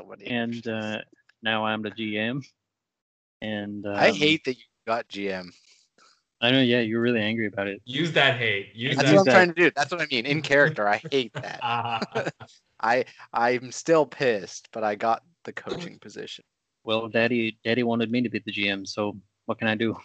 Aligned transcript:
many. 0.00 0.26
and 0.26 0.66
uh, 0.66 0.98
now 1.42 1.64
I'm 1.64 1.82
the 1.82 1.90
GM. 1.90 2.44
And 3.40 3.84
um, 3.86 3.96
I 3.96 4.10
hate 4.10 4.44
that 4.44 4.54
you 4.54 4.64
got 4.86 5.08
GM. 5.08 5.52
I 6.40 6.50
know, 6.50 6.60
yeah, 6.60 6.80
you're 6.80 7.00
really 7.00 7.20
angry 7.20 7.46
about 7.46 7.68
it. 7.68 7.80
Use 7.84 8.12
that 8.12 8.36
hate. 8.36 8.74
Use 8.74 8.96
That's 8.96 9.10
that. 9.10 9.16
what 9.16 9.28
I'm 9.28 9.32
trying 9.32 9.48
to 9.48 9.54
do. 9.54 9.70
That's 9.74 9.90
what 9.92 10.00
I 10.00 10.06
mean. 10.10 10.26
In 10.26 10.42
character, 10.42 10.88
I 10.88 11.00
hate 11.10 11.32
that. 11.34 11.60
Ah, 11.62 12.00
I 12.80 13.04
I'm 13.32 13.70
still 13.70 14.04
pissed, 14.04 14.68
but 14.72 14.82
I 14.82 14.96
got 14.96 15.22
the 15.44 15.52
coaching 15.52 15.98
position. 16.00 16.44
Well, 16.84 17.08
Daddy, 17.08 17.58
Daddy 17.64 17.84
wanted 17.84 18.10
me 18.10 18.22
to 18.22 18.28
be 18.28 18.42
the 18.44 18.52
GM, 18.52 18.88
so 18.88 19.16
what 19.46 19.58
can 19.58 19.68
I 19.68 19.76
do? 19.76 19.96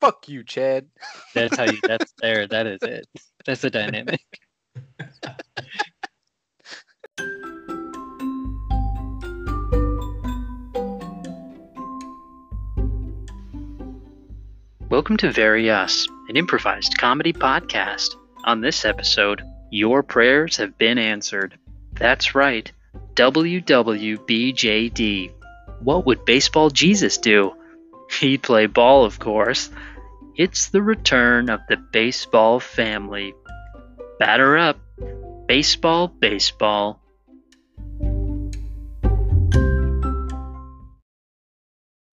Fuck 0.00 0.28
you, 0.28 0.44
Chad. 0.44 0.86
That's 1.34 1.56
how 1.56 1.64
you. 1.64 1.78
That's 1.86 2.14
there. 2.20 2.46
That 2.46 2.68
is 2.68 2.82
it. 2.82 3.08
That's 3.44 3.62
the 3.62 3.70
dynamic. 3.70 4.20
Welcome 14.88 15.16
to 15.16 15.32
Very 15.32 15.68
Us, 15.68 16.06
an 16.28 16.36
improvised 16.36 16.96
comedy 16.96 17.32
podcast. 17.32 18.14
On 18.44 18.60
this 18.60 18.84
episode, 18.84 19.42
your 19.68 20.04
prayers 20.04 20.58
have 20.58 20.78
been 20.78 20.96
answered. 20.96 21.58
That's 21.94 22.36
right, 22.36 22.70
WWBJD. 23.14 23.72
What 25.80 26.06
would 26.06 26.24
Baseball 26.24 26.70
Jesus 26.70 27.18
do? 27.18 27.56
He'd 28.20 28.44
play 28.44 28.66
ball, 28.66 29.04
of 29.04 29.18
course. 29.18 29.70
It's 30.36 30.68
the 30.68 30.82
return 30.82 31.50
of 31.50 31.62
the 31.68 31.78
baseball 31.78 32.60
family. 32.60 33.34
Batter 34.20 34.56
up. 34.56 34.78
Baseball, 35.48 36.06
baseball. 36.06 37.02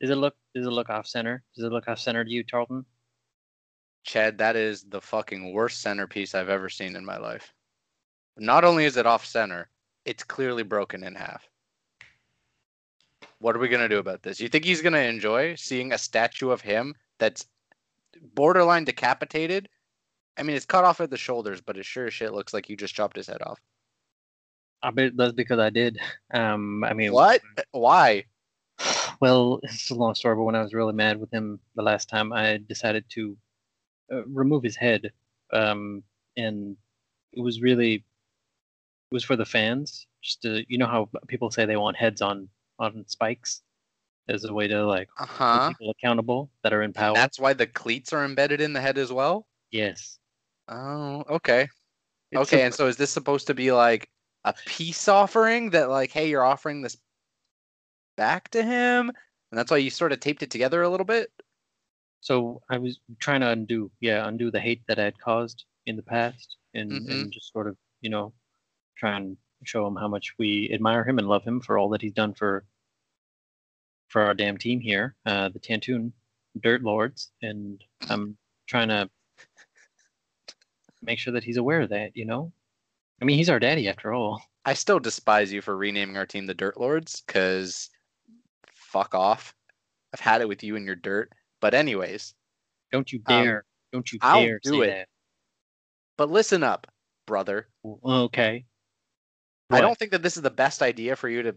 Does 0.02 0.10
it 0.10 0.16
look 0.16 0.34
does 0.54 0.66
it 0.66 0.72
look 0.72 0.90
off 0.90 1.08
center? 1.08 1.44
Does 1.56 1.66
it 1.66 1.72
look 1.72 1.88
off 1.88 2.00
center 2.00 2.24
to 2.24 2.30
you, 2.30 2.44
Tarleton? 2.44 2.86
Chad, 4.04 4.38
that 4.38 4.56
is 4.56 4.84
the 4.84 5.02
fucking 5.02 5.54
worst 5.54 5.82
centerpiece 5.82 6.36
I've 6.36 6.50
ever 6.50 6.70
seen 6.70 6.96
in 6.96 7.06
my 7.06 7.18
life. 7.18 7.54
Not 8.38 8.66
only 8.66 8.86
is 8.86 8.98
it 8.98 9.06
off 9.06 9.26
center, 9.26 9.70
it's 10.06 10.24
clearly 10.24 10.64
broken 10.64 11.04
in 11.04 11.16
half. 11.16 11.48
What 13.40 13.56
are 13.56 13.60
we 13.60 13.70
gonna 13.70 13.90
do 13.90 14.00
about 14.00 14.24
this? 14.24 14.40
You 14.40 14.50
think 14.50 14.66
he's 14.66 14.82
gonna 14.82 15.00
enjoy 15.00 15.56
seeing 15.56 15.92
a 15.94 15.98
statue 15.98 16.50
of 16.50 16.62
him 16.62 16.96
that's 17.20 17.46
borderline 18.34 18.84
decapitated? 18.84 19.70
I 20.38 20.44
mean, 20.44 20.56
it's 20.56 20.66
cut 20.66 20.84
off 20.84 21.02
at 21.02 21.10
the 21.10 21.18
shoulders, 21.18 21.62
but 21.62 21.78
it 21.78 21.86
sure 21.86 22.08
as 22.08 22.14
shit 22.14 22.34
looks 22.34 22.54
like 22.54 22.70
you 22.70 22.76
just 22.76 22.96
chopped 22.96 23.16
his 23.16 23.28
head 23.28 23.42
off. 23.42 23.60
I 24.82 24.92
bet 24.92 25.16
that's 25.16 25.34
because 25.34 25.60
I 25.60 25.70
did. 25.70 26.00
Um, 26.34 26.84
I 26.84 26.94
mean, 26.94 27.14
What? 27.14 27.42
Why? 27.72 28.26
Well, 29.20 29.60
it's 29.64 29.90
a 29.90 29.96
long 29.96 30.16
story, 30.16 30.36
but 30.36 30.44
when 30.44 30.56
I 30.56 30.62
was 30.62 30.74
really 30.74 30.94
mad 30.94 31.20
with 31.20 31.32
him 31.32 31.60
the 31.76 31.84
last 31.84 32.10
time, 32.10 32.32
I 32.34 32.58
decided 32.58 33.06
to 33.12 33.38
uh, 34.12 34.26
remove 34.26 34.64
his 34.64 34.76
head, 34.76 35.12
um, 35.54 36.04
and 36.38 36.78
it 37.34 37.42
was 37.42 37.62
really 37.62 37.96
it 37.96 38.04
was 39.12 39.24
for 39.24 39.36
the 39.36 39.46
fans. 39.46 40.08
Just 40.22 40.42
to, 40.44 40.64
you 40.68 40.78
know 40.78 40.88
how 40.88 41.10
people 41.28 41.52
say 41.52 41.66
they 41.66 41.78
want 41.78 41.98
heads 41.98 42.22
on 42.22 42.50
on 42.80 43.06
spikes 43.08 43.62
as 44.28 44.44
a 44.46 44.54
way 44.54 44.68
to 44.68 44.86
like 44.86 45.10
Uh 45.18 45.26
hold 45.52 45.64
people 45.68 45.90
accountable 45.92 46.50
that 46.64 46.74
are 46.74 46.82
in 46.82 46.94
power. 46.94 47.16
That's 47.16 47.40
why 47.40 47.54
the 47.54 47.68
cleats 47.68 48.14
are 48.14 48.24
embedded 48.26 48.62
in 48.62 48.74
the 48.74 48.82
head 48.82 48.98
as 48.98 49.12
well. 49.12 49.48
yes. 49.72 50.20
Oh, 50.68 51.24
okay. 51.30 51.68
It's 52.32 52.54
okay, 52.54 52.62
a- 52.62 52.66
and 52.66 52.74
so 52.74 52.88
is 52.88 52.98
this 52.98 53.12
supposed 53.12 53.48
to 53.48 53.54
be 53.54 53.72
like 53.72 54.10
a 54.44 54.54
peace 54.66 55.08
offering 55.08 55.72
that 55.72 55.90
like, 55.90 56.12
hey, 56.12 56.30
you're 56.30 56.44
offering 56.46 56.82
this 56.82 56.98
back 58.16 58.50
to 58.50 58.64
him? 58.64 59.10
And 59.10 59.60
that's 59.60 59.72
why 59.72 59.78
you 59.78 59.90
sort 59.90 60.12
of 60.12 60.20
taped 60.20 60.44
it 60.44 60.50
together 60.52 60.82
a 60.82 60.90
little 60.90 61.06
bit? 61.06 61.32
So 62.22 62.62
I 62.70 62.78
was 62.78 63.00
trying 63.20 63.42
to 63.42 63.50
undo, 63.50 63.92
yeah, 64.00 64.28
undo 64.28 64.50
the 64.50 64.60
hate 64.60 64.82
that 64.88 65.00
I 65.00 65.04
had 65.04 65.20
caused 65.20 65.66
in 65.86 65.96
the 65.96 66.04
past, 66.04 66.58
and, 66.74 66.92
Mhm. 66.92 67.12
and 67.12 67.32
just 67.32 67.52
sort 67.52 67.68
of, 67.68 67.78
you 68.02 68.10
know, 68.10 68.34
try 68.96 69.18
and 69.18 69.38
show 69.64 69.86
him 69.86 69.96
how 69.96 70.08
much 70.08 70.34
we 70.38 70.70
admire 70.72 71.04
him 71.04 71.20
and 71.20 71.28
love 71.28 71.44
him 71.44 71.60
for 71.60 71.78
all 71.78 71.90
that 71.90 72.02
he's 72.02 72.14
done 72.14 72.34
for 72.34 72.66
for 74.10 74.22
our 74.22 74.36
damn 74.36 74.58
team 74.58 74.80
here, 74.80 75.16
uh, 75.26 75.50
the 75.50 75.60
Tantoon 75.60 76.14
Dirt 76.60 76.84
Lords, 76.84 77.32
and 77.42 77.84
I'm 78.10 78.38
trying 78.68 78.90
to 78.90 79.10
make 81.02 81.18
sure 81.18 81.34
that 81.34 81.44
he's 81.44 81.58
aware 81.58 81.82
of 81.82 81.90
that, 81.90 82.16
you 82.16 82.24
know. 82.26 82.54
I 83.22 83.26
mean, 83.26 83.38
he's 83.38 83.50
our 83.50 83.60
daddy 83.60 83.90
after 83.90 84.14
all. 84.14 84.40
I 84.66 84.76
still 84.76 85.00
despise 85.00 85.52
you 85.52 85.62
for 85.62 85.76
renaming 85.76 86.16
our 86.16 86.28
team 86.28 86.46
the 86.46 86.54
Dirt 86.54 86.80
Lords, 86.80 87.22
because 87.22 87.90
fuck 88.94 89.14
off. 89.16 89.54
I've 90.14 90.20
had 90.20 90.42
it 90.42 90.48
with 90.48 90.64
you 90.64 90.76
and 90.76 90.86
your 90.86 90.96
dirt. 90.96 91.34
But 91.60 91.74
anyways, 91.74 92.34
Don't 92.92 93.12
you 93.12 93.20
Um, 93.26 93.44
dare! 93.44 93.66
don't 93.92 94.12
you 94.12 94.20
I'll 94.22 94.42
dare 94.44 94.60
do 94.64 94.82
say 94.84 95.02
it. 95.02 95.10
but 96.18 96.30
listen 96.30 96.64
up, 96.64 96.88
brother. 97.26 97.68
that. 97.84 98.00
Okay. 98.06 98.66
I 99.72 99.82
don't 99.82 99.98
think 99.98 100.12
that 100.12 100.22
this 100.22 100.38
is 100.38 100.44
the 100.44 100.52
best 100.52 100.82
idea 100.84 101.16
for 101.16 101.28
you 101.28 101.42
to 101.42 101.56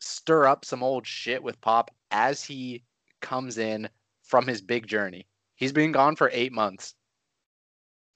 stir 0.00 0.46
up 0.46 0.64
some 0.64 0.82
old 0.82 1.06
shit 1.06 1.42
with 1.42 1.60
Pop 1.60 1.90
as 2.12 2.44
he 2.44 2.84
comes 3.20 3.58
in 3.58 3.88
from 4.22 4.46
his 4.46 4.60
big 4.60 4.86
journey. 4.86 5.26
He's 5.56 5.72
been 5.72 5.90
gone 5.92 6.14
for 6.14 6.30
eight 6.32 6.52
months. 6.52 6.94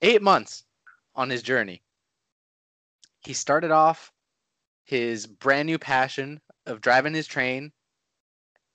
Eight 0.01 0.21
months 0.21 0.63
on 1.15 1.29
his 1.29 1.41
journey. 1.43 1.81
He 3.21 3.33
started 3.33 3.71
off 3.71 4.13
his 4.85 5.27
brand 5.27 5.65
new 5.65 5.77
passion 5.77 6.39
of 6.65 6.79
driving 6.79 7.13
his 7.13 7.27
train. 7.27 7.73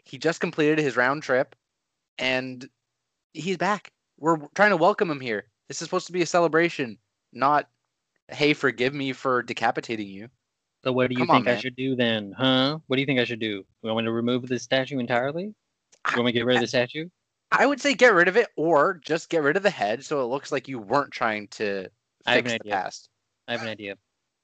He 0.04 0.18
just 0.18 0.40
completed 0.40 0.78
his 0.78 0.96
round 0.96 1.22
trip 1.22 1.54
and 2.18 2.68
he's 3.32 3.56
back. 3.56 3.92
We're 4.18 4.38
trying 4.54 4.70
to 4.70 4.76
welcome 4.76 5.10
him 5.10 5.20
here. 5.20 5.46
This 5.68 5.80
is 5.80 5.86
supposed 5.86 6.06
to 6.06 6.12
be 6.12 6.22
a 6.22 6.26
celebration, 6.26 6.98
not 7.32 7.68
hey, 8.28 8.54
forgive 8.54 8.94
me 8.94 9.12
for 9.12 9.42
decapitating 9.42 10.08
you. 10.08 10.28
So 10.82 10.92
what 10.92 11.08
do 11.08 11.14
you 11.14 11.20
Come 11.20 11.30
on, 11.30 11.36
think 11.38 11.48
I 11.48 11.52
man. 11.52 11.60
should 11.62 11.76
do 11.76 11.94
then, 11.96 12.32
huh? 12.36 12.78
What 12.86 12.96
do 12.96 13.00
you 13.00 13.06
think 13.06 13.20
I 13.20 13.24
should 13.24 13.38
do? 13.40 13.46
You 13.46 13.64
want 13.82 13.98
me 13.98 14.04
to 14.04 14.12
remove 14.12 14.46
the 14.48 14.58
statue 14.58 14.98
entirely? 14.98 15.44
You 15.44 15.54
want 16.16 16.26
me 16.26 16.32
to 16.32 16.38
get 16.38 16.46
rid 16.46 16.56
of 16.56 16.60
the 16.60 16.66
statue? 16.66 17.08
I 17.52 17.66
would 17.66 17.80
say 17.80 17.94
get 17.94 18.12
rid 18.14 18.28
of 18.28 18.36
it 18.36 18.48
or 18.56 18.94
just 19.04 19.28
get 19.30 19.42
rid 19.42 19.56
of 19.56 19.62
the 19.62 19.70
head 19.70 20.04
so 20.04 20.20
it 20.22 20.26
looks 20.26 20.52
like 20.52 20.68
you 20.68 20.78
weren't 20.78 21.12
trying 21.12 21.48
to 21.48 21.88
I 22.26 22.34
have 22.34 22.44
fix 22.44 22.52
an 22.52 22.58
the 22.62 22.68
idea. 22.68 22.72
past. 22.74 23.08
I 23.48 23.52
have 23.52 23.62
an 23.62 23.68
idea. 23.68 23.96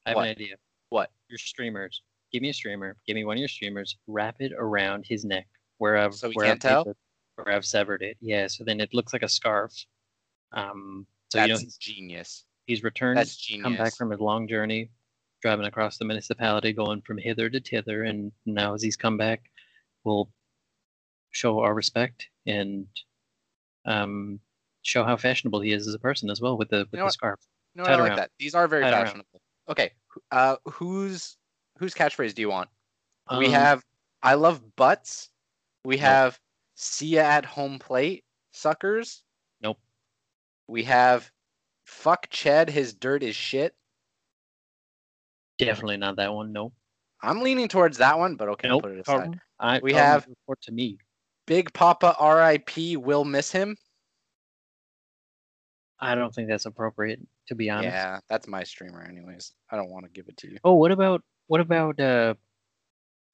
I 0.06 0.10
have 0.10 0.16
What? 0.16 0.24
an 0.24 0.30
idea. 0.30 0.56
What? 0.90 1.10
Your 1.28 1.38
streamers. 1.38 2.02
Give 2.32 2.42
me 2.42 2.50
a 2.50 2.54
streamer. 2.54 2.96
Give 3.06 3.14
me 3.14 3.24
one 3.24 3.36
of 3.36 3.40
your 3.40 3.48
streamers. 3.48 3.96
Wrap 4.06 4.36
it 4.40 4.52
around 4.56 5.04
his 5.06 5.24
neck 5.24 5.46
where 5.78 5.96
I've 5.96 6.14
So 6.14 6.30
where 6.32 6.46
I've 6.46 6.58
tell? 6.60 6.82
it, 6.88 6.96
where 7.36 7.54
I've 7.54 7.64
severed 7.64 8.02
it. 8.02 8.16
Yeah. 8.20 8.46
So 8.46 8.64
then 8.64 8.80
it 8.80 8.94
looks 8.94 9.12
like 9.12 9.22
a 9.22 9.28
scarf. 9.28 9.72
Um. 10.52 11.06
So 11.30 11.38
That's 11.38 11.48
you 11.48 11.54
know 11.54 11.60
he's, 11.60 11.76
genius. 11.76 12.44
he's 12.66 12.82
returned. 12.82 13.18
That's 13.18 13.36
genius. 13.36 13.62
come 13.64 13.76
back 13.76 13.96
from 13.96 14.10
his 14.10 14.20
long 14.20 14.48
journey, 14.48 14.90
driving 15.42 15.66
across 15.66 15.96
the 15.98 16.04
municipality, 16.04 16.72
going 16.72 17.02
from 17.02 17.18
hither 17.18 17.48
to 17.48 17.60
thither, 17.60 18.02
and 18.04 18.32
now 18.46 18.74
as 18.74 18.82
he's 18.82 18.96
come 18.96 19.16
back, 19.16 19.42
we'll 20.04 20.28
show 21.30 21.60
our 21.60 21.72
respect 21.74 22.28
and 22.46 22.86
um, 23.86 24.40
show 24.82 25.04
how 25.04 25.16
fashionable 25.16 25.60
he 25.60 25.72
is 25.72 25.86
as 25.86 25.94
a 25.94 25.98
person 25.98 26.30
as 26.30 26.40
well 26.40 26.56
with 26.58 26.68
the 26.70 26.78
with 26.90 26.94
know 26.94 26.98
the 27.00 27.04
what? 27.04 27.12
scarf. 27.12 27.40
No, 27.76 27.84
I 27.84 27.94
like 27.94 28.08
around. 28.08 28.16
that. 28.16 28.30
These 28.38 28.54
are 28.56 28.66
very 28.66 28.82
Tied 28.82 28.92
around. 28.92 29.04
fashionable. 29.06 29.40
Okay. 29.68 29.92
wh- 30.08 30.18
Uh 30.34 30.56
whose 30.64 31.36
whose 31.80 31.94
catchphrase 31.94 32.34
do 32.34 32.42
you 32.42 32.50
want? 32.50 32.68
we 33.38 33.46
Um, 33.46 33.52
have 33.52 33.84
I 34.22 34.34
love 34.34 34.76
butts. 34.76 35.30
We 35.84 35.96
Nope. 35.96 36.02
have 36.02 36.40
see 36.74 37.06
ya 37.16 37.22
at 37.22 37.44
home 37.46 37.78
plate 37.78 38.24
suckers. 38.52 39.22
Nope. 39.62 39.78
We 40.68 40.84
have 40.84 41.30
fuck 41.84 42.28
Ched, 42.30 42.68
his 42.68 42.92
dirt 42.94 43.22
is 43.22 43.34
shit. 43.34 43.74
definitely 45.58 45.96
not 45.98 46.16
that 46.16 46.32
one. 46.32 46.52
No. 46.52 46.72
I'm 47.22 47.40
leaning 47.42 47.68
towards 47.68 47.98
that 47.98 48.18
one, 48.18 48.36
but 48.36 48.48
okay, 48.50 48.68
nope. 48.68 48.82
put 48.82 48.92
it 48.92 49.00
aside. 49.00 49.38
I, 49.58 49.78
We 49.82 49.92
Carlton, 49.92 50.06
have- 50.12 50.26
report 50.26 50.60
to 50.62 50.72
me. 50.72 50.98
Big 51.46 51.72
Papa 51.74 52.14
RIP 52.20 52.96
will 52.96 53.24
miss 53.24 53.50
him. 53.52 53.76
I 55.98 56.14
don't 56.14 56.34
think 56.34 56.48
that's 56.48 56.64
appropriate 56.66 57.20
to 57.48 57.54
be 57.54 57.68
honest. 57.68 57.92
Yeah, 57.92 58.20
that's 58.28 58.46
my 58.46 58.62
streamer 58.64 59.02
anyways. 59.02 59.52
I 59.70 59.76
don't 59.76 59.90
want 59.90 60.04
to 60.06 60.10
give 60.10 60.28
it 60.28 60.36
to 60.38 60.50
you. 60.50 60.58
Oh, 60.64 60.74
what 60.74 60.92
about 60.92 61.22
what 61.50 61.60
about 61.60 61.98
uh 61.98 62.34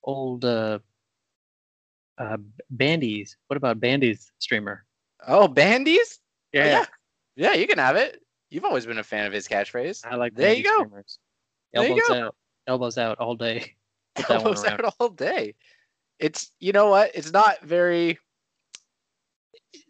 old 0.03 0.43
uh 0.43 0.79
uh 2.17 2.39
Bandy's? 2.71 3.37
What 3.49 3.59
about 3.59 3.79
Bandy's 3.79 4.33
streamer? 4.39 4.87
Oh, 5.29 5.49
Bandies? 5.49 6.19
Yeah, 6.55 6.65
yeah. 6.65 6.85
Yeah, 7.37 7.53
you 7.53 7.67
can 7.67 7.77
have 7.77 7.97
it. 7.97 8.23
You've 8.49 8.65
always 8.65 8.87
been 8.87 8.97
a 8.99 9.05
fan 9.05 9.27
of 9.27 9.35
his 9.35 9.47
catchphrase. 9.47 10.07
I 10.07 10.15
like 10.15 10.35
There 10.35 10.55
you 10.55 10.65
go. 10.65 10.79
streamers. 10.79 11.19
There 11.75 11.83
you 11.83 11.91
Elbows 11.91 12.09
go. 12.09 12.15
out, 12.15 12.37
elbows 12.67 12.97
out 12.97 13.19
all 13.19 13.35
day. 13.35 13.75
Elbows 14.31 14.65
out 14.65 14.95
all 14.99 15.11
day. 15.11 15.55
It's 16.19 16.51
you 16.59 16.73
know 16.73 16.89
what? 16.89 17.11
It's 17.15 17.33
not 17.33 17.61
very 17.61 18.19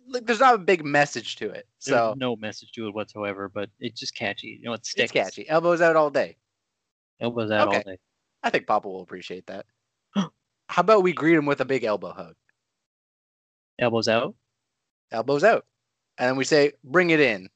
like 0.08 0.26
there's 0.26 0.40
not 0.40 0.56
a 0.56 0.58
big 0.58 0.84
message 0.84 1.36
to 1.36 1.44
it. 1.50 1.68
There's 1.84 1.94
So 1.96 2.14
no 2.16 2.34
message 2.34 2.72
to 2.72 2.88
it 2.88 2.94
whatsoever, 2.94 3.48
but 3.48 3.70
it's 3.78 4.00
just 4.00 4.16
catchy. 4.16 4.58
You 4.60 4.64
know, 4.64 4.72
it 4.72 4.84
sticks. 4.84 5.04
it's 5.04 5.12
catchy. 5.12 5.48
Elbows 5.48 5.80
out 5.80 5.94
all 5.94 6.10
day. 6.10 6.38
Elbows 7.20 7.52
out 7.52 7.68
Okay. 7.68 7.76
all 7.76 7.82
day. 7.84 7.98
I 8.46 8.50
think 8.50 8.68
Papa 8.68 8.88
will 8.88 9.02
appreciate 9.02 9.48
that. 9.48 9.66
How 10.14 10.80
about 10.80 11.02
we 11.02 11.12
greet 11.12 11.34
him 11.34 11.46
with 11.46 11.60
a 11.60 11.64
big 11.64 11.82
elbow 11.82 12.12
hug? 12.12 12.34
Elbows 13.80 14.06
out. 14.06 14.36
Elbows 15.10 15.42
out. 15.42 15.66
And 16.16 16.28
then 16.28 16.36
we 16.36 16.44
say, 16.44 16.72
bring 16.84 17.10
it 17.10 17.18
in. 17.18 17.48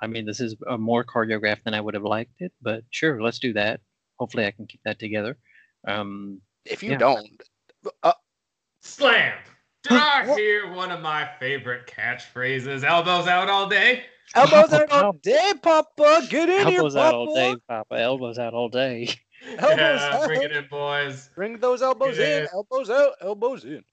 I 0.00 0.06
mean, 0.06 0.26
this 0.26 0.38
is 0.38 0.54
a 0.68 0.78
more 0.78 1.04
choreographed 1.04 1.64
than 1.64 1.74
I 1.74 1.80
would 1.80 1.94
have 1.94 2.04
liked 2.04 2.40
it, 2.40 2.52
but 2.62 2.84
sure, 2.90 3.20
let's 3.20 3.40
do 3.40 3.52
that. 3.54 3.80
Hopefully, 4.20 4.46
I 4.46 4.52
can 4.52 4.66
keep 4.66 4.80
that 4.84 5.00
together. 5.00 5.36
Um, 5.88 6.40
If 6.64 6.82
you 6.84 6.92
Yeah. 6.92 6.98
don't, 6.98 7.42
uh, 8.04 8.12
Slam! 8.80 9.36
Did 9.82 9.92
I 9.92 10.34
hear 10.36 10.72
one 10.72 10.92
of 10.92 11.00
my 11.00 11.28
favorite 11.40 11.88
catchphrases? 11.88 12.84
Elbows 12.84 13.26
out 13.26 13.50
all 13.50 13.68
day? 13.68 14.04
elbows 14.36 14.72
out 14.72 14.90
all 14.92 15.12
day, 15.14 15.52
Papa. 15.60 16.26
Get 16.28 16.48
in 16.48 16.68
here, 16.68 16.80
Papa. 16.80 16.86
elbows 16.86 16.96
out 16.96 17.14
all 17.14 17.34
day, 17.34 17.56
Papa. 17.68 17.94
Elbows 18.00 18.38
out 18.38 18.54
all 18.54 18.68
day. 18.68 19.08
Elbows 19.46 19.78
yeah, 19.78 20.10
out. 20.12 20.26
bring 20.26 20.42
it 20.42 20.52
in, 20.52 20.66
boys. 20.68 21.30
Bring 21.34 21.58
those 21.58 21.82
elbows 21.82 22.18
in. 22.18 22.42
Yeah. 22.42 22.46
Elbows 22.52 22.90
out. 22.90 23.12
Elbows 23.20 23.64
in. 23.64 23.84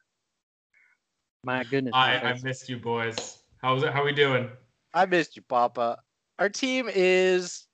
My 1.44 1.64
goodness. 1.64 1.94
I, 1.96 2.18
I 2.18 2.40
missed 2.42 2.70
you, 2.70 2.78
boys. 2.78 3.40
How's 3.62 3.84
it? 3.84 3.92
How 3.92 4.04
we 4.04 4.14
doing? 4.14 4.50
I 4.94 5.06
missed 5.06 5.36
you, 5.36 5.42
Papa. 5.42 5.98
Our 6.40 6.50
team 6.50 6.90
is 6.94 7.68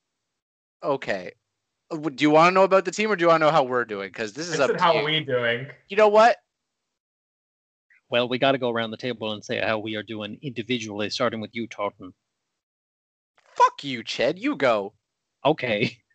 okay. 0.83 1.31
Do 1.89 2.11
you 2.19 2.29
want 2.29 2.51
to 2.51 2.53
know 2.53 2.63
about 2.63 2.85
the 2.85 2.91
team, 2.91 3.11
or 3.11 3.15
do 3.15 3.23
you 3.23 3.29
want 3.29 3.41
to 3.41 3.45
know 3.45 3.51
how 3.51 3.63
we're 3.63 3.85
doing? 3.85 4.09
Because 4.09 4.33
this 4.33 4.49
is 4.49 4.59
up 4.59 4.77
how 4.79 4.93
you. 4.99 5.05
we 5.05 5.19
doing? 5.21 5.67
You 5.89 5.97
know 5.97 6.09
what? 6.09 6.37
Well, 8.09 8.27
we 8.27 8.37
got 8.37 8.53
to 8.53 8.57
go 8.57 8.69
around 8.69 8.91
the 8.91 8.97
table 8.97 9.33
and 9.33 9.43
say 9.43 9.61
how 9.61 9.79
we 9.79 9.95
are 9.95 10.03
doing 10.03 10.37
individually, 10.41 11.09
starting 11.09 11.41
with 11.41 11.51
you, 11.53 11.67
Tartan. 11.67 12.13
Fuck 13.55 13.83
you, 13.83 14.03
Ched. 14.03 14.37
You 14.37 14.55
go. 14.55 14.93
Okay. 15.45 15.97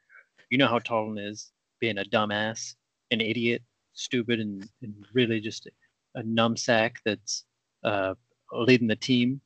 You 0.51 0.59
know 0.59 0.67
how 0.67 0.81
Tartan 0.81 1.17
is, 1.17 1.51
being 1.83 1.99
a 1.99 2.05
dumbass, 2.05 2.77
an 3.11 3.21
idiot, 3.21 3.61
stupid, 3.93 4.39
and, 4.39 4.67
and 4.83 4.95
really 5.13 5.41
just 5.41 5.69
a 6.15 6.23
numbsack 6.23 6.93
that's 7.05 7.45
uh, 7.83 8.15
leading 8.53 8.87
the 8.87 8.97
team. 8.97 9.41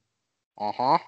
Uh 0.60 0.70
huh. 0.70 0.98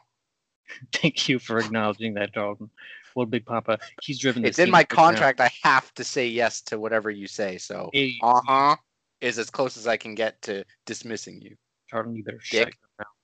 Thank 0.94 1.28
you 1.28 1.38
for 1.38 1.58
acknowledging 1.58 2.14
that, 2.14 2.32
Tartan. 2.32 2.70
Well, 3.14 3.26
Big 3.26 3.44
Papa, 3.44 3.78
he's 4.02 4.18
driven 4.18 4.42
this 4.42 4.50
It's 4.50 4.58
in 4.58 4.70
my 4.70 4.82
to 4.84 4.88
the 4.88 4.96
ground. 4.96 5.16
contract. 5.16 5.40
I 5.40 5.50
have 5.62 5.92
to 5.94 6.04
say 6.04 6.26
yes 6.26 6.62
to 6.62 6.80
whatever 6.80 7.10
you 7.10 7.26
say. 7.26 7.58
So, 7.58 7.90
Hey, 7.92 8.14
uh 8.22 8.40
huh, 8.46 8.76
is 9.20 9.38
as 9.38 9.50
close 9.50 9.76
as 9.76 9.86
I 9.86 9.98
can 9.98 10.14
get 10.14 10.40
to 10.42 10.64
dismissing 10.86 11.42
you. 11.42 11.56
Tartan, 11.90 12.16
you 12.16 12.24
better 12.24 12.40
shut 12.40 12.66
Dick. 12.66 12.76
your 12.80 13.04
mouth. 13.04 13.14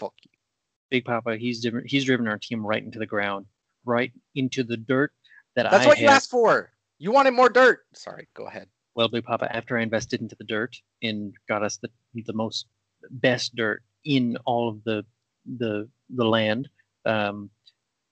Fuck 0.00 0.14
you. 0.24 0.30
Big 0.90 1.04
Papa, 1.04 1.36
he's 1.36 1.62
driven, 1.62 1.84
he's 1.86 2.04
driven 2.04 2.26
our 2.26 2.38
team 2.38 2.66
right 2.66 2.82
into 2.82 2.98
the 2.98 3.06
ground, 3.06 3.46
right 3.84 4.12
into 4.34 4.64
the 4.64 4.76
dirt 4.76 5.12
that 5.54 5.70
That's 5.70 5.84
I 5.84 5.88
what 5.88 6.00
you 6.00 6.08
asked 6.08 6.30
for. 6.30 6.73
You 7.04 7.12
wanted 7.12 7.32
more 7.32 7.50
dirt. 7.50 7.80
Sorry. 7.92 8.26
Go 8.32 8.46
ahead. 8.46 8.66
Well, 8.94 9.08
Big 9.08 9.24
Papa, 9.24 9.54
after 9.54 9.76
I 9.76 9.82
invested 9.82 10.22
into 10.22 10.36
the 10.36 10.44
dirt 10.44 10.74
and 11.02 11.34
got 11.50 11.62
us 11.62 11.76
the, 11.76 11.90
the 12.14 12.32
most 12.32 12.64
best 13.10 13.54
dirt 13.54 13.82
in 14.06 14.38
all 14.46 14.70
of 14.70 14.82
the 14.84 15.04
the 15.58 15.86
the 16.08 16.24
land, 16.24 16.66
um, 17.04 17.50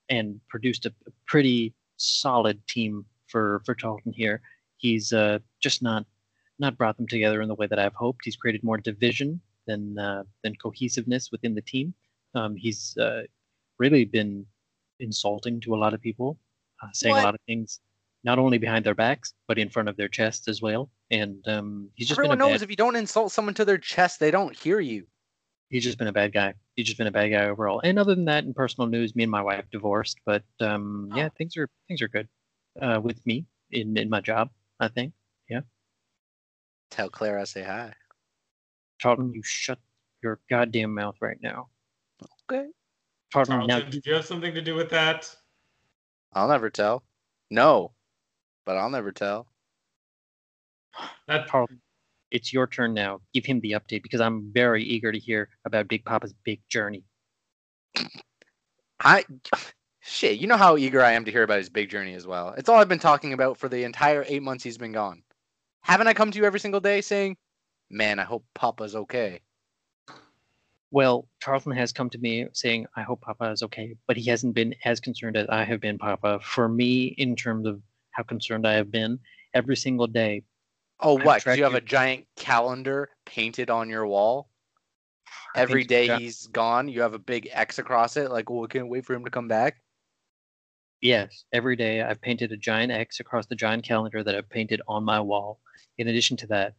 and 0.09 0.39
produced 0.47 0.85
a, 0.85 0.93
a 1.07 1.11
pretty 1.25 1.73
solid 1.97 2.61
team 2.67 3.03
for 3.25 3.63
for 3.65 3.73
Charlton 3.73 4.13
here. 4.13 4.41
He's 4.77 5.11
uh, 5.11 5.39
just 5.59 5.81
not 5.81 6.05
not 6.59 6.77
brought 6.77 6.97
them 6.97 7.07
together 7.07 7.41
in 7.41 7.47
the 7.47 7.55
way 7.55 7.65
that 7.65 7.79
I've 7.79 7.95
hoped. 7.95 8.19
He's 8.23 8.35
created 8.35 8.63
more 8.63 8.77
division 8.77 9.41
than 9.65 9.97
uh, 9.97 10.21
than 10.43 10.53
cohesiveness 10.57 11.31
within 11.31 11.55
the 11.55 11.63
team. 11.63 11.95
Um, 12.35 12.55
he's 12.55 12.95
uh, 12.97 13.23
really 13.79 14.05
been 14.05 14.45
insulting 14.99 15.59
to 15.61 15.73
a 15.73 15.79
lot 15.83 15.95
of 15.95 15.99
people, 16.01 16.37
uh, 16.83 16.89
saying 16.93 17.15
What? 17.15 17.23
a 17.23 17.25
lot 17.25 17.33
of 17.33 17.41
things 17.47 17.79
not 18.23 18.39
only 18.39 18.57
behind 18.57 18.85
their 18.85 18.95
backs 18.95 19.33
but 19.47 19.57
in 19.57 19.69
front 19.69 19.89
of 19.89 19.97
their 19.97 20.07
chests 20.07 20.47
as 20.47 20.61
well. 20.61 20.89
And 21.11 21.45
um, 21.47 21.89
he's 21.95 22.07
just 22.07 22.19
Everyone 22.19 22.37
been 22.37 22.45
a 22.45 22.49
knows 22.49 22.59
bad, 22.59 22.63
if 22.63 22.69
you 22.69 22.75
don't 22.75 22.95
insult 22.95 23.31
someone 23.31 23.53
to 23.55 23.65
their 23.65 23.77
chest, 23.77 24.19
they 24.19 24.31
don't 24.31 24.55
hear 24.55 24.79
you. 24.79 25.05
he's 25.69 25.83
just 25.83 25.97
been 25.97 26.07
a 26.07 26.13
bad 26.13 26.33
guy. 26.33 26.53
He's 26.75 26.85
just 26.85 26.97
been 26.97 27.07
a 27.07 27.11
bad 27.11 27.29
guy 27.29 27.45
overall. 27.47 27.81
And 27.83 27.99
other 27.99 28.15
than 28.15 28.25
that, 28.25 28.43
in 28.45 28.53
personal 28.53 28.87
news, 28.87 29.15
me 29.15 29.23
and 29.23 29.31
my 29.31 29.41
wife 29.41 29.65
divorced. 29.71 30.17
But 30.25 30.43
um, 30.59 31.09
yeah, 31.15 31.29
things 31.37 31.57
are 31.57 31.69
things 31.87 32.01
are 32.01 32.07
good 32.07 32.27
uh, 32.81 32.99
with 33.03 33.23
me 33.25 33.45
in 33.71 33.95
in 33.97 34.09
my 34.09 34.21
job. 34.21 34.49
I 34.79 34.87
think. 34.87 35.13
Yeah. 35.49 35.61
Tell 36.89 37.09
Claire 37.09 37.39
I 37.39 37.43
say 37.43 37.63
hi. 37.63 37.93
Charlton, 38.99 39.33
you 39.33 39.41
shut 39.43 39.79
your 40.23 40.39
goddamn 40.49 40.93
mouth 40.95 41.15
right 41.21 41.37
now. 41.41 41.67
Okay. 42.49 42.67
Charlton, 43.31 43.53
Charlton, 43.53 43.67
now 43.67 43.79
did 43.81 44.05
you 44.05 44.13
have 44.13 44.25
something 44.25 44.53
to 44.53 44.61
do 44.61 44.75
with 44.75 44.89
that? 44.91 45.35
I'll 46.33 46.47
never 46.47 46.69
tell. 46.69 47.03
No, 47.51 47.91
but 48.65 48.77
I'll 48.77 48.89
never 48.89 49.11
tell. 49.11 49.47
That 51.27 51.47
Charlton, 51.47 51.81
it's 52.31 52.53
your 52.53 52.67
turn 52.67 52.93
now. 52.93 53.21
Give 53.33 53.45
him 53.45 53.59
the 53.61 53.71
update 53.71 54.03
because 54.03 54.21
I'm 54.21 54.51
very 54.53 54.83
eager 54.83 55.11
to 55.11 55.19
hear 55.19 55.49
about 55.65 55.87
Big 55.87 56.05
Papa's 56.05 56.33
big 56.43 56.61
journey. 56.69 57.03
I 58.99 59.25
shit, 60.01 60.39
you 60.39 60.47
know 60.47 60.57
how 60.57 60.77
eager 60.77 61.01
I 61.03 61.11
am 61.13 61.25
to 61.25 61.31
hear 61.31 61.43
about 61.43 61.57
his 61.57 61.69
big 61.69 61.89
journey 61.89 62.13
as 62.13 62.27
well. 62.27 62.53
It's 62.57 62.69
all 62.69 62.79
I've 62.79 62.89
been 62.89 62.99
talking 62.99 63.33
about 63.33 63.57
for 63.57 63.69
the 63.69 63.83
entire 63.83 64.23
eight 64.27 64.43
months 64.43 64.63
he's 64.63 64.77
been 64.77 64.91
gone. 64.91 65.23
Haven't 65.81 66.07
I 66.07 66.13
come 66.13 66.31
to 66.31 66.37
you 66.37 66.45
every 66.45 66.59
single 66.59 66.79
day 66.79 67.01
saying, 67.01 67.37
"Man, 67.89 68.19
I 68.19 68.23
hope 68.23 68.45
Papa's 68.53 68.95
okay." 68.95 69.41
Well, 70.93 71.27
Charlton 71.41 71.71
has 71.71 71.91
come 71.91 72.11
to 72.11 72.19
me 72.19 72.45
saying, 72.53 72.85
I 72.95 73.01
hope 73.01 73.21
Papa 73.21 73.45
is 73.45 73.63
okay, 73.63 73.95
but 74.05 74.15
he 74.15 74.29
hasn't 74.29 74.53
been 74.53 74.75
as 74.85 74.99
concerned 74.99 75.35
as 75.35 75.47
I 75.49 75.63
have 75.63 75.81
been, 75.81 75.97
Papa. 75.97 76.39
For 76.43 76.69
me, 76.69 77.05
in 77.05 77.35
terms 77.35 77.65
of 77.65 77.81
how 78.13 78.23
concerned 78.23 78.65
I 78.65 78.73
have 78.73 78.91
been, 78.91 79.19
every 79.53 79.75
single 79.75 80.07
day, 80.07 80.43
Oh, 80.99 81.17
what? 81.19 81.41
tracked 81.41 81.57
you 81.57 81.63
have 81.65 81.73
a 81.73 81.81
giant 81.81 82.25
calendar 82.37 83.09
painted 83.25 83.69
on 83.69 83.89
your 83.89 84.07
wall. 84.07 84.49
Every 85.55 85.83
day 85.83 86.07
got- 86.07 86.21
he's 86.21 86.47
gone, 86.47 86.87
you 86.87 87.01
have 87.01 87.13
a 87.13 87.19
big 87.19 87.49
X 87.51 87.77
across 87.77 88.15
it. 88.15 88.31
Like, 88.31 88.49
well, 88.49 88.65
can't 88.67 88.87
wait 88.87 89.05
for 89.05 89.13
him 89.13 89.25
to 89.25 89.31
come 89.31 89.47
back. 89.47 89.81
yes, 91.01 91.43
every 91.51 91.75
day 91.75 92.01
I've 92.01 92.21
painted 92.21 92.53
a 92.53 92.57
giant 92.57 92.91
X 92.91 93.19
across 93.19 93.45
the 93.45 93.55
giant 93.55 93.83
calendar 93.83 94.23
that 94.23 94.35
I've 94.35 94.49
painted 94.49 94.81
on 94.87 95.03
my 95.03 95.19
wall. 95.19 95.59
In 95.97 96.07
addition 96.07 96.37
to 96.37 96.47
that, 96.47 96.75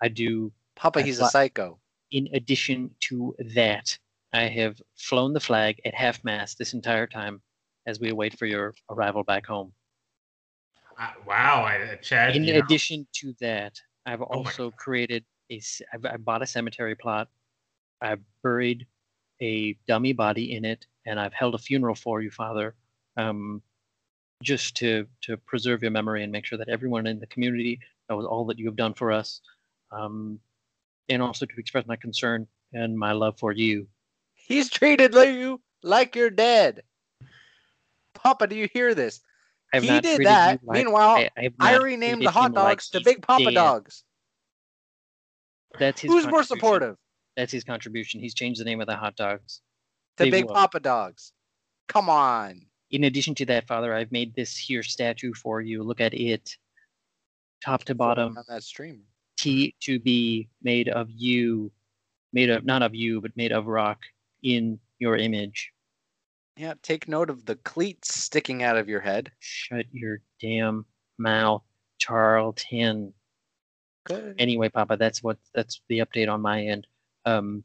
I 0.00 0.06
do, 0.08 0.52
Papa, 0.76 1.00
I 1.00 1.02
he's 1.02 1.18
a 1.18 1.26
psycho. 1.26 1.80
in 2.12 2.28
addition 2.34 2.94
to 3.08 3.34
that, 3.54 3.98
I 4.32 4.42
have 4.44 4.80
flown 4.94 5.32
the 5.32 5.40
flag 5.40 5.80
at 5.84 5.94
half 5.94 6.22
mast 6.22 6.56
this 6.58 6.72
entire 6.74 7.08
time 7.08 7.42
as 7.86 7.98
we 7.98 8.10
await 8.10 8.38
for 8.38 8.46
your 8.46 8.74
arrival 8.90 9.24
back 9.24 9.44
home. 9.46 9.72
Uh, 10.98 11.10
wow, 11.26 11.64
I, 11.64 11.96
Chad. 12.02 12.36
in 12.36 12.44
you 12.44 12.54
know, 12.54 12.58
addition 12.60 13.06
to 13.14 13.34
that, 13.40 13.80
I've 14.06 14.20
my 14.20 14.26
also 14.26 14.70
created 14.70 15.24
a. 15.50 15.60
I've 15.92 16.04
I 16.04 16.16
bought 16.16 16.42
a 16.42 16.46
cemetery 16.46 16.94
plot. 16.94 17.28
I've 18.00 18.20
buried 18.42 18.86
a 19.40 19.76
dummy 19.88 20.12
body 20.12 20.54
in 20.54 20.64
it, 20.64 20.86
and 21.06 21.18
I've 21.18 21.32
held 21.32 21.54
a 21.54 21.58
funeral 21.58 21.94
for 21.94 22.22
you, 22.22 22.30
Father, 22.30 22.74
um, 23.16 23.62
just 24.42 24.76
to 24.76 25.06
to 25.22 25.36
preserve 25.36 25.82
your 25.82 25.90
memory 25.90 26.22
and 26.22 26.32
make 26.32 26.44
sure 26.44 26.58
that 26.58 26.68
everyone 26.68 27.06
in 27.06 27.18
the 27.18 27.26
community 27.26 27.80
knows 28.08 28.24
all 28.24 28.44
that 28.46 28.58
you 28.58 28.66
have 28.66 28.76
done 28.76 28.94
for 28.94 29.12
us, 29.12 29.40
um, 29.92 30.38
and 31.08 31.22
also 31.22 31.46
to 31.46 31.54
express 31.58 31.86
my 31.86 31.96
concern 31.96 32.46
and 32.72 32.98
my 32.98 33.12
love 33.12 33.38
for 33.38 33.52
you. 33.52 33.86
He's 34.34 34.68
treated 34.70 35.14
like 35.14 35.34
you 35.34 35.60
like 35.82 36.16
you're 36.16 36.30
dead. 36.30 36.82
Papa, 38.14 38.46
do 38.46 38.56
you 38.56 38.68
hear 38.72 38.94
this? 38.94 39.20
I 39.74 39.80
have 39.80 39.84
he 39.84 40.00
did 40.00 40.26
that. 40.26 40.60
Meanwhile, 40.64 41.26
I, 41.36 41.50
I, 41.60 41.74
I 41.74 41.76
renamed 41.78 42.22
the 42.22 42.30
hot 42.30 42.46
him 42.46 42.54
like 42.54 42.78
dogs 42.78 42.90
to 42.90 43.00
Big 43.00 43.22
Papa 43.22 43.44
dead. 43.44 43.54
Dogs. 43.54 44.04
That's 45.78 46.00
his 46.00 46.12
Who's 46.12 46.26
more 46.28 46.44
supportive? 46.44 46.96
That's 47.36 47.50
his 47.52 47.64
contribution. 47.64 48.20
He's 48.20 48.34
changed 48.34 48.60
the 48.60 48.64
name 48.64 48.80
of 48.80 48.86
the 48.86 48.94
hot 48.96 49.16
dogs. 49.16 49.60
To 50.18 50.24
Big 50.24 50.32
Big 50.32 50.44
what? 50.44 50.54
Papa 50.54 50.80
Dogs. 50.80 51.32
Come 51.88 52.08
on. 52.08 52.66
in 52.90 53.04
addition 53.04 53.34
to 53.34 53.46
that, 53.46 53.66
Father, 53.66 53.92
I've 53.92 54.12
made 54.12 54.34
this 54.36 54.56
here 54.56 54.84
statue 54.84 55.34
for 55.34 55.60
you. 55.60 55.82
Look 55.82 56.00
at 56.00 56.14
it, 56.14 56.56
top 57.64 57.82
to 57.84 57.94
bottom, 57.94 58.38
On 58.38 58.44
that 58.48 58.62
stream. 58.62 59.02
T 59.36 59.74
to 59.80 59.98
be 59.98 60.48
made 60.62 60.88
of 60.88 61.10
you, 61.10 61.72
made 62.32 62.50
of 62.50 62.64
not 62.64 62.82
of 62.82 62.94
you, 62.94 63.20
but 63.20 63.36
made 63.36 63.50
of 63.50 63.66
rock 63.66 63.98
in 64.44 64.78
your 65.00 65.16
image. 65.16 65.72
Yeah, 66.56 66.74
take 66.82 67.08
note 67.08 67.30
of 67.30 67.46
the 67.46 67.56
cleats 67.56 68.14
sticking 68.14 68.62
out 68.62 68.76
of 68.76 68.88
your 68.88 69.00
head. 69.00 69.32
Shut 69.40 69.86
your 69.92 70.20
damn 70.40 70.84
mouth, 71.18 71.62
Charlton. 71.98 73.12
Good. 74.04 74.36
Anyway, 74.38 74.68
Papa, 74.68 74.96
that's 74.96 75.22
what 75.22 75.38
that's 75.54 75.80
the 75.88 75.98
update 75.98 76.32
on 76.32 76.40
my 76.40 76.64
end. 76.64 76.86
Um, 77.24 77.64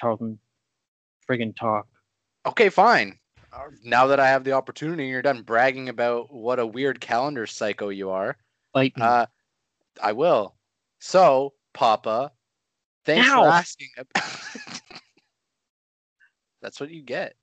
Charlton, 0.00 0.38
friggin' 1.28 1.54
talk. 1.54 1.86
Okay, 2.44 2.70
fine. 2.70 3.18
Uh, 3.52 3.68
Now 3.84 4.06
that 4.08 4.18
I 4.18 4.28
have 4.28 4.44
the 4.44 4.52
opportunity 4.52 5.04
and 5.04 5.10
you're 5.10 5.22
done 5.22 5.42
bragging 5.42 5.88
about 5.88 6.32
what 6.32 6.58
a 6.58 6.66
weird 6.66 7.00
calendar 7.00 7.46
psycho 7.46 7.90
you 7.90 8.10
are, 8.10 8.36
me. 8.74 8.92
uh, 9.00 9.26
I 10.02 10.12
will. 10.12 10.56
So, 10.98 11.52
Papa, 11.72 12.32
thanks 13.04 13.28
Ow. 13.30 13.42
for 13.42 13.48
asking. 13.48 13.88
That's 16.62 16.80
what 16.80 16.90
you 16.90 17.02
get. 17.02 17.36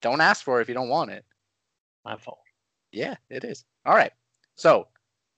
Don't 0.00 0.20
ask 0.20 0.44
for 0.44 0.58
it 0.58 0.62
if 0.62 0.68
you 0.68 0.74
don't 0.74 0.88
want 0.88 1.10
it. 1.10 1.24
my 2.04 2.16
fault. 2.16 2.40
Yeah, 2.92 3.16
it 3.28 3.44
is. 3.44 3.64
All 3.86 3.94
right. 3.94 4.12
So, 4.56 4.88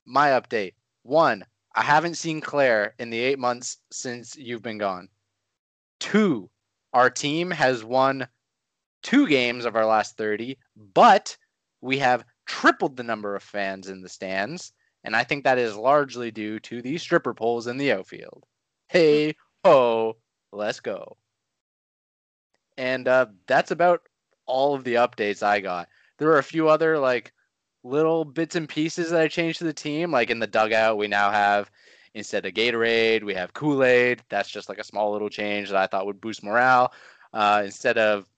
my 0.07 0.31
update 0.31 0.75
one, 1.03 1.45
I 1.75 1.83
haven't 1.83 2.17
seen 2.17 2.41
Claire 2.41 2.95
in 2.99 3.11
the 3.11 3.19
eight 3.19 3.39
months 3.39 3.79
since 3.91 4.37
you've 4.37 4.63
been 4.63 4.79
gone. 4.79 5.09
Two, 6.01 6.51
our 6.93 7.11
team 7.11 7.51
has 7.51 7.85
won 7.85 8.29
two 9.03 9.27
games 9.27 9.65
of 9.65 9.77
our 9.77 9.87
last 9.87 10.17
30, 10.17 10.59
but 10.95 11.37
we 11.81 11.99
have 11.99 12.25
tripled 12.47 12.97
the 12.97 13.03
number 13.03 13.35
of 13.35 13.43
fans 13.43 13.89
in 13.89 14.03
the 14.03 14.09
stands. 14.09 14.73
And 15.05 15.17
I 15.17 15.25
think 15.25 15.45
that 15.45 15.59
is 15.59 15.77
largely 15.77 16.31
due 16.31 16.61
to 16.61 16.81
the 16.81 16.99
stripper 16.99 17.35
poles 17.35 17.67
in 17.67 17.77
the 17.77 17.93
outfield. 17.93 18.45
Hey, 18.89 19.35
ho, 19.65 20.17
let's 20.53 20.81
go. 20.81 21.17
And 22.77 23.09
uh, 23.09 23.27
that's 23.47 23.71
about 23.71 24.03
all 24.53 24.75
of 24.75 24.85
the 24.85 24.95
updates 24.97 25.43
I 25.43 25.61
got. 25.61 25.89
There 26.19 26.29
were 26.29 26.39
a 26.39 26.43
few 26.43 26.69
other 26.69 26.99
like 26.99 27.33
little 27.83 28.27
bits 28.27 28.55
and 28.55 28.69
pieces 28.69 29.11
that 29.11 29.21
I 29.23 29.27
changed 29.27 29.59
to 29.59 29.65
the 29.65 29.73
team. 29.73 30.13
Like 30.13 30.29
in 30.29 30.41
the 30.41 30.47
dugout, 30.47 30.99
we 30.99 31.09
now 31.09 31.31
have 31.31 31.71
instead 32.15 32.45
of 32.45 32.53
Gatorade, 32.53 33.23
we 33.23 33.33
have 33.33 33.55
Kool 33.55 33.83
Aid. 33.83 34.23
That's 34.29 34.51
just 34.51 34.69
like 34.69 34.79
a 34.79 34.85
small 34.85 35.11
little 35.11 35.31
change 35.31 35.71
that 35.71 35.79
I 35.79 35.87
thought 35.87 36.05
would 36.05 36.21
boost 36.21 36.45
morale. 36.45 36.93
Uh, 37.33 37.63
instead 37.65 37.97
of 37.97 38.29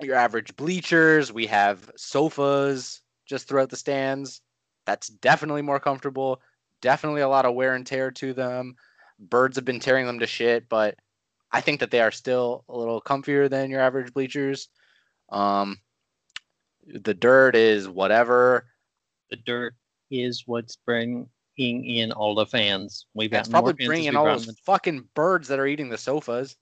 your 0.00 0.14
average 0.14 0.54
bleachers, 0.54 1.32
we 1.32 1.46
have 1.46 1.90
sofas 1.96 3.02
just 3.26 3.48
throughout 3.48 3.70
the 3.70 3.76
stands. 3.76 4.40
That's 4.86 5.08
definitely 5.08 5.62
more 5.62 5.80
comfortable. 5.80 6.40
Definitely 6.80 7.22
a 7.22 7.28
lot 7.28 7.46
of 7.46 7.56
wear 7.56 7.74
and 7.74 7.84
tear 7.84 8.12
to 8.12 8.32
them. 8.32 8.76
Birds 9.18 9.56
have 9.56 9.64
been 9.64 9.80
tearing 9.80 10.06
them 10.06 10.20
to 10.20 10.26
shit, 10.28 10.68
but 10.68 10.94
I 11.50 11.60
think 11.60 11.80
that 11.80 11.90
they 11.90 12.00
are 12.00 12.12
still 12.12 12.64
a 12.68 12.78
little 12.78 13.02
comfier 13.02 13.50
than 13.50 13.70
your 13.70 13.80
average 13.80 14.14
bleachers. 14.14 14.68
Um, 15.30 15.78
the 16.86 17.14
dirt 17.14 17.54
is 17.54 17.88
whatever. 17.88 18.66
The 19.30 19.36
dirt 19.36 19.74
is 20.10 20.44
what's 20.46 20.76
bringing 20.76 21.28
in 21.58 22.12
all 22.12 22.34
the 22.34 22.46
fans. 22.46 23.06
We've 23.14 23.30
got 23.30 23.50
probably 23.50 23.86
bringing 23.86 24.16
all 24.16 24.24
those 24.24 24.50
fucking 24.64 25.08
birds 25.14 25.48
that 25.48 25.58
are 25.58 25.66
eating 25.66 25.90
the 25.90 25.98
sofas. 25.98 26.56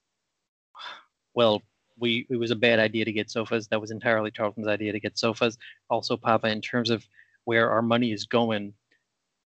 Well, 1.33 1.61
we 1.99 2.27
it 2.29 2.37
was 2.37 2.51
a 2.51 2.55
bad 2.55 2.79
idea 2.79 3.05
to 3.05 3.11
get 3.11 3.31
sofas. 3.31 3.67
That 3.67 3.81
was 3.81 3.91
entirely 3.91 4.31
Charlton's 4.31 4.67
idea 4.67 4.91
to 4.91 4.99
get 4.99 5.17
sofas. 5.17 5.57
Also, 5.89 6.17
Papa, 6.17 6.47
in 6.47 6.61
terms 6.61 6.89
of 6.89 7.05
where 7.45 7.69
our 7.69 7.81
money 7.81 8.11
is 8.11 8.25
going, 8.25 8.73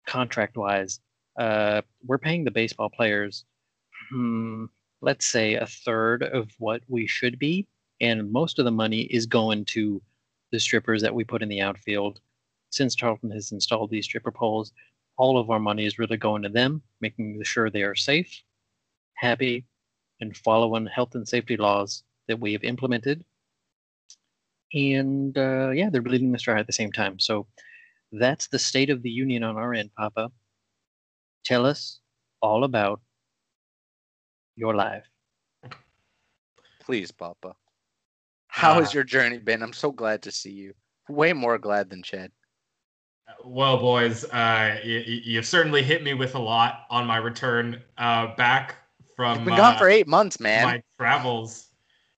contract 0.06 0.56
wise, 0.56 1.00
uh, 1.38 1.82
we're 2.04 2.18
paying 2.18 2.44
the 2.44 2.50
baseball 2.50 2.90
players, 2.90 3.44
hmm, 4.10 4.66
let's 5.00 5.26
say 5.26 5.54
a 5.54 5.66
third 5.66 6.22
of 6.22 6.50
what 6.58 6.82
we 6.88 7.06
should 7.06 7.38
be, 7.38 7.66
and 8.00 8.30
most 8.30 8.58
of 8.58 8.64
the 8.64 8.70
money 8.70 9.02
is 9.02 9.26
going 9.26 9.64
to 9.66 10.00
the 10.52 10.60
strippers 10.60 11.02
that 11.02 11.14
we 11.14 11.24
put 11.24 11.42
in 11.42 11.48
the 11.48 11.60
outfield. 11.60 12.20
Since 12.70 12.94
Charlton 12.94 13.30
has 13.30 13.52
installed 13.52 13.90
these 13.90 14.04
stripper 14.04 14.32
poles, 14.32 14.72
all 15.16 15.38
of 15.38 15.50
our 15.50 15.58
money 15.58 15.84
is 15.84 15.98
really 15.98 16.16
going 16.16 16.42
to 16.42 16.48
them, 16.48 16.82
making 17.00 17.42
sure 17.42 17.70
they 17.70 17.82
are 17.82 17.94
safe, 17.94 18.42
happy, 19.14 19.64
and 20.20 20.36
following 20.36 20.86
health 20.86 21.14
and 21.14 21.26
safety 21.28 21.56
laws 21.56 22.02
that 22.28 22.38
we 22.38 22.52
have 22.52 22.64
implemented. 22.64 23.24
And 24.74 25.36
uh, 25.36 25.70
yeah, 25.70 25.90
they're 25.90 26.02
bleeding 26.02 26.32
the 26.32 26.38
straw 26.38 26.58
at 26.58 26.66
the 26.66 26.72
same 26.72 26.92
time. 26.92 27.18
So 27.18 27.46
that's 28.12 28.48
the 28.48 28.58
state 28.58 28.90
of 28.90 29.02
the 29.02 29.10
union 29.10 29.42
on 29.42 29.56
our 29.56 29.74
end, 29.74 29.90
Papa. 29.96 30.30
Tell 31.44 31.66
us 31.66 32.00
all 32.42 32.64
about 32.64 33.00
your 34.56 34.74
life. 34.74 35.04
Please, 36.80 37.10
Papa. 37.10 37.54
How 38.58 38.74
has 38.74 38.88
Uh, 38.88 38.94
your 38.94 39.04
journey 39.04 39.38
been? 39.38 39.62
I'm 39.62 39.72
so 39.72 39.92
glad 39.92 40.20
to 40.22 40.32
see 40.32 40.50
you. 40.50 40.74
Way 41.08 41.32
more 41.32 41.58
glad 41.58 41.90
than 41.90 42.02
Chad. 42.02 42.32
Well, 43.44 43.78
boys, 43.78 44.24
uh, 44.24 44.80
you, 44.82 44.98
you've 44.98 45.46
certainly 45.46 45.82
hit 45.82 46.02
me 46.02 46.14
with 46.14 46.34
a 46.34 46.38
lot 46.40 46.86
on 46.90 47.06
my 47.06 47.18
return 47.18 47.80
uh, 47.98 48.34
back 48.34 48.76
from 49.14 49.36
You've 49.36 49.46
been 49.46 49.56
gone 49.56 49.74
uh, 49.74 49.78
for 49.78 49.88
eight 49.88 50.08
months, 50.08 50.40
man. 50.40 50.64
my 50.64 50.82
travels. 50.98 51.66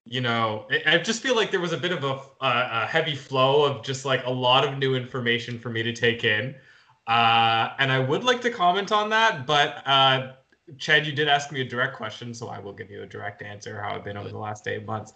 You 0.06 0.22
know, 0.22 0.66
I, 0.86 0.96
just 0.98 1.22
feel 1.22 1.36
like 1.36 1.50
there 1.50 1.60
was 1.60 1.72
a 1.72 1.76
bit 1.76 1.92
of 1.92 2.04
a, 2.04 2.20
a, 2.44 2.82
a 2.84 2.86
heavy 2.86 3.14
flow 3.14 3.64
of 3.64 3.84
just 3.84 4.04
like 4.06 4.24
a 4.24 4.30
lot 4.30 4.66
of 4.66 4.78
new 4.78 4.94
information 4.94 5.58
for 5.58 5.68
me 5.68 5.82
to 5.82 5.92
take 5.92 6.24
in. 6.24 6.54
Uh, 7.06 7.70
and 7.78 7.92
I 7.92 7.98
would 7.98 8.24
like 8.24 8.40
to 8.42 8.50
comment 8.50 8.92
on 8.92 9.10
that, 9.10 9.46
but 9.46 9.82
uh, 9.86 10.32
Chad, 10.78 11.06
you 11.06 11.12
did 11.12 11.28
ask 11.28 11.52
me 11.52 11.60
a 11.60 11.64
direct 11.64 11.96
question, 11.96 12.32
so 12.32 12.48
I 12.48 12.58
will 12.58 12.72
give 12.72 12.90
you 12.90 13.02
a 13.02 13.06
direct 13.06 13.42
answer 13.42 13.80
how 13.80 13.94
I've 13.94 14.04
been 14.04 14.16
over 14.16 14.30
the 14.30 14.38
last 14.38 14.66
eight 14.68 14.86
months. 14.86 15.12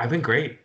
I've 0.00 0.08
been 0.08 0.22
great. 0.22 0.58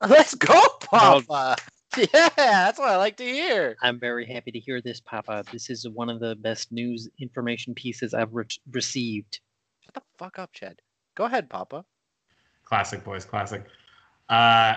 Let's 0.08 0.34
go, 0.34 0.62
Papa. 0.80 1.56
Yeah, 1.96 2.28
that's 2.36 2.78
what 2.78 2.90
I 2.90 2.98
like 2.98 3.16
to 3.16 3.24
hear. 3.24 3.74
I'm 3.80 3.98
very 3.98 4.26
happy 4.26 4.50
to 4.50 4.58
hear 4.58 4.82
this, 4.82 5.00
Papa. 5.00 5.44
This 5.50 5.70
is 5.70 5.88
one 5.88 6.10
of 6.10 6.20
the 6.20 6.34
best 6.34 6.70
news 6.70 7.08
information 7.18 7.74
pieces 7.74 8.12
I've 8.12 8.34
re- 8.34 8.44
received. 8.70 9.40
Shut 9.80 9.94
the 9.94 10.02
fuck 10.18 10.38
up, 10.38 10.52
Chad. 10.52 10.82
Go 11.14 11.24
ahead, 11.24 11.48
Papa. 11.48 11.86
Classic 12.66 13.02
boys, 13.02 13.24
classic. 13.24 13.64
Uh, 14.28 14.74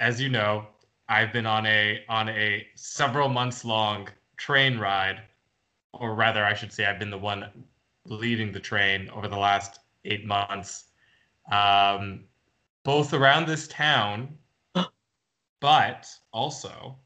as 0.00 0.18
you 0.18 0.30
know, 0.30 0.66
I've 1.10 1.30
been 1.30 1.44
on 1.44 1.66
a 1.66 2.02
on 2.08 2.30
a 2.30 2.66
several 2.74 3.28
months 3.28 3.66
long 3.66 4.08
train 4.38 4.78
ride, 4.78 5.20
or 5.92 6.14
rather, 6.14 6.42
I 6.42 6.54
should 6.54 6.72
say, 6.72 6.86
I've 6.86 6.98
been 6.98 7.10
the 7.10 7.18
one 7.18 7.50
leading 8.06 8.50
the 8.50 8.60
train 8.60 9.10
over 9.10 9.28
the 9.28 9.36
last 9.36 9.80
eight 10.06 10.24
months, 10.24 10.84
um, 11.50 12.24
both 12.84 13.12
around 13.14 13.46
this 13.46 13.68
town, 13.68 14.36
but 15.60 16.08
also 16.32 16.96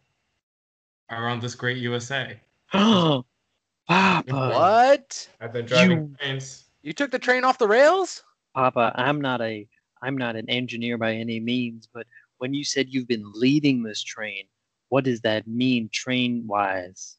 around 1.11 1.41
this 1.43 1.55
great 1.55 1.79
USA. 1.79 2.39
Oh, 2.73 3.25
Papa. 3.89 4.25
What? 4.33 5.29
I've 5.41 5.53
been 5.53 5.67
driving 5.67 5.91
You- 5.99 6.17
trains. 6.21 6.65
You 6.83 6.93
took 6.93 7.11
the 7.11 7.19
train 7.19 7.43
off 7.45 7.59
the 7.59 7.67
rails? 7.67 8.23
Papa, 8.55 8.93
I'm 8.95 9.21
not 9.21 9.41
a 9.41 9.67
I'm 10.03 10.17
not 10.17 10.37
an 10.37 10.49
engineer 10.49 10.99
by 10.99 11.15
any 11.15 11.41
means, 11.41 11.89
but 11.93 12.07
when 12.39 12.55
you 12.55 12.65
said 12.65 12.89
you've 12.91 13.09
been 13.09 13.25
leading 13.35 13.83
this 13.83 14.03
train, 14.03 14.45
what 14.89 15.05
does 15.05 15.21
that 15.23 15.47
mean 15.49 15.89
train 15.93 16.47
wise? 16.47 17.17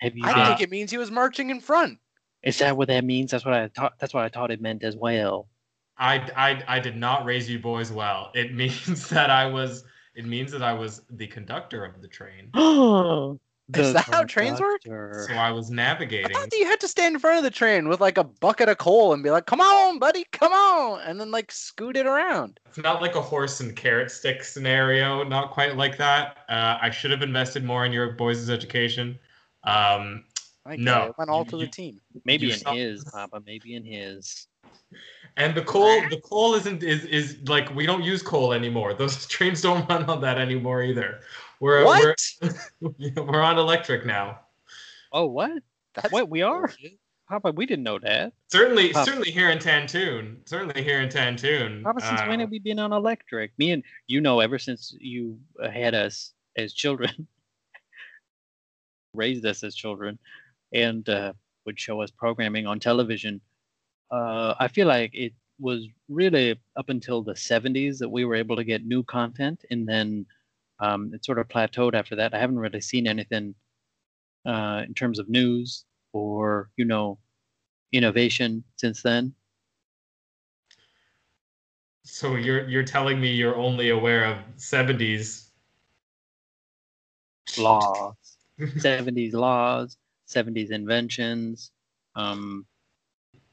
Have 0.00 0.16
you 0.16 0.24
I 0.24 0.34
been, 0.34 0.46
think 0.46 0.60
it 0.60 0.70
means 0.70 0.90
he 0.90 0.98
was 0.98 1.10
marching 1.10 1.50
in 1.50 1.60
front. 1.60 1.98
is 2.42 2.58
that 2.58 2.76
what 2.76 2.88
that 2.88 3.04
means? 3.04 3.30
That's 3.32 3.44
what 3.44 3.54
I 3.54 3.68
thought 3.68 3.94
that's 3.98 4.14
what 4.14 4.24
I 4.24 4.28
thought 4.28 4.50
it 4.50 4.60
meant 4.60 4.84
as 4.84 4.96
well. 4.96 5.48
I, 5.98 6.16
I, 6.36 6.62
I 6.76 6.80
did 6.80 6.96
not 6.96 7.24
raise 7.24 7.48
you 7.48 7.58
boys 7.58 7.92
well. 7.92 8.30
It 8.34 8.54
means 8.54 9.08
that 9.10 9.30
I 9.30 9.46
was 9.46 9.84
it 10.14 10.26
means 10.26 10.52
that 10.52 10.62
I 10.62 10.72
was 10.74 11.02
the 11.10 11.26
conductor 11.26 11.84
of 11.84 12.02
the 12.02 12.08
train. 12.08 12.50
Oh 12.54 13.38
Is 13.74 13.94
that 13.94 14.04
how 14.04 14.24
trains 14.24 14.60
work? 14.60 14.82
So 14.84 15.32
I 15.34 15.50
was 15.52 15.70
I 15.70 15.74
navigating. 15.74 16.32
thought 16.34 16.50
that 16.50 16.58
you 16.58 16.66
had 16.66 16.80
to 16.80 16.88
stand 16.88 17.14
in 17.14 17.20
front 17.20 17.38
of 17.38 17.44
the 17.44 17.50
train 17.50 17.88
with 17.88 18.00
like 18.00 18.18
a 18.18 18.24
bucket 18.24 18.68
of 18.68 18.76
coal 18.76 19.14
and 19.14 19.22
be 19.22 19.30
like, 19.30 19.46
"Come 19.46 19.60
on, 19.62 19.98
buddy, 19.98 20.26
come 20.32 20.52
on," 20.52 21.00
and 21.06 21.18
then 21.18 21.30
like 21.30 21.50
scoot 21.50 21.96
it 21.96 22.04
around. 22.04 22.60
It's 22.66 22.76
not 22.76 23.00
like 23.00 23.14
a 23.14 23.22
horse 23.22 23.60
and 23.60 23.74
carrot 23.74 24.10
stick 24.10 24.44
scenario. 24.44 25.22
Not 25.24 25.52
quite 25.52 25.76
like 25.76 25.96
that. 25.98 26.38
Uh, 26.50 26.76
I 26.82 26.90
should 26.90 27.12
have 27.12 27.22
invested 27.22 27.64
more 27.64 27.86
in 27.86 27.92
your 27.92 28.12
boys' 28.12 28.50
education. 28.50 29.18
Um, 29.64 30.24
Like, 30.66 30.78
No, 30.78 31.04
it 31.06 31.14
went 31.16 31.30
all 31.30 31.44
you- 31.44 31.50
to 31.50 31.56
you- 31.58 31.64
the 31.66 31.70
team. 31.70 32.00
Maybe 32.24 32.52
in 32.52 32.58
saw- 32.58 32.74
his, 32.74 33.04
Papa, 33.04 33.42
maybe 33.46 33.74
in 33.74 33.84
his. 33.84 34.48
And 35.36 35.54
the 35.54 35.62
coal, 35.62 36.00
the 36.10 36.20
coal 36.22 36.54
isn't 36.54 36.82
is 36.82 37.04
is 37.04 37.38
like 37.48 37.74
we 37.74 37.86
don't 37.86 38.02
use 38.02 38.22
coal 38.22 38.52
anymore. 38.52 38.94
Those 38.94 39.26
trains 39.34 39.62
don't 39.62 39.88
run 39.90 40.04
on 40.04 40.20
that 40.20 40.38
anymore 40.38 40.82
either. 40.82 41.20
We're 41.60 41.84
What? 41.84 42.18
we're 42.80 42.90
we're 43.24 43.42
on 43.42 43.58
electric 43.58 44.04
now. 44.06 44.40
Oh 45.12 45.26
what? 45.26 45.62
That's 45.94 46.12
Wait, 46.12 46.28
we 46.28 46.42
are? 46.42 46.68
bullshit. 46.68 46.98
Papa, 47.28 47.52
we 47.52 47.64
didn't 47.66 47.84
know 47.84 47.98
that. 48.00 48.32
Certainly, 48.50 48.92
Huh. 48.92 49.04
certainly 49.04 49.30
here 49.30 49.48
in 49.50 49.58
Tantoon. 49.58 50.36
Certainly 50.46 50.82
here 50.82 51.00
in 51.00 51.08
Tantoon. 51.08 51.82
Papa, 51.82 52.00
since 52.00 52.20
when 52.22 52.40
uh, 52.40 52.42
have 52.42 52.50
we 52.50 52.58
been 52.58 52.78
on 52.78 52.92
electric? 52.92 53.52
Me 53.58 53.70
and 53.70 53.82
you 54.06 54.20
know, 54.20 54.40
ever 54.40 54.58
since 54.58 54.94
you 54.98 55.38
had 55.72 55.94
us 55.94 56.32
as 56.56 56.74
children, 56.74 57.26
raised 59.14 59.46
us 59.46 59.62
as 59.62 59.74
children, 59.74 60.18
and 60.72 61.08
uh, 61.08 61.32
would 61.64 61.78
show 61.78 62.00
us 62.02 62.10
programming 62.10 62.66
on 62.66 62.78
television. 62.80 63.40
Uh, 64.12 64.54
I 64.60 64.68
feel 64.68 64.86
like 64.86 65.10
it 65.14 65.32
was 65.58 65.88
really 66.08 66.60
up 66.76 66.90
until 66.90 67.22
the 67.22 67.32
70s 67.32 67.98
that 67.98 68.08
we 68.10 68.24
were 68.26 68.34
able 68.34 68.56
to 68.56 68.64
get 68.64 68.84
new 68.84 69.02
content, 69.02 69.64
and 69.70 69.88
then 69.88 70.26
um, 70.80 71.12
it 71.14 71.24
sort 71.24 71.38
of 71.38 71.48
plateaued 71.48 71.94
after 71.94 72.16
that. 72.16 72.34
I 72.34 72.38
haven't 72.38 72.58
really 72.58 72.82
seen 72.82 73.06
anything 73.06 73.54
uh, 74.44 74.82
in 74.86 74.92
terms 74.94 75.18
of 75.18 75.30
news 75.30 75.86
or, 76.12 76.70
you 76.76 76.84
know, 76.84 77.18
innovation 77.92 78.64
since 78.76 79.02
then. 79.02 79.34
So 82.04 82.34
you're 82.34 82.68
you're 82.68 82.84
telling 82.84 83.20
me 83.20 83.32
you're 83.32 83.56
only 83.56 83.90
aware 83.90 84.24
of 84.24 84.38
70s 84.56 85.50
laws, 87.56 88.14
70s 88.58 89.32
laws, 89.32 89.96
70s 90.26 90.70
inventions. 90.70 91.70
Um, 92.16 92.66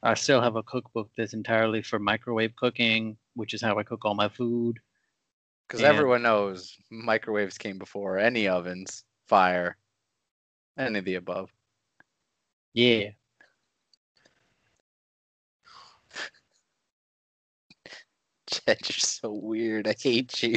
I 0.02 0.14
still 0.14 0.42
have 0.42 0.56
a 0.56 0.64
cookbook 0.64 1.10
that's 1.18 1.34
entirely 1.34 1.82
for 1.82 2.00
microwave 2.00 2.56
cooking, 2.56 3.18
which 3.36 3.54
is 3.54 3.62
how 3.62 3.78
I 3.78 3.84
cook 3.84 4.06
all 4.06 4.16
my 4.16 4.30
food. 4.30 4.80
Because 5.68 5.84
everyone 5.84 6.24
knows 6.24 6.76
microwaves 6.90 7.58
came 7.58 7.78
before 7.78 8.18
any 8.18 8.48
ovens, 8.48 9.04
fire, 9.28 9.78
any 10.78 11.00
of 11.00 11.06
the 11.06 11.16
above. 11.16 11.52
Yeah. 12.74 13.10
Chad, 18.50 18.80
you're 18.82 18.98
so 18.98 19.32
weird. 19.32 19.88
I 19.88 19.96
hate 20.00 20.42
you. 20.42 20.56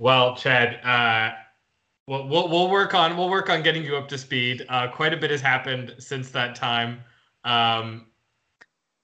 Well, 0.00 0.34
Chad, 0.34 0.80
uh, 0.84 1.34
we'll, 2.06 2.26
we'll 2.28 2.48
we'll 2.48 2.70
work 2.70 2.94
on 2.94 3.16
we'll 3.16 3.30
work 3.30 3.50
on 3.50 3.62
getting 3.62 3.84
you 3.84 3.96
up 3.96 4.08
to 4.08 4.18
speed. 4.18 4.64
Uh, 4.68 4.88
quite 4.88 5.12
a 5.12 5.16
bit 5.16 5.30
has 5.30 5.40
happened 5.40 5.94
since 5.98 6.30
that 6.30 6.54
time. 6.54 7.02
Um, 7.44 8.06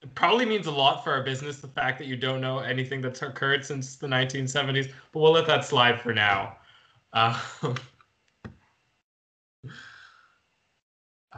it 0.02 0.14
probably 0.14 0.47
means 0.47 0.66
a 0.66 0.71
lot 0.71 1.04
for 1.04 1.12
our 1.12 1.23
business 1.23 1.59
the 1.59 1.69
fact 1.69 1.99
that 1.99 2.07
you 2.07 2.16
don't 2.16 2.40
know 2.40 2.61
anything 2.61 3.02
that's 3.02 3.21
occurred 3.21 3.64
since 3.64 3.97
the 3.97 4.07
1970s, 4.07 4.90
but 5.12 5.21
we'll 5.21 5.33
let 5.33 5.47
that 5.47 5.64
slide 5.64 6.00
for 6.00 6.14
now. 6.14 6.57
Uh, 7.12 7.38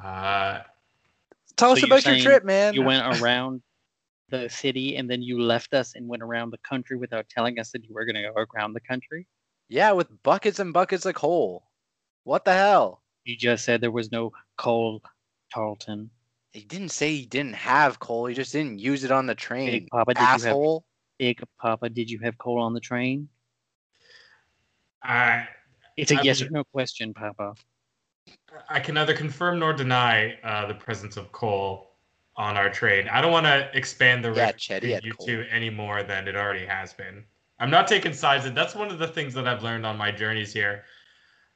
uh, 0.01 0.61
Tell 1.57 1.77
So 1.77 1.83
us 1.83 1.85
about 1.85 2.07
your 2.07 2.19
trip, 2.21 2.45
man. 2.45 2.75
You 2.75 2.83
went 2.83 3.21
around 3.21 3.63
the 4.31 4.49
city 4.49 4.97
and 4.97 5.11
then 5.11 5.23
you 5.23 5.41
left 5.41 5.75
us 5.75 5.95
and 5.95 6.09
went 6.09 6.23
around 6.23 6.51
the 6.51 6.59
country 6.59 6.97
without 6.97 7.29
telling 7.29 7.59
us 7.59 7.71
that 7.73 7.85
you 7.85 7.95
were 7.95 8.05
going 8.05 8.15
to 8.15 8.23
go 8.23 8.47
around 8.55 8.73
the 8.73 8.81
country. 8.81 9.27
Yeah, 9.69 9.93
with 9.93 10.23
buckets 10.23 10.59
and 10.59 10.73
buckets 10.73 11.07
of 11.07 11.15
coal. 11.15 11.65
What 12.25 12.45
the 12.45 12.53
hell? 12.53 13.03
You 13.25 13.37
just 13.37 13.65
said 13.65 13.81
there 13.81 13.91
was 13.91 14.13
no 14.13 14.33
coal, 14.57 15.03
Tarleton. 15.53 16.11
He 16.53 16.61
didn't 16.65 16.91
say 16.91 17.15
he 17.15 17.27
didn't 17.27 17.55
have 17.55 17.99
coal. 17.99 18.27
He 18.27 18.35
just 18.35 18.53
didn't 18.53 18.79
use 18.79 19.05
it 19.05 19.11
on 19.11 19.27
the 19.27 19.35
train. 19.35 19.71
Big 19.71 19.89
Papa, 19.89 20.13
did 20.15 20.21
you 20.21 20.27
have 20.27 20.45
Asshole. 20.47 20.85
Big 21.19 21.43
Papa? 21.61 21.89
Did 21.89 22.11
you 22.11 22.19
have 22.21 22.37
coal 22.39 22.61
on 22.61 22.75
the 22.75 22.81
train? 22.81 23.29
I 25.03 25.49
It's 25.97 26.11
a 26.11 26.19
I 26.19 26.23
yes 26.23 26.41
would- 26.41 26.49
or 26.49 26.51
no 26.53 26.65
question, 26.65 27.15
Papa. 27.15 27.55
I 28.69 28.81
can 28.81 28.95
neither 28.95 29.15
confirm 29.15 29.59
nor 29.59 29.73
deny 29.73 30.35
uh, 30.43 30.67
the 30.67 30.75
presence 30.75 31.17
of 31.17 31.33
coal 31.33 31.97
on 32.37 32.57
our 32.57 32.71
train. 32.71 33.09
I 33.09 33.21
don't 33.21 33.33
want 33.33 33.47
to 33.47 33.71
expand 33.75 34.25
the 34.25 34.33
Yeah, 34.33 34.47
rift 34.47 34.59
Ched, 34.59 34.83
he 34.83 34.89
between 34.93 35.05
you 35.05 35.13
coal. 35.15 35.27
two 35.27 35.45
any 35.51 35.71
more 35.71 36.03
than 36.03 36.29
it 36.29 36.37
already 36.37 36.67
has 36.67 36.93
been. 36.93 37.25
I'm 37.63 37.71
not 37.71 37.87
taking 37.87 38.13
sides. 38.13 38.51
That's 38.51 38.75
one 38.75 38.91
of 38.91 38.99
the 38.99 39.07
things 39.07 39.33
that 39.35 39.47
I've 39.47 39.63
learned 39.63 39.87
on 39.87 39.97
my 39.97 40.11
journeys 40.11 40.53
here. 40.53 40.83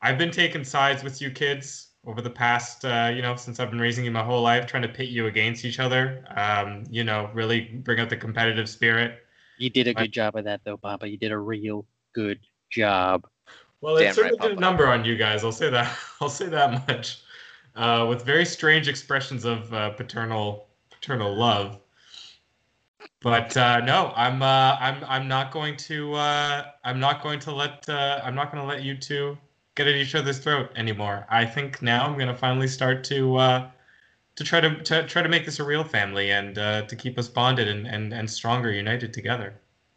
I've 0.00 0.16
been 0.16 0.30
taking 0.30 0.62
sides 0.62 1.02
with 1.02 1.20
you 1.20 1.32
kids 1.32 1.88
over 2.06 2.22
the 2.22 2.30
past, 2.30 2.84
uh, 2.84 3.10
you 3.12 3.22
know, 3.22 3.34
since 3.34 3.58
I've 3.58 3.70
been 3.70 3.80
raising 3.80 4.04
you 4.04 4.12
my 4.12 4.22
whole 4.22 4.40
life, 4.40 4.66
trying 4.66 4.84
to 4.84 4.88
pit 4.88 5.08
you 5.08 5.26
against 5.26 5.64
each 5.64 5.80
other. 5.80 6.24
Um, 6.36 6.84
you 6.88 7.02
know, 7.02 7.28
really 7.34 7.80
bring 7.82 7.98
out 7.98 8.08
the 8.08 8.16
competitive 8.16 8.68
spirit. 8.68 9.18
You 9.58 9.68
did 9.68 9.88
a 9.88 9.94
good 9.94 10.12
job 10.12 10.36
of 10.36 10.44
that, 10.44 10.60
though, 10.62 10.76
Papa. 10.76 11.08
You 11.08 11.16
did 11.16 11.32
a 11.32 11.38
real 11.38 11.84
good 12.14 12.38
job. 12.70 13.26
Well, 13.80 13.96
it 13.96 14.14
certainly 14.14 14.38
right, 14.38 14.50
did 14.50 14.58
a 14.58 14.60
number 14.60 14.86
on 14.86 15.04
you 15.04 15.16
guys. 15.16 15.42
I'll 15.42 15.50
say 15.50 15.70
that. 15.70 15.92
I'll 16.20 16.28
say 16.28 16.46
that 16.46 16.86
much. 16.86 17.18
Uh, 17.74 18.06
with 18.08 18.24
very 18.24 18.44
strange 18.44 18.86
expressions 18.86 19.44
of 19.44 19.74
uh, 19.74 19.90
paternal 19.90 20.68
paternal 20.88 21.34
love. 21.34 21.80
But 23.22 23.56
uh, 23.56 23.80
no, 23.80 24.12
I'm 24.14 24.42
uh, 24.42 24.76
I'm 24.78 25.02
I'm 25.08 25.28
not 25.28 25.50
going 25.50 25.76
to 25.78 26.14
uh, 26.14 26.64
I'm 26.84 27.00
not 27.00 27.22
going 27.22 27.40
to 27.40 27.52
let 27.52 27.88
uh, 27.88 28.20
I'm 28.22 28.34
not 28.34 28.52
going 28.52 28.62
to 28.62 28.68
let 28.68 28.82
you 28.82 28.96
two 28.96 29.36
get 29.74 29.86
at 29.86 29.94
each 29.94 30.14
other's 30.14 30.38
throat 30.38 30.70
anymore. 30.76 31.26
I 31.28 31.44
think 31.44 31.82
now 31.82 32.06
I'm 32.06 32.14
going 32.14 32.28
to 32.28 32.36
finally 32.36 32.68
start 32.68 33.04
to 33.04 33.36
uh, 33.36 33.70
to 34.36 34.44
try 34.44 34.60
to, 34.60 34.82
to 34.82 35.06
try 35.06 35.22
to 35.22 35.28
make 35.28 35.44
this 35.44 35.58
a 35.60 35.64
real 35.64 35.84
family 35.84 36.30
and 36.30 36.58
uh, 36.58 36.82
to 36.82 36.96
keep 36.96 37.18
us 37.18 37.28
bonded 37.28 37.68
and, 37.68 37.86
and 37.86 38.12
and 38.12 38.30
stronger, 38.30 38.72
united 38.72 39.12
together. 39.12 39.54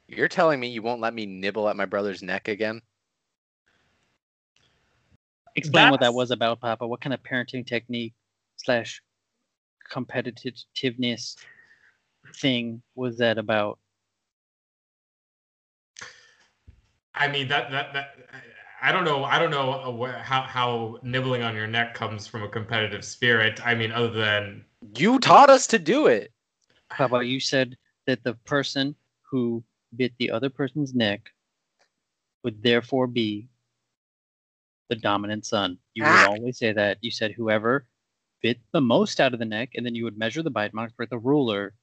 You're 0.07 0.27
telling 0.27 0.59
me 0.59 0.69
you 0.69 0.81
won't 0.81 1.01
let 1.01 1.13
me 1.13 1.25
nibble 1.25 1.69
at 1.69 1.75
my 1.75 1.85
brother's 1.85 2.23
neck 2.23 2.47
again? 2.47 2.81
Explain 5.55 5.91
what 5.91 5.99
that 5.99 6.13
was 6.13 6.31
about, 6.31 6.61
Papa. 6.61 6.87
What 6.87 7.01
kind 7.01 7.13
of 7.13 7.21
parenting 7.21 7.65
technique 7.65 8.13
slash 8.57 9.01
competitiveness 9.91 11.35
thing 12.35 12.81
was 12.95 13.17
that 13.17 13.37
about? 13.37 13.79
I 17.15 17.27
mean 17.27 17.47
that 17.49 17.71
that 17.71 17.93
that 17.93 18.15
I 18.81 18.91
don't 18.91 19.03
know. 19.03 19.23
I 19.25 19.39
don't 19.39 19.51
know 19.51 19.71
uh, 20.03 20.21
how 20.21 20.41
how 20.43 20.99
nibbling 21.03 21.41
on 21.43 21.55
your 21.55 21.67
neck 21.67 21.93
comes 21.93 22.27
from 22.27 22.43
a 22.43 22.47
competitive 22.49 23.03
spirit. 23.03 23.65
I 23.65 23.75
mean, 23.75 23.91
other 23.91 24.11
than 24.11 24.65
You 24.95 25.19
taught 25.19 25.49
us 25.49 25.67
to 25.67 25.79
do 25.79 26.07
it. 26.07 26.31
How 26.89 27.05
about 27.05 27.27
you 27.27 27.39
said 27.39 27.77
that 28.07 28.23
the 28.23 28.33
person 28.45 28.95
who 29.29 29.63
bit 29.95 30.13
the 30.17 30.31
other 30.31 30.49
person's 30.49 30.93
neck 30.95 31.31
would 32.43 32.63
therefore 32.63 33.05
be 33.07 33.49
the 34.89 34.95
dominant 34.95 35.45
son. 35.45 35.77
You 35.93 36.03
would 36.03 36.11
Ah. 36.11 36.29
always 36.29 36.57
say 36.57 36.71
that. 36.71 36.97
You 37.01 37.11
said 37.11 37.31
whoever 37.33 37.85
bit 38.41 38.59
the 38.71 38.79
most 38.81 39.19
out 39.19 39.33
of 39.33 39.39
the 39.39 39.45
neck, 39.45 39.71
and 39.75 39.85
then 39.85 39.93
you 39.95 40.05
would 40.05 40.17
measure 40.17 40.41
the 40.41 40.49
bite 40.49 40.73
marks 40.73 40.93
with 40.97 41.11
a 41.11 41.17
ruler, 41.19 41.73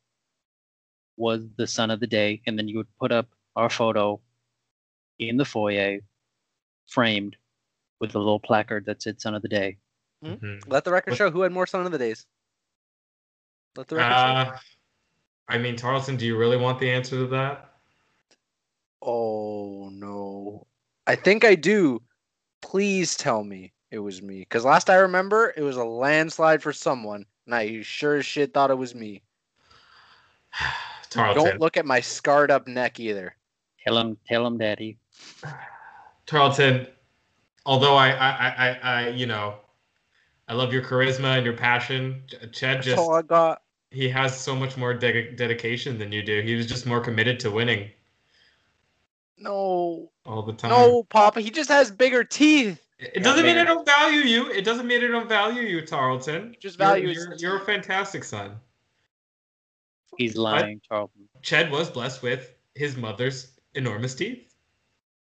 was 1.17 1.43
the 1.57 1.67
son 1.67 1.91
of 1.91 2.01
the 2.01 2.07
day, 2.07 2.43
and 2.47 2.59
then 2.59 2.69
you 2.69 2.77
would 2.77 2.99
put 2.99 3.13
up 3.13 3.29
our 3.55 3.71
photo 3.71 4.21
in 5.19 5.37
the 5.37 5.45
foyer, 5.45 6.01
framed 6.87 7.37
with 8.01 8.15
a 8.15 8.19
little 8.19 8.41
placard 8.41 8.85
that 8.87 9.03
said 9.03 9.21
"Son 9.21 9.35
of 9.35 9.43
the 9.43 9.49
Day." 9.49 9.79
Mhm. 10.23 10.63
Let 10.67 10.85
the 10.85 10.93
record 10.93 11.17
show 11.17 11.31
who 11.31 11.43
had 11.43 11.53
more 11.53 11.67
son 11.67 11.87
of 11.87 11.93
the 11.93 11.99
days. 11.99 12.27
Let 13.77 13.89
the 13.89 13.97
record 13.97 14.15
show. 14.15 14.17
uh, 14.17 14.59
I 15.49 15.59
mean, 15.59 15.77
Tarleton, 15.77 16.17
do 16.17 16.27
you 16.27 16.37
really 16.37 16.57
want 16.57 16.79
the 16.79 16.91
answer 16.91 17.17
to 17.17 17.27
that? 17.29 17.73
Oh 19.03 19.89
no. 19.91 20.67
I 21.07 21.15
think 21.15 21.45
I 21.45 21.55
do. 21.55 22.03
Please 22.63 23.17
tell 23.17 23.45
me 23.45 23.73
it 23.91 24.01
was 24.01 24.21
me. 24.23 24.41
Because 24.41 24.65
last 24.65 24.91
I 24.91 24.97
remember, 24.97 25.55
it 25.57 25.63
was 25.63 25.77
a 25.77 25.85
landslide 25.85 26.63
for 26.63 26.73
someone, 26.73 27.27
and 27.47 27.55
I 27.55 27.83
sure 27.83 28.17
as 28.17 28.27
shit 28.27 28.53
thought 28.53 28.71
it 28.71 28.79
was 28.79 28.95
me. 28.95 29.23
Tarleton. 31.11 31.45
Don't 31.45 31.61
look 31.61 31.77
at 31.77 31.87
my 31.87 32.01
scarred 32.01 32.51
up 32.51 32.67
neck 32.69 32.99
either. 33.01 33.35
Tell 33.85 33.97
him, 33.99 34.17
tell 34.27 34.47
him, 34.47 34.59
Daddy. 34.59 34.99
Tarleton, 36.27 36.87
although 37.65 37.95
I, 37.95 38.09
I, 38.11 38.29
I, 38.31 38.49
I, 38.49 38.79
I, 38.83 39.09
you 39.11 39.27
know, 39.27 39.55
I 40.49 40.55
love 40.55 40.73
your 40.73 40.83
charisma 40.83 41.37
and 41.37 41.45
your 41.45 41.57
passion. 41.57 42.23
Ch- 42.27 42.35
Ched 42.53 42.61
That's 42.61 42.87
just 42.87 42.99
all 42.99 43.15
I 43.15 43.23
got. 43.23 43.63
he 43.91 44.09
has 44.09 44.39
so 44.39 44.55
much 44.57 44.77
more 44.77 44.93
de- 44.95 45.33
dedication 45.33 45.99
than 45.99 46.11
you 46.13 46.23
do. 46.23 46.41
He 46.43 46.55
was 46.55 46.67
just 46.67 46.87
more 46.87 47.01
committed 47.01 47.39
to 47.41 47.51
winning 47.51 47.91
No. 49.39 50.11
all 50.25 50.43
the 50.43 50.53
time. 50.53 50.71
No, 50.71 51.05
Papa. 51.05 51.41
He 51.41 51.51
just 51.51 51.69
has 51.71 51.91
bigger 51.91 52.25
teeth. 52.25 52.83
It 52.99 53.23
doesn't 53.23 53.45
mean 53.45 53.59
I 53.59 53.65
don't 53.65 53.85
value 53.85 54.21
you. 54.21 54.51
It 54.51 54.65
doesn't 54.65 54.87
mean 54.87 55.05
I 55.05 55.09
don't 55.09 55.29
value 55.29 55.63
you, 55.63 55.85
Tarleton. 55.85 56.57
Just 56.61 56.79
You're- 56.79 56.91
value 56.91 57.09
You're, 57.09 57.35
you're 57.37 57.57
a 57.59 57.65
fantastic 57.65 58.25
son. 58.25 58.57
He's 60.17 60.37
lying, 60.37 60.81
Charlton. 60.89 61.29
Ched 61.43 61.71
was 61.71 61.91
blessed 61.91 62.23
with 62.23 62.55
his 62.75 62.97
mother's 62.97 63.53
enormous 63.75 64.15
teeth. 64.15 64.55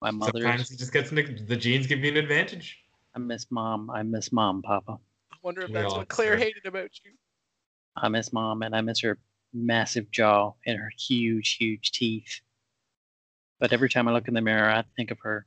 My 0.02 0.10
mother. 0.10 0.40
Sometimes 0.40 0.68
he 0.70 0.76
just 0.76 0.92
gets 0.92 1.12
an, 1.12 1.44
the 1.46 1.56
genes 1.56 1.86
give 1.86 2.00
you 2.00 2.10
an 2.10 2.16
advantage. 2.16 2.78
I 3.14 3.18
miss 3.18 3.46
mom. 3.50 3.90
I 3.90 4.02
miss 4.02 4.32
mom, 4.32 4.62
Papa. 4.62 4.98
I 5.32 5.36
wonder 5.42 5.62
if 5.62 5.68
We 5.68 5.74
that's 5.74 5.92
what 5.94 6.08
Claire 6.08 6.36
deserve- 6.36 6.42
hated 6.46 6.66
about 6.66 6.90
you. 7.04 7.12
I 7.96 8.08
miss 8.08 8.32
mom, 8.32 8.62
and 8.62 8.74
I 8.74 8.80
miss 8.80 9.00
her 9.00 9.18
massive 9.52 10.10
jaw 10.10 10.52
and 10.66 10.78
her 10.78 10.90
huge, 10.96 11.56
huge 11.56 11.90
teeth. 11.92 12.40
But 13.58 13.72
every 13.72 13.90
time 13.90 14.08
I 14.08 14.12
look 14.12 14.28
in 14.28 14.34
the 14.34 14.40
mirror, 14.40 14.70
I 14.70 14.84
think 14.96 15.10
of 15.10 15.18
her. 15.20 15.44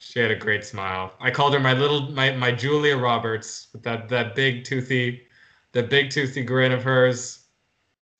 She 0.00 0.18
had 0.18 0.30
a 0.30 0.36
great 0.36 0.64
smile. 0.64 1.12
I 1.20 1.30
called 1.30 1.52
her 1.54 1.60
my 1.60 1.74
little 1.74 2.10
my 2.12 2.32
my 2.32 2.50
Julia 2.52 2.96
Roberts 2.96 3.68
with 3.72 3.82
that 3.82 4.08
that 4.08 4.34
big 4.34 4.64
toothy, 4.64 5.22
that 5.72 5.90
big 5.90 6.10
toothy 6.10 6.42
grin 6.42 6.72
of 6.72 6.82
hers. 6.82 7.44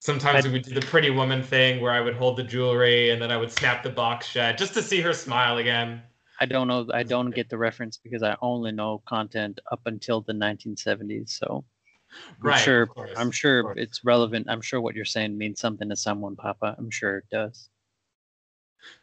Sometimes 0.00 0.44
I- 0.44 0.48
we 0.48 0.52
would 0.54 0.62
do 0.62 0.74
the 0.74 0.86
pretty 0.86 1.10
woman 1.10 1.42
thing 1.42 1.80
where 1.80 1.92
I 1.92 2.00
would 2.00 2.14
hold 2.14 2.36
the 2.36 2.44
jewelry 2.44 3.10
and 3.10 3.20
then 3.20 3.30
I 3.32 3.36
would 3.36 3.50
snap 3.50 3.82
the 3.82 3.90
box 3.90 4.26
shut 4.26 4.56
just 4.56 4.74
to 4.74 4.82
see 4.82 5.00
her 5.00 5.12
smile 5.12 5.58
again. 5.58 6.02
I 6.40 6.46
don't 6.46 6.68
know. 6.68 6.86
I 6.94 7.02
don't 7.02 7.30
get 7.30 7.48
the 7.48 7.58
reference 7.58 7.96
because 7.96 8.22
I 8.22 8.36
only 8.40 8.70
know 8.70 9.02
content 9.06 9.58
up 9.72 9.80
until 9.86 10.20
the 10.20 10.32
1970s. 10.32 11.32
So 11.32 11.64
I'm 12.10 12.34
Right. 12.40 12.60
sure. 12.60 12.86
course, 12.86 13.10
I'm 13.16 13.32
sure 13.32 13.72
it's 13.76 14.04
relevant. 14.04 14.48
I'm 14.48 14.60
sure 14.60 14.80
what 14.80 14.94
you're 14.94 15.04
saying 15.04 15.36
means 15.36 15.60
something 15.60 15.88
to 15.88 15.96
someone, 15.96 16.36
Papa. 16.36 16.76
I'm 16.78 16.90
sure 16.90 17.18
it 17.18 17.28
does. 17.30 17.68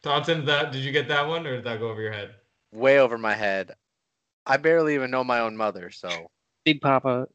Taunton, 0.01 0.45
that 0.45 0.71
did 0.71 0.83
you 0.83 0.93
get 0.93 1.09
that 1.09 1.27
one 1.27 1.45
or 1.45 1.57
did 1.57 1.65
that 1.65 1.79
go 1.79 1.89
over 1.89 2.01
your 2.01 2.13
head? 2.13 2.35
Way 2.71 2.99
over 2.99 3.17
my 3.17 3.35
head. 3.35 3.75
I 4.45 4.57
barely 4.57 4.95
even 4.95 5.11
know 5.11 5.23
my 5.23 5.39
own 5.39 5.57
mother, 5.57 5.91
so 5.91 6.31
Big 6.63 6.79
Papa, 6.79 7.27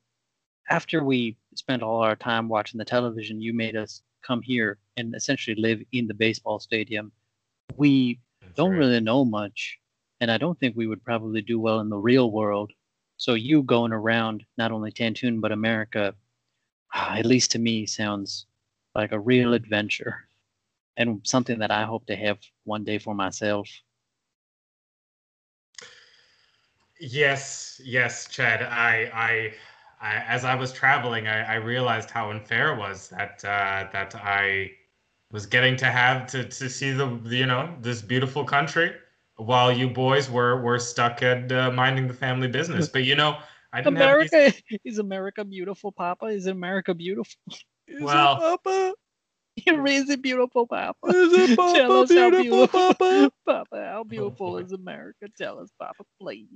after 0.70 1.04
we 1.04 1.36
spent 1.54 1.82
all 1.82 2.02
our 2.02 2.16
time 2.16 2.48
watching 2.48 2.78
the 2.78 2.84
television, 2.84 3.40
you 3.40 3.52
made 3.54 3.76
us 3.76 4.02
come 4.22 4.42
here 4.42 4.78
and 4.96 5.14
essentially 5.14 5.56
live 5.56 5.82
in 5.92 6.06
the 6.06 6.14
baseball 6.14 6.58
stadium. 6.60 7.12
We 7.76 8.20
That's 8.40 8.54
don't 8.56 8.72
right. 8.72 8.78
really 8.78 9.00
know 9.00 9.24
much, 9.24 9.78
and 10.20 10.30
I 10.30 10.38
don't 10.38 10.58
think 10.60 10.76
we 10.76 10.86
would 10.86 11.04
probably 11.04 11.42
do 11.42 11.58
well 11.60 11.80
in 11.80 11.88
the 11.90 11.98
real 11.98 12.30
world. 12.30 12.72
So 13.16 13.34
you 13.34 13.62
going 13.62 13.92
around 13.92 14.44
not 14.58 14.72
only 14.72 14.92
Tantoon 14.92 15.40
but 15.40 15.52
America, 15.52 16.14
at 16.94 17.26
least 17.26 17.50
to 17.52 17.58
me, 17.58 17.86
sounds 17.86 18.46
like 18.94 19.12
a 19.12 19.20
real 19.20 19.54
adventure. 19.54 20.26
and 20.96 21.20
something 21.24 21.58
that 21.60 21.70
I 21.70 21.84
hope 21.84 22.06
to 22.06 22.16
have 22.16 22.38
one 22.64 22.84
day 22.84 22.98
for 22.98 23.14
myself. 23.14 23.68
Yes, 27.00 27.80
yes, 27.82 28.28
Chad. 28.28 28.62
I, 28.62 29.10
I, 29.14 29.54
I 30.00 30.16
as 30.16 30.44
I 30.44 30.54
was 30.54 30.72
traveling, 30.72 31.28
I, 31.28 31.42
I 31.42 31.54
realized 31.56 32.10
how 32.10 32.30
unfair 32.30 32.74
it 32.74 32.78
was 32.78 33.08
that 33.08 33.44
uh, 33.44 33.88
that 33.92 34.14
I 34.14 34.72
was 35.30 35.46
getting 35.46 35.76
to 35.76 35.86
have 35.86 36.26
to, 36.28 36.44
to 36.44 36.68
see 36.70 36.92
the 36.92 37.20
you 37.24 37.46
know 37.46 37.74
this 37.80 38.02
beautiful 38.02 38.44
country 38.44 38.92
while 39.36 39.72
you 39.72 39.88
boys 39.88 40.30
were 40.30 40.60
were 40.60 40.78
stuck 40.78 41.22
at 41.22 41.50
uh, 41.52 41.70
minding 41.70 42.08
the 42.08 42.14
family 42.14 42.48
business. 42.48 42.88
But 42.88 43.04
you 43.04 43.14
know, 43.14 43.38
I 43.72 43.82
didn't 43.82 43.96
have 43.98 44.20
these- 44.20 44.32
America 44.32 44.80
is 44.84 44.98
America 44.98 45.44
beautiful, 45.44 45.92
Papa? 45.92 46.26
Is 46.26 46.46
America 46.46 46.94
beautiful? 46.94 47.36
Is 47.86 48.00
it 48.00 48.02
Well- 48.02 48.36
Papa? 48.36 48.94
Is 49.66 50.08
it 50.08 50.22
beautiful, 50.22 50.66
Papa? 50.66 50.94
Is 51.08 51.32
it 51.32 51.56
Tell 51.56 51.66
Papa 51.72 51.92
us 51.92 52.12
how 52.14 52.30
beautiful, 52.30 52.68
Papa? 52.68 53.32
Papa, 53.46 53.90
how 53.92 54.04
beautiful 54.04 54.52
boy. 54.52 54.58
is 54.64 54.72
America? 54.72 55.26
Tell 55.36 55.58
us, 55.58 55.68
Papa, 55.78 56.04
please. 56.18 56.46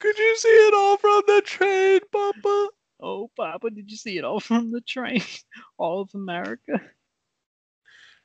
Could 0.00 0.16
you 0.18 0.36
see 0.36 0.48
it 0.48 0.74
all 0.74 0.96
from 0.96 1.22
the 1.26 1.42
train, 1.44 2.00
Papa? 2.12 2.68
Oh, 3.00 3.30
Papa, 3.36 3.70
did 3.70 3.90
you 3.90 3.96
see 3.96 4.18
it 4.18 4.24
all 4.24 4.40
from 4.48 4.70
the 4.70 4.80
train? 4.80 5.22
All 5.76 6.00
of 6.02 6.10
America. 6.14 6.80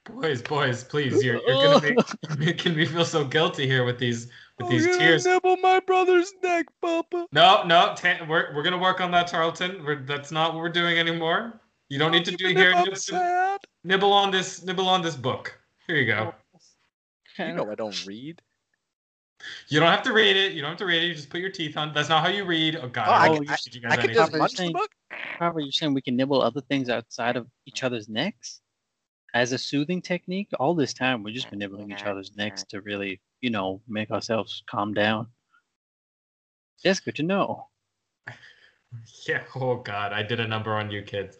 boys, 0.06 0.42
boys, 0.42 0.84
please, 0.84 1.24
you're 1.24 1.40
you're 1.48 1.80
gonna 1.80 1.82
make 1.82 1.98
making 2.40 2.76
me 2.76 2.86
feel 2.86 3.06
so 3.06 3.24
guilty 3.26 3.66
here 3.68 3.84
with 3.86 3.98
these 4.00 4.30
with 4.60 4.70
these 4.70 4.86
I'm 4.88 5.00
tears. 5.00 5.26
nibble 5.26 5.58
my 5.58 5.80
brother's 5.80 6.32
neck, 6.44 6.66
Papa. 6.82 7.28
No, 7.32 7.64
no, 7.64 7.94
ta- 7.96 8.26
we're 8.28 8.54
we're 8.56 8.64
gonna 8.64 8.78
work 8.78 9.02
on 9.02 9.12
that, 9.12 9.28
Tarleton. 9.28 9.84
We're, 9.84 10.04
that's 10.04 10.32
not 10.32 10.54
what 10.54 10.60
we're 10.62 10.70
doing 10.70 10.98
anymore. 11.00 11.60
You 11.90 12.00
don't 12.00 12.12
need 12.12 12.26
to 12.26 12.32
do 12.36 12.48
Even 12.48 12.58
here. 12.58 12.70
if 12.72 12.76
I'm 12.78 12.84
Nibble, 12.86 12.96
sad. 12.98 13.60
nibble 13.84 14.14
on 14.14 14.32
this. 14.32 14.64
Nibble 14.64 14.88
on 14.90 15.02
this 15.02 15.16
book. 15.16 15.58
Here 15.88 15.98
you 15.98 16.06
go. 16.08 16.34
Oh, 17.40 17.46
you 17.46 17.54
know 17.54 17.72
I 17.72 17.76
don't 17.76 18.06
read. 18.06 18.42
You 19.68 19.80
don't 19.80 19.92
have 19.92 20.04
to 20.04 20.14
read 20.14 20.36
it. 20.36 20.54
You 20.54 20.62
don't 20.62 20.72
have 20.72 20.80
to 20.80 20.86
read 20.86 21.04
it. 21.04 21.08
You 21.08 21.14
just 21.16 21.30
put 21.30 21.40
your 21.40 21.50
teeth 21.50 21.78
on. 21.78 21.94
That's 21.94 22.10
not 22.10 22.24
how 22.24 22.30
you 22.30 22.46
read. 22.46 22.76
Oh 22.76 22.88
God! 22.88 23.08
Oh, 23.08 23.12
I, 23.12 23.26
I- 23.26 23.38
could 23.38 23.48
teach 23.48 23.76
you 23.76 23.82
guys 23.82 23.92
I 23.94 23.98
could 23.98 24.14
just 24.14 24.32
Papa, 24.32 24.38
munch 24.38 24.54
the 24.56 24.72
book. 24.72 24.92
Papa, 25.40 25.62
you're 25.62 25.72
saying 25.72 25.94
we 25.94 26.02
can 26.02 26.16
nibble 26.16 26.42
other 26.42 26.62
things 26.62 26.90
outside 26.90 27.36
of 27.36 27.48
each 27.66 27.84
other's 27.84 28.10
necks 28.10 28.62
as 29.34 29.52
a 29.52 29.58
soothing 29.58 30.02
technique? 30.02 30.50
All 30.60 30.76
this 30.76 30.94
time, 30.94 31.24
we've 31.24 31.36
just 31.36 31.50
been 31.50 31.60
nibbling 31.60 31.92
each 31.92 32.04
other's 32.04 32.36
necks 32.36 32.64
to 32.66 32.82
really, 32.82 33.22
you 33.42 33.50
know, 33.50 33.82
make 33.88 34.12
ourselves 34.12 34.64
calm 34.70 34.94
down. 34.94 35.28
That's 36.84 37.00
good 37.00 37.16
to 37.16 37.24
know. 37.24 37.68
Yeah. 39.28 39.42
Oh 39.56 39.78
God, 39.78 40.14
I 40.14 40.22
did 40.22 40.40
a 40.40 40.48
number 40.48 40.76
on 40.76 40.92
you 40.92 41.02
kids. 41.02 41.40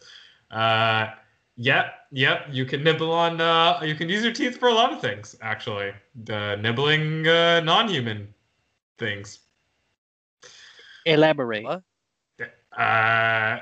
Uh, 0.50 1.10
yep, 1.56 1.94
yep. 2.10 2.46
You 2.50 2.64
can 2.64 2.82
nibble 2.84 3.12
on. 3.12 3.40
Uh, 3.40 3.80
you 3.82 3.94
can 3.94 4.08
use 4.08 4.22
your 4.24 4.32
teeth 4.32 4.58
for 4.58 4.68
a 4.68 4.74
lot 4.74 4.92
of 4.92 5.00
things. 5.00 5.36
Actually, 5.42 5.92
the 6.24 6.56
nibbling 6.56 7.26
uh, 7.26 7.60
non-human 7.60 8.32
things. 8.98 9.40
Elaborate. 11.06 11.64
What? 11.64 11.82
Uh, 12.78 13.58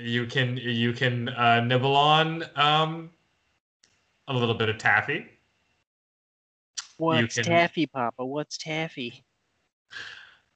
you 0.00 0.26
can 0.26 0.56
you 0.56 0.92
can 0.92 1.28
uh, 1.30 1.60
nibble 1.60 1.94
on 1.96 2.44
um, 2.56 3.10
a 4.28 4.32
little 4.32 4.54
bit 4.54 4.68
of 4.68 4.78
taffy. 4.78 5.26
What's 6.96 7.34
can- 7.36 7.44
taffy, 7.44 7.86
Papa? 7.86 8.24
What's 8.24 8.58
taffy? 8.58 9.24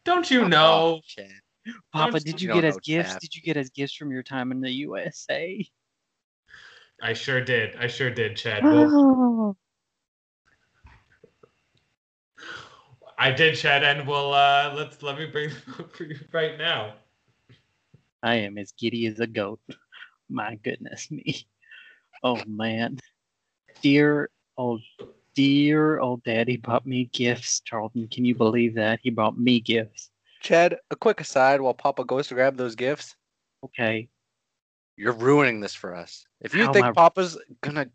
Don't 0.04 0.28
you 0.30 0.42
Oh, 0.42 0.48
know? 0.48 1.00
Chad. 1.06 1.26
Papa, 1.92 2.12
Don't- 2.12 2.24
did 2.24 2.40
you 2.42 2.48
you 2.48 2.54
get 2.54 2.62
don't 2.62 2.70
as 2.70 2.76
gifts? 2.78 3.12
taffy. 3.12 3.26
Did 3.28 3.34
you 3.36 3.42
get 3.42 3.56
as 3.56 3.70
gifts 3.70 3.94
from 3.94 4.10
your 4.10 4.22
time 4.24 4.50
in 4.50 4.60
the 4.60 4.70
USA? 4.70 5.64
I 7.02 7.14
sure 7.14 7.40
did. 7.40 7.74
I 7.76 7.88
sure 7.88 8.10
did, 8.10 8.36
Chad. 8.36 8.62
Well, 8.62 9.56
I 13.18 13.32
did, 13.32 13.56
Chad, 13.56 13.82
and 13.82 14.06
we'll 14.06 14.32
uh, 14.32 14.72
let's 14.76 15.02
let 15.02 15.18
me 15.18 15.26
bring 15.26 15.50
them 15.66 15.74
up 15.80 15.92
for 15.92 16.04
you 16.04 16.16
right 16.32 16.56
now. 16.56 16.94
I 18.22 18.36
am 18.36 18.56
as 18.56 18.70
giddy 18.72 19.06
as 19.06 19.18
a 19.18 19.26
goat. 19.26 19.60
My 20.30 20.54
goodness 20.54 21.10
me. 21.10 21.44
Oh 22.22 22.40
man. 22.46 23.00
Dear 23.82 24.30
old 24.56 24.82
dear 25.34 25.98
old 25.98 26.22
daddy 26.22 26.56
bought 26.56 26.86
me 26.86 27.10
gifts, 27.12 27.60
Charlton. 27.60 28.06
Can 28.06 28.24
you 28.24 28.36
believe 28.36 28.76
that? 28.76 29.00
He 29.02 29.10
brought 29.10 29.36
me 29.36 29.58
gifts. 29.58 30.10
Chad, 30.40 30.76
a 30.92 30.96
quick 30.96 31.20
aside 31.20 31.60
while 31.60 31.74
Papa 31.74 32.04
goes 32.04 32.28
to 32.28 32.34
grab 32.34 32.56
those 32.56 32.76
gifts. 32.76 33.16
Okay. 33.64 34.08
You're 34.96 35.12
ruining 35.12 35.60
this 35.60 35.74
for 35.74 35.94
us. 35.94 36.24
If 36.40 36.54
you 36.54 36.66
How 36.66 36.72
think 36.72 36.86
I- 36.86 36.92
Papa's 36.92 37.38
gonna 37.60 37.90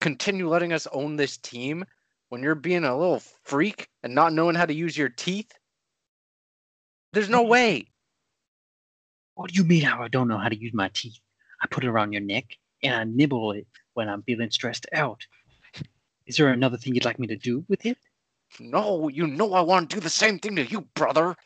continue 0.00 0.48
letting 0.48 0.72
us 0.72 0.86
own 0.88 1.16
this 1.16 1.36
team 1.36 1.84
when 2.28 2.42
you're 2.42 2.54
being 2.54 2.84
a 2.84 2.96
little 2.96 3.20
freak 3.44 3.88
and 4.02 4.14
not 4.14 4.32
knowing 4.32 4.54
how 4.54 4.66
to 4.66 4.74
use 4.74 4.96
your 4.96 5.08
teeth, 5.08 5.52
there's 7.12 7.28
no 7.28 7.42
way. 7.42 7.90
What 9.34 9.50
do 9.50 9.56
you 9.56 9.64
mean 9.64 9.82
how 9.82 10.02
I 10.02 10.08
don't 10.08 10.28
know 10.28 10.38
how 10.38 10.48
to 10.48 10.56
use 10.56 10.72
my 10.72 10.90
teeth? 10.94 11.20
I 11.62 11.66
put 11.66 11.84
it 11.84 11.88
around 11.88 12.12
your 12.12 12.22
neck 12.22 12.56
and 12.82 12.94
I 12.94 13.04
nibble 13.04 13.52
it 13.52 13.66
when 13.94 14.08
I'm 14.08 14.22
feeling 14.22 14.50
stressed 14.50 14.86
out. 14.92 15.26
Is 16.26 16.36
there 16.36 16.48
another 16.48 16.76
thing 16.76 16.94
you'd 16.94 17.04
like 17.04 17.18
me 17.18 17.26
to 17.26 17.36
do 17.36 17.64
with 17.68 17.84
it? 17.84 17.98
No, 18.58 19.08
you 19.08 19.26
know 19.26 19.52
I 19.54 19.60
want 19.60 19.90
to 19.90 19.96
do 19.96 20.00
the 20.00 20.10
same 20.10 20.38
thing 20.38 20.56
to 20.56 20.64
you, 20.64 20.82
brother. 20.94 21.36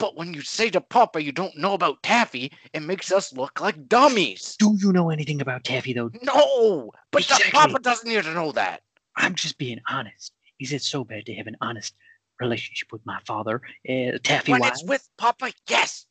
But 0.00 0.16
when 0.16 0.32
you 0.32 0.40
say 0.40 0.70
to 0.70 0.80
Papa 0.80 1.22
you 1.22 1.30
don't 1.30 1.54
know 1.58 1.74
about 1.74 2.02
taffy, 2.02 2.50
it 2.72 2.82
makes 2.82 3.12
us 3.12 3.34
look 3.34 3.60
like 3.60 3.86
dummies. 3.86 4.56
Do 4.58 4.74
you 4.80 4.92
know 4.92 5.10
anything 5.10 5.42
about 5.42 5.62
taffy 5.62 5.92
though? 5.92 6.10
No, 6.22 6.90
but 7.12 7.20
Exactly. 7.22 7.50
Papa 7.50 7.78
doesn't 7.80 8.08
need 8.08 8.24
to 8.24 8.32
know 8.32 8.50
that. 8.52 8.80
I'm 9.16 9.34
just 9.34 9.58
being 9.58 9.78
honest. 9.90 10.32
Is 10.58 10.72
it 10.72 10.82
so 10.82 11.04
bad 11.04 11.26
to 11.26 11.34
have 11.34 11.46
an 11.46 11.56
honest 11.60 11.94
relationship 12.40 12.90
with 12.90 13.04
my 13.04 13.18
father, 13.26 13.60
uh, 13.88 14.18
Taffy 14.22 14.52
when 14.52 14.64
it's 14.64 14.82
with 14.84 15.06
Papa, 15.18 15.52
yes. 15.68 16.06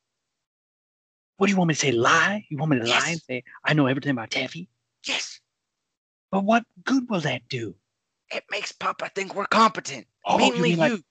What 1.38 1.48
do 1.48 1.52
you 1.52 1.58
want 1.58 1.70
me 1.70 1.74
to 1.74 1.80
say? 1.80 1.92
Lie? 1.92 2.46
You 2.50 2.58
want 2.58 2.72
me 2.72 2.80
to 2.80 2.86
lie 2.86 3.10
and 3.10 3.22
say 3.22 3.44
I 3.66 3.74
know 3.74 3.88
everything 3.88 4.12
about 4.12 4.30
Taffy? 4.30 4.70
Yes. 5.08 5.40
But 6.32 6.44
what 6.44 6.64
good 6.84 7.10
will 7.10 7.22
that 7.22 7.42
do? 7.50 7.74
It 8.32 8.44
makes 8.52 8.72
Papa 8.72 9.10
think 9.16 9.34
we're 9.34 9.48
competent. 9.48 10.06
Oh, 10.26 10.38
you 10.38 10.52
Mainly 10.54 10.76
like- 10.76 10.92
you. 10.92 11.04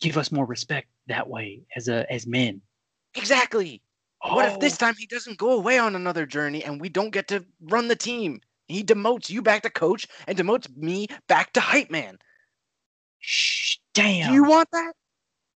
Give 0.00 0.16
us 0.18 0.30
more 0.30 0.44
respect 0.46 0.88
that 1.06 1.28
way 1.28 1.62
as 1.76 1.88
a 1.88 2.10
as 2.12 2.26
men. 2.26 2.60
Exactly. 3.14 3.82
What 4.22 4.46
if 4.46 4.58
this 4.60 4.74
Oh, 4.74 4.86
time 4.86 4.94
he 4.98 5.06
doesn't 5.06 5.38
go 5.38 5.52
away 5.52 5.78
on 5.78 5.94
another 5.94 6.26
journey 6.26 6.64
and 6.64 6.80
we 6.80 6.88
don't 6.88 7.10
get 7.10 7.28
to 7.28 7.44
run 7.60 7.88
the 7.88 7.96
team? 7.96 8.40
He 8.68 8.82
demotes 8.82 9.30
you 9.30 9.42
back 9.42 9.62
to 9.62 9.70
coach 9.70 10.06
and 10.26 10.36
demotes 10.36 10.74
me 10.76 11.06
back 11.28 11.52
to 11.52 11.60
hype 11.60 11.90
man. 11.90 12.18
Shh, 13.20 13.76
damn. 13.94 14.28
Do 14.28 14.34
you 14.34 14.44
want 14.44 14.68
that? 14.72 14.92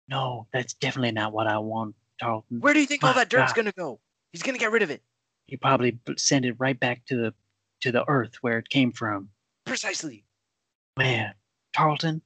no, 0.09 0.47
that's 0.53 0.75
definitely 0.75 1.13
not 1.13 1.33
what 1.33 1.47
I 1.47 1.59
want, 1.59 1.95
Tarleton. 2.21 2.61
Where 2.61 2.75
do 2.75 2.81
you 2.81 2.87
think 2.87 3.05
all 3.05 3.15
that 3.15 3.29
dirt's 3.29 3.53
God. 3.53 3.57
gonna 3.57 3.73
go? 3.73 4.01
He's 4.33 4.43
gonna 4.43 4.59
get 4.59 4.71
rid 4.73 4.83
of 4.83 4.91
it. 4.91 5.03
You 5.47 5.59
probably 5.59 5.99
send 6.17 6.45
it 6.45 6.55
right 6.59 6.79
back 6.79 7.05
to 7.07 7.17
the 7.17 7.35
to 7.81 7.93
the 7.93 8.07
earth 8.09 8.37
where 8.43 8.59
it 8.59 8.69
came 8.69 8.93
from. 8.93 9.31
Precisely. 9.65 10.25
Man, 10.97 11.33
Tarleton, 11.75 12.23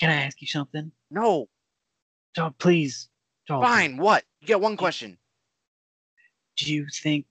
can 0.00 0.10
I 0.10 0.22
ask 0.24 0.40
you 0.40 0.46
something? 0.48 0.90
No. 1.10 1.48
Don't 2.34 2.56
please, 2.58 3.08
Tarleton. 3.46 3.70
Fine. 3.70 3.96
What? 3.96 4.24
You 4.40 4.46
get 4.46 4.60
one 4.60 4.76
question. 4.76 5.18
do 6.56 6.72
you 6.72 6.86
think, 7.02 7.26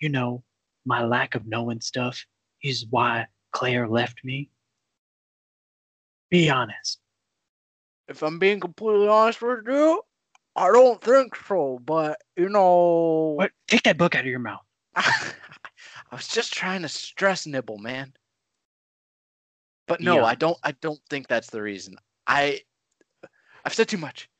you 0.00 0.08
know, 0.08 0.42
my 0.84 1.04
lack 1.04 1.34
of 1.34 1.46
knowing 1.46 1.80
stuff 1.80 2.24
is 2.62 2.86
why 2.90 3.26
Claire 3.52 3.88
left 3.88 4.18
me? 4.24 4.50
Be 6.30 6.50
honest. 6.50 6.98
If 8.08 8.22
I'm 8.22 8.38
being 8.38 8.60
completely 8.60 9.08
honest 9.08 9.40
with 9.42 9.66
you, 9.66 10.02
I 10.54 10.68
don't 10.68 11.00
think 11.02 11.34
so. 11.34 11.80
But 11.84 12.20
you 12.36 12.48
know, 12.48 13.34
What? 13.36 13.52
Take 13.68 13.82
that 13.84 13.98
book 13.98 14.14
out 14.14 14.20
of 14.20 14.26
your 14.26 14.38
mouth. 14.38 14.62
I 14.96 15.32
was 16.12 16.28
just 16.28 16.52
trying 16.52 16.82
to 16.82 16.88
stress 16.88 17.46
nibble, 17.46 17.78
man. 17.78 18.12
But 19.88 20.00
no, 20.00 20.16
Yeah. 20.16 20.24
I 20.24 20.34
don't. 20.34 20.58
I 20.62 20.72
don't 20.72 21.00
think 21.10 21.26
that's 21.28 21.50
the 21.50 21.62
reason. 21.62 21.96
I, 22.26 22.60
I've 23.66 23.74
said 23.74 23.88
too 23.88 23.98
much. 23.98 24.30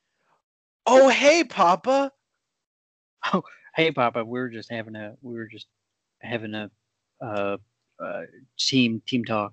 Oh, 0.86 1.08
hey, 1.08 1.42
Papa. 1.42 2.12
Oh, 3.32 3.42
hey, 3.74 3.90
Papa, 3.90 4.24
we 4.24 4.38
were 4.38 4.48
just 4.48 4.70
having 4.70 4.94
a 4.94 5.14
we 5.20 5.34
were 5.34 5.48
just 5.48 5.66
having 6.22 6.54
a 6.54 6.70
uh, 7.20 7.56
uh 8.00 8.20
team 8.56 9.02
team 9.04 9.24
talk. 9.24 9.52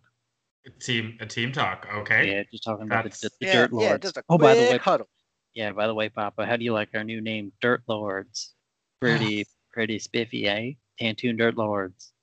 Team 0.79 1.17
a 1.19 1.25
team 1.25 1.51
talk. 1.51 1.87
Okay. 1.91 2.31
Yeah, 2.31 2.43
just 2.51 2.63
talking 2.63 2.85
about 2.85 3.05
the, 3.05 3.09
That's- 3.09 3.21
the, 3.21 3.31
the 3.41 3.47
yeah, 3.47 3.53
Dirt 3.53 3.71
yeah, 3.73 3.89
Lords. 3.89 4.03
just 4.03 4.17
a 4.17 4.23
oh, 4.29 4.37
quick 4.37 4.41
by 4.41 4.53
the 4.53 4.61
way, 4.61 4.77
huddle. 4.77 5.09
yeah, 5.55 5.71
by 5.71 5.87
the 5.87 5.95
way, 5.95 6.07
Papa, 6.07 6.45
how 6.45 6.55
do 6.55 6.63
you 6.63 6.71
like 6.71 6.89
our 6.93 7.03
new 7.03 7.19
name, 7.19 7.51
Dirt 7.59 7.81
Lords? 7.87 8.53
Pretty 9.01 9.43
pretty 9.73 9.97
spiffy, 9.97 10.47
eh? 10.47 10.73
Tantoon 11.01 11.35
Dirt 11.35 11.57
Lords. 11.57 12.13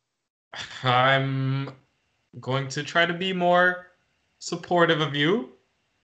I'm 0.85 1.73
going 2.39 2.69
to 2.69 2.85
try 2.85 3.07
to 3.07 3.13
be 3.13 3.33
more 3.33 3.89
supportive 4.39 5.01
of 5.01 5.17
you, 5.17 5.51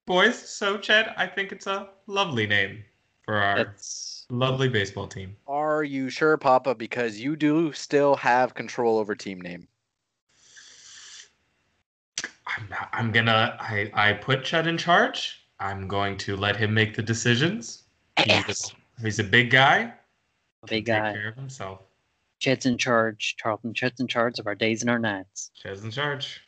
boys. 0.06 0.38
So, 0.38 0.78
Chad, 0.78 1.12
I 1.16 1.26
think 1.26 1.52
it's 1.52 1.66
a 1.66 1.88
lovely 2.06 2.46
name 2.46 2.84
for 3.24 3.36
our 3.36 3.56
That's 3.56 4.24
lovely 4.30 4.68
baseball 4.68 5.08
team. 5.08 5.36
Are 5.46 5.84
you 5.84 6.08
sure, 6.08 6.36
Papa? 6.36 6.74
Because 6.74 7.18
you 7.18 7.36
do 7.36 7.72
still 7.72 8.16
have 8.16 8.54
control 8.54 8.98
over 8.98 9.14
team 9.14 9.40
name. 9.40 9.68
I'm, 12.46 12.68
not, 12.70 12.88
I'm 12.92 13.12
gonna. 13.12 13.56
I 13.60 13.90
I 13.92 14.12
put 14.14 14.44
Chet 14.44 14.66
in 14.66 14.78
charge. 14.78 15.42
I'm 15.58 15.88
going 15.88 16.16
to 16.18 16.36
let 16.36 16.56
him 16.56 16.72
make 16.72 16.94
the 16.94 17.02
decisions. 17.02 17.82
He's 18.24 18.74
a, 19.00 19.02
he's 19.02 19.18
a 19.18 19.24
big 19.24 19.50
guy. 19.50 19.92
Big 20.66 20.86
Take 20.86 20.86
care 20.86 21.28
of 21.28 21.36
himself. 21.36 21.80
Chet's 22.38 22.66
in 22.66 22.78
charge. 22.78 23.36
Charlton 23.38 23.74
Chet's 23.74 24.00
in 24.00 24.06
charge 24.06 24.38
of 24.38 24.46
our 24.46 24.54
days 24.54 24.82
and 24.82 24.90
our 24.90 24.98
nights. 24.98 25.50
Chet's 25.54 25.82
in 25.82 25.90
charge. 25.90 26.40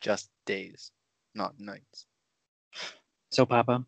Just 0.00 0.30
days, 0.44 0.90
not 1.34 1.58
nights. 1.58 2.06
So, 3.34 3.44
Papa, 3.44 3.84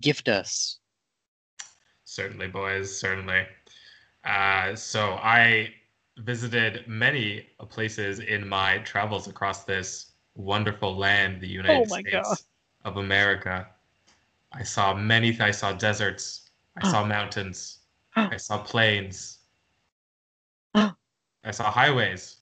gift 0.00 0.28
us. 0.28 0.78
Certainly, 2.04 2.48
boys. 2.48 2.98
Certainly. 2.98 3.46
Uh, 4.24 4.74
so 4.74 5.12
I 5.22 5.72
visited 6.18 6.88
many 6.88 7.46
places 7.68 8.18
in 8.18 8.48
my 8.48 8.78
travels 8.78 9.28
across 9.28 9.62
this 9.62 10.12
wonderful 10.34 10.96
land, 10.96 11.40
the 11.40 11.46
United 11.46 11.76
Oh 11.76 11.86
my 11.88 12.00
States 12.00 12.28
God. 12.28 12.38
of 12.84 12.96
America. 12.96 13.68
I 14.52 14.64
saw 14.64 14.92
many. 14.92 15.30
th- 15.30 15.40
I 15.42 15.52
saw 15.52 15.72
deserts. 15.72 16.50
I 16.82 16.90
saw 16.90 17.04
mountains. 17.16 17.78
I 18.16 18.36
saw 18.36 18.58
plains. 18.58 19.38
I 20.74 20.92
saw 21.52 21.70
highways. 21.70 22.38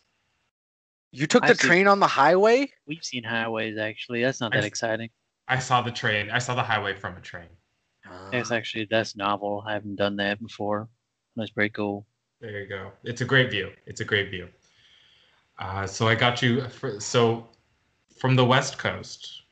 You 1.13 1.27
took 1.27 1.43
the 1.43 1.51
I've 1.51 1.59
seen- 1.61 1.69
train 1.69 1.87
on 1.87 2.01
the 2.01 2.07
highway? 2.07 2.73
We've 2.87 3.05
seen 3.05 3.25
highways 3.25 3.77
actually. 3.77 4.23
That's 4.23 4.41
not 4.41 4.55
I 4.55 4.61
that 4.61 4.67
exciting. 4.67 5.11
I 5.49 5.59
saw 5.59 5.83
the 5.83 5.91
train. 5.91 6.31
I 6.31 6.39
saw 6.39 6.55
the 6.55 6.63
highway 6.63 6.95
from 6.95 7.17
a 7.17 7.21
train. 7.21 7.49
That's 8.33 8.51
actually 8.51 8.87
that's 8.91 9.17
novel. 9.17 9.63
I 9.67 9.73
haven't 9.75 9.97
done 9.97 10.17
that 10.17 10.41
before. 10.41 10.89
That's 11.37 11.51
pretty 11.51 11.71
cool. 11.71 12.07
There 12.41 12.61
you 12.61 12.67
go. 12.67 12.93
It's 13.05 13.21
a 13.21 13.25
great 13.25 13.51
view. 13.51 13.71
It's 13.87 14.01
a 14.01 14.05
great 14.05 14.31
view. 14.31 14.49
Uh, 15.59 15.87
so 15.87 16.09
I 16.09 16.15
got 16.15 16.43
you. 16.43 16.69
For, 16.69 16.99
so 17.01 17.49
from 18.17 18.37
the 18.37 18.45
West 18.45 18.79
Coast, 18.79 19.43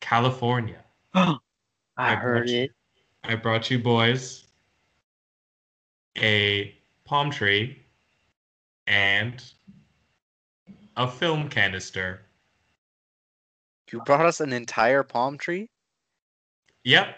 California, 0.00 0.82
I 1.14 1.38
I 1.96 2.14
heard 2.14 2.48
you- 2.48 2.62
it. 2.64 2.70
I 3.24 3.34
brought 3.34 3.70
you 3.70 3.78
boys 3.80 4.44
a 6.16 6.74
palm 7.04 7.30
tree 7.30 7.82
and 8.86 9.42
a 10.96 11.08
film 11.10 11.48
canister. 11.48 12.22
You 13.92 14.00
brought 14.00 14.26
us 14.26 14.40
an 14.40 14.52
entire 14.52 15.02
palm 15.02 15.38
tree? 15.38 15.70
Yep, 16.84 17.16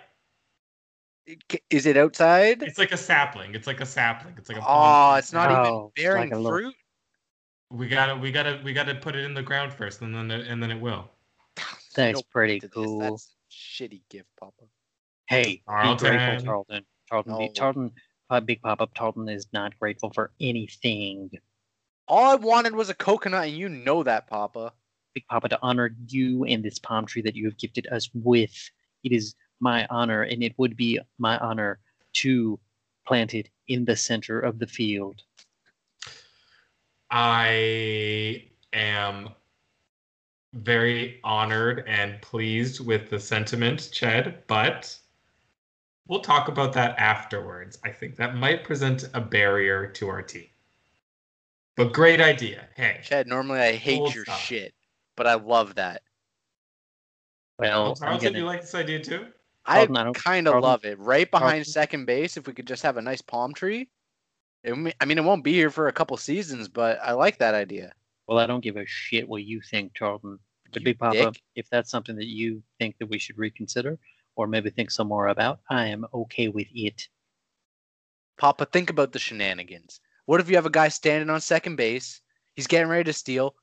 Is 1.71 1.85
it 1.87 1.97
outside? 1.99 2.63
it's 2.63 2.79
like 2.79 2.93
a 2.93 2.97
sapling. 2.97 3.55
It's 3.55 3.67
like 3.67 3.81
a 3.81 3.87
sapling. 3.87 4.35
It's 4.39 4.49
like 4.49 4.57
a 4.59 4.63
Oh, 4.63 4.65
palm. 4.65 5.19
it's 5.19 5.33
not 5.33 5.51
Oh, 5.51 5.93
even 5.97 6.05
bearing 6.05 6.31
like 6.31 6.37
a 6.39 6.39
little- 6.41 6.59
fruit. 6.59 6.75
We 7.71 7.87
gotta, 7.89 8.17
we 8.17 8.33
gotta, 8.33 8.61
we 8.65 8.73
gotta 8.73 8.95
put 8.95 9.15
it 9.15 9.25
in 9.25 9.35
the 9.35 9.43
ground 9.43 9.75
first, 9.75 10.01
and 10.01 10.15
then, 10.15 10.31
it, 10.31 10.47
and 10.47 10.63
then 10.63 10.71
it 10.71 10.81
will. 10.81 11.11
That's 11.95 12.23
pretty 12.23 12.61
cool. 12.61 13.01
That's 13.01 13.35
a 13.51 13.53
shitty 13.55 14.01
gift, 14.09 14.29
Papa. 14.41 14.65
Hey, 15.27 15.43
be 15.45 15.63
Charlton. 15.69 16.17
grateful, 16.17 16.45
Charlton. 16.47 16.87
Charlton, 17.11 17.37
be, 17.39 17.47
No. 17.49 17.53
Charlton, 17.53 17.93
uh, 18.31 18.41
Big 18.41 18.63
Papa 18.63 18.89
Charlton 18.95 19.29
is 19.29 19.47
not 19.53 19.79
grateful 19.79 20.11
for 20.11 20.31
anything. 20.41 21.31
All 22.07 22.31
I 22.31 22.35
wanted 22.37 22.75
was 22.75 22.89
a 22.89 22.95
coconut, 22.95 23.49
and 23.49 23.57
you 23.57 23.69
know 23.69 24.03
that, 24.03 24.27
Papa. 24.29 24.73
Big 25.19 25.27
Papa, 25.27 25.49
to 25.49 25.59
honor 25.63 25.97
you 26.07 26.45
and 26.45 26.65
this 26.65 26.79
palm 26.79 27.05
tree 27.05 27.23
that 27.23 27.35
you 27.35 27.45
have 27.47 27.57
gifted 27.57 27.89
us 27.89 28.09
with. 28.15 28.71
It 29.03 29.11
is 29.11 29.35
my 29.59 29.85
honor, 29.91 30.23
and 30.23 30.45
it 30.45 30.55
would 30.59 30.77
be 30.77 31.01
my 31.19 31.37
honor 31.39 31.81
to 32.15 32.61
plant 33.05 33.35
it 33.35 33.49
in 33.67 33.85
the 33.85 33.97
center 33.97 34.39
of 34.39 34.61
the 34.61 34.67
field. 34.69 35.23
I 37.11 38.45
am 38.73 39.31
very 40.53 41.19
honored 41.25 41.83
and 41.89 42.23
pleased 42.23 42.79
with 42.79 43.11
the 43.11 43.19
sentiment, 43.19 43.91
Ched, 43.93 44.37
but 44.47 44.97
we'll 46.07 46.21
talk 46.21 46.47
about 46.47 46.73
that 46.75 46.97
afterwards. 46.97 47.79
I 47.85 47.91
think 47.91 48.15
that 48.17 48.37
might 48.37 48.63
present 48.63 49.09
a 49.15 49.21
barrier 49.21 49.89
to 49.89 50.09
our 50.09 50.23
team. 50.23 50.47
But 51.77 51.93
great 51.93 52.21
idea. 52.21 52.69
Hey, 52.77 53.01
Chad, 53.03 53.27
normally 53.27 53.61
I 53.61 53.73
hate 53.73 53.99
Cool 53.99 54.11
your 54.13 54.25
stuff. 54.25 54.41
shit, 54.41 54.75
but 55.19 55.27
I 55.27 55.35
love 55.35 55.75
that. 55.75 56.01
Well, 57.59 57.99
I'm 58.01 58.19
gonna, 58.21 58.39
you 58.39 58.45
like 58.47 58.61
this 58.63 58.75
idea 58.75 59.03
too? 59.03 59.27
I 59.67 59.75
Charlton, 59.85 59.97
I 59.97 60.05
don't- 60.05 60.17
kind 60.17 60.49
of 60.49 60.63
love 60.63 60.85
it. 60.85 60.99
Right 60.99 61.31
behind 61.31 61.65
Charlton- 61.65 61.73
second 61.73 62.05
base, 62.07 62.37
if 62.39 62.47
we 62.47 62.55
could 62.55 62.67
just 62.67 62.85
have 62.85 62.97
a 62.97 63.03
nice 63.03 63.21
palm 63.21 63.53
tree. 63.53 63.91
It 64.65 64.73
I 65.01 65.05
mean, 65.05 65.19
it 65.19 65.25
won't 65.25 65.45
be 65.45 65.53
here 65.53 65.71
for 65.71 65.89
a 65.89 65.93
couple 65.93 66.17
seasons, 66.17 66.69
but 66.69 66.99
I 67.03 67.13
like 67.13 67.39
that 67.39 67.55
idea. 67.55 67.93
well, 68.27 68.39
I 68.39 68.47
don't 68.47 68.61
give 68.63 68.77
a 68.77 68.87
shit 68.87 69.29
what 69.29 69.43
you 69.45 69.61
think, 69.61 69.95
Charlton. 69.95 70.39
But 70.71 70.83
You 70.83 70.85
Big 70.85 70.99
Papa, 70.99 71.17
dick. 71.33 71.43
if 71.55 71.69
that's 71.71 71.91
something 71.91 72.15
that 72.17 72.27
you 72.27 72.63
think 72.79 72.99
that 72.99 73.07
we 73.07 73.19
should 73.19 73.39
reconsider 73.39 73.99
or 74.37 74.47
maybe 74.47 74.69
think 74.71 74.91
some 74.91 75.09
more 75.09 75.29
about, 75.29 75.61
I 75.71 75.87
am 75.87 76.05
okay 76.13 76.49
with 76.49 76.67
it. 76.75 77.09
Papa, 78.37 78.67
think 78.67 78.91
about 78.91 79.13
the 79.13 79.19
shenanigans. 79.19 80.01
What 80.27 80.41
if 80.41 80.51
you 80.51 80.57
have 80.57 80.67
a 80.67 80.71
guy 80.71 80.89
standing 80.89 81.31
on 81.31 81.41
second 81.41 81.77
base? 81.77 82.21
He's 82.55 82.67
getting 82.67 82.89
ready 82.89 83.05
to 83.05 83.13
steal. 83.15 83.55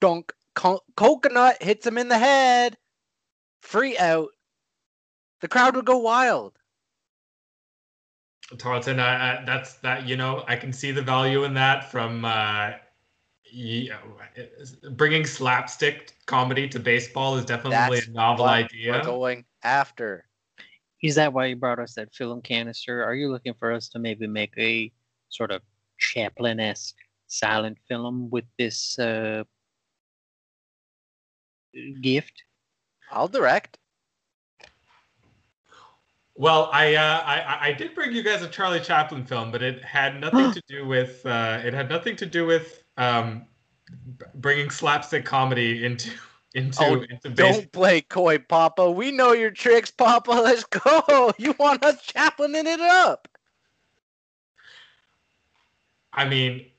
Dunk. 0.00 0.32
Co- 0.60 0.84
coconut 0.94 1.62
hits 1.62 1.86
him 1.86 1.96
in 1.96 2.08
the 2.08 2.18
head. 2.18 2.76
Free 3.62 3.96
out. 3.96 4.28
The 5.40 5.48
crowd 5.48 5.74
would 5.74 5.86
go 5.86 5.96
wild. 5.96 6.52
Tarleton, 8.58 9.00
I, 9.00 9.40
I, 9.40 9.44
that's 9.46 9.76
that. 9.76 10.06
You 10.06 10.18
know, 10.18 10.44
I 10.46 10.56
can 10.56 10.70
see 10.70 10.90
the 10.90 11.00
value 11.00 11.44
in 11.44 11.54
that 11.54 11.90
from 11.90 12.26
uh, 12.26 12.72
yeah, 13.50 13.96
bringing 14.90 15.24
slapstick 15.24 16.12
comedy 16.26 16.68
to 16.68 16.78
baseball 16.78 17.38
is 17.38 17.46
definitely 17.46 18.00
That's 18.00 18.08
a 18.08 18.10
novel 18.10 18.44
what 18.44 18.52
idea. 18.52 18.92
We're 18.92 19.04
going 19.04 19.46
after. 19.62 20.26
Is 21.02 21.14
that 21.14 21.32
why 21.32 21.46
you 21.46 21.56
brought 21.56 21.78
us 21.78 21.94
that 21.94 22.14
film 22.14 22.42
canister? 22.42 23.02
Are 23.02 23.14
you 23.14 23.32
looking 23.32 23.54
for 23.54 23.72
us 23.72 23.88
to 23.90 23.98
maybe 23.98 24.26
make 24.26 24.52
a 24.58 24.92
sort 25.30 25.52
of 25.52 25.62
Chaplin 25.96 26.60
esque 26.60 26.96
silent 27.28 27.78
film 27.88 28.28
with 28.28 28.44
this 28.58 28.98
uh, 28.98 29.44
gift? 32.00 32.42
I'll 33.10 33.28
direct. 33.28 33.78
Well, 36.36 36.70
I, 36.72 36.94
uh, 36.94 37.22
I 37.26 37.68
I 37.68 37.72
did 37.72 37.94
bring 37.94 38.12
you 38.12 38.22
guys 38.22 38.42
a 38.42 38.48
Charlie 38.48 38.80
Chaplin 38.80 39.26
film, 39.26 39.50
but 39.50 39.62
it 39.62 39.84
had 39.84 40.20
nothing 40.20 40.52
to 40.54 40.62
do 40.68 40.86
with 40.86 41.24
uh, 41.26 41.60
it 41.62 41.74
had 41.74 41.90
nothing 41.90 42.16
to 42.16 42.26
do 42.26 42.46
with 42.46 42.82
um, 42.96 43.46
bringing 44.36 44.70
slapstick 44.70 45.24
comedy 45.24 45.84
into 45.84 46.10
into 46.54 46.82
Oh, 46.82 46.94
into 46.94 47.28
baseball. 47.28 47.52
Don't 47.52 47.72
play 47.72 48.00
coy, 48.00 48.38
Papa. 48.38 48.90
We 48.90 49.12
know 49.12 49.32
your 49.32 49.50
tricks, 49.50 49.90
Papa. 49.90 50.30
Let's 50.30 50.64
go. 50.64 51.32
You 51.36 51.54
want 51.58 51.84
us 51.84 52.00
chaplaining 52.02 52.66
it 52.66 52.80
up. 52.80 53.28
I 56.12 56.24
mean, 56.24 56.69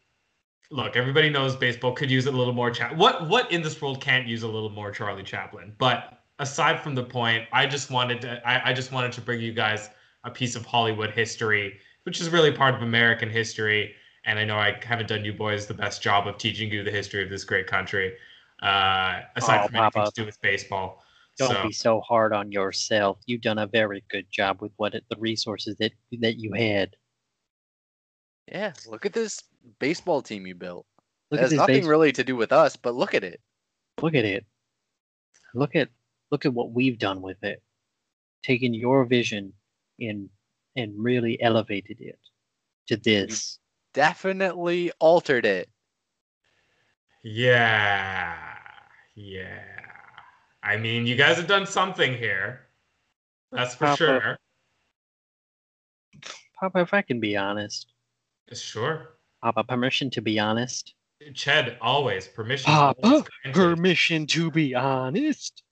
look, 0.71 0.95
everybody 0.95 1.29
knows 1.29 1.55
baseball 1.55 1.91
could 1.91 2.10
use 2.10 2.25
a 2.25 2.31
little 2.31 2.53
more. 2.53 2.71
chat. 2.71 2.95
what 2.95 3.27
what 3.27 3.51
in 3.51 3.62
this 3.62 3.79
world 3.81 4.01
can't 4.01 4.27
use 4.27 4.43
a 4.43 4.47
little 4.47 4.69
more 4.69 4.91
Charlie 4.91 5.23
Chaplin? 5.23 5.75
But 5.77 6.19
aside 6.39 6.79
from 6.79 6.95
the 6.95 7.03
point, 7.03 7.47
I 7.51 7.67
just 7.67 7.91
wanted 7.91 8.21
to 8.21 8.47
I, 8.47 8.69
I 8.69 8.73
just 8.73 8.91
wanted 8.91 9.12
to 9.13 9.21
bring 9.21 9.41
you 9.41 9.53
guys 9.53 9.89
a 10.23 10.31
piece 10.31 10.55
of 10.55 10.65
Hollywood 10.65 11.12
history, 11.12 11.79
which 12.03 12.21
is 12.21 12.29
really 12.29 12.51
part 12.51 12.73
of 12.73 12.81
American 12.81 13.29
history. 13.29 13.93
And 14.25 14.39
I 14.39 14.45
know 14.45 14.57
I 14.57 14.79
haven't 14.84 15.07
done 15.07 15.25
you 15.25 15.34
boys 15.34 15.65
the 15.65 15.73
best 15.73 16.01
job 16.01 16.27
of 16.27 16.38
teaching 16.38 16.71
you 16.71 16.84
the 16.84 16.91
history 16.91 17.23
of 17.23 17.29
this 17.29 17.43
great 17.43 17.67
country, 17.67 18.13
uh, 18.62 19.21
aside 19.36 19.62
Oh, 19.63 19.67
from 19.67 19.75
anything 19.75 19.91
Papa. 19.91 20.12
to 20.13 20.21
do 20.21 20.25
with 20.25 20.39
baseball. 20.41 21.03
Don't 21.38 21.51
so, 21.51 21.63
be 21.63 21.71
so 21.71 22.01
hard 22.01 22.34
on 22.34 22.51
yourself. 22.51 23.17
You've 23.25 23.41
done 23.41 23.57
a 23.57 23.65
very 23.65 24.03
good 24.10 24.27
job 24.29 24.62
with 24.62 24.73
what 24.77 24.93
it, 24.93 25.03
the 25.10 25.15
resources 25.17 25.75
that 25.79 25.93
that 26.19 26.38
you 26.38 26.53
had. 26.53 26.95
Yeah, 28.47 28.73
look 28.86 29.05
at 29.05 29.13
this 29.13 29.41
baseball 29.80 30.21
team 30.21 30.45
you 30.47 30.56
built. 30.56 30.86
Look 31.30 31.39
it 31.39 31.43
has 31.43 31.54
nothing 31.54 31.82
base- 31.82 31.86
really 31.86 32.12
to 32.13 32.24
do 32.24 32.36
with 32.36 32.52
us, 32.52 32.76
but 32.76 32.95
look 32.95 33.13
at 33.13 33.24
it. 33.24 33.39
Look 34.02 34.15
at 34.15 34.26
it. 34.26 34.45
Look 35.54 35.76
at 35.76 35.89
look 36.32 36.45
at 36.45 36.54
what 36.54 36.71
we've 36.71 36.97
done 36.97 37.21
with 37.21 37.43
it. 37.43 37.62
Taken 38.43 38.74
your 38.74 39.06
vision 39.06 39.54
and 40.00 40.30
and 40.76 40.93
really 40.97 41.41
elevated 41.41 41.97
it 42.00 42.19
to 42.88 42.97
this. 42.97 43.60
Definitely 43.93 44.91
altered 45.00 45.45
it. 45.45 45.69
yeah, 47.24 48.36
yeah. 49.15 49.63
I 50.63 50.78
mean, 50.78 51.06
you 51.06 51.15
guys 51.15 51.38
have 51.38 51.47
done 51.47 51.65
something 51.65 52.15
here. 52.15 52.67
That's 53.52 53.76
for 53.76 53.86
Papa. 53.86 53.97
sure. 53.97 54.38
Papa, 56.60 56.80
if 56.80 56.93
I 56.93 57.02
can 57.02 57.19
be 57.19 57.36
honest. 57.36 57.91
Sure. 58.54 59.10
Papa, 59.41 59.63
permission 59.63 60.10
to 60.12 60.21
be 60.21 60.39
honest. 60.39 60.93
Ched, 61.34 61.77
always 61.82 62.27
permission. 62.27 62.71
Papa, 62.71 62.99
always. 63.04 63.23
Permission 63.54 64.27
to 64.27 64.51
be 64.51 64.75
honest. 64.75 65.63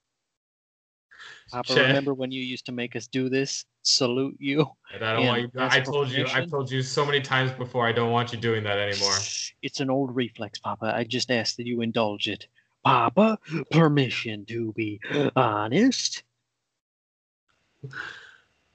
Papa, 1.50 1.72
Ched, 1.72 1.86
remember 1.88 2.14
when 2.14 2.30
you 2.30 2.42
used 2.42 2.66
to 2.66 2.72
make 2.72 2.96
us 2.96 3.06
do 3.06 3.28
this? 3.28 3.64
Salute 3.82 4.36
you. 4.38 4.66
and 4.94 5.04
I 5.04 5.14
don't 5.14 5.26
want 5.26 5.42
you. 5.42 5.50
I 5.56 5.80
told 5.80 6.10
you. 6.10 6.26
I 6.32 6.44
told 6.44 6.70
you 6.70 6.82
so 6.82 7.04
many 7.04 7.20
times 7.20 7.50
before. 7.52 7.86
I 7.86 7.92
don't 7.92 8.10
want 8.10 8.32
you 8.32 8.38
doing 8.38 8.62
that 8.64 8.78
anymore. 8.78 9.14
It's 9.62 9.80
an 9.80 9.90
old 9.90 10.14
reflex, 10.14 10.58
Papa. 10.58 10.92
I 10.94 11.04
just 11.04 11.30
ask 11.30 11.56
that 11.56 11.66
you 11.66 11.80
indulge 11.80 12.28
it. 12.28 12.46
Papa, 12.84 13.38
permission 13.70 14.44
to 14.46 14.72
be 14.72 15.00
honest. 15.36 16.22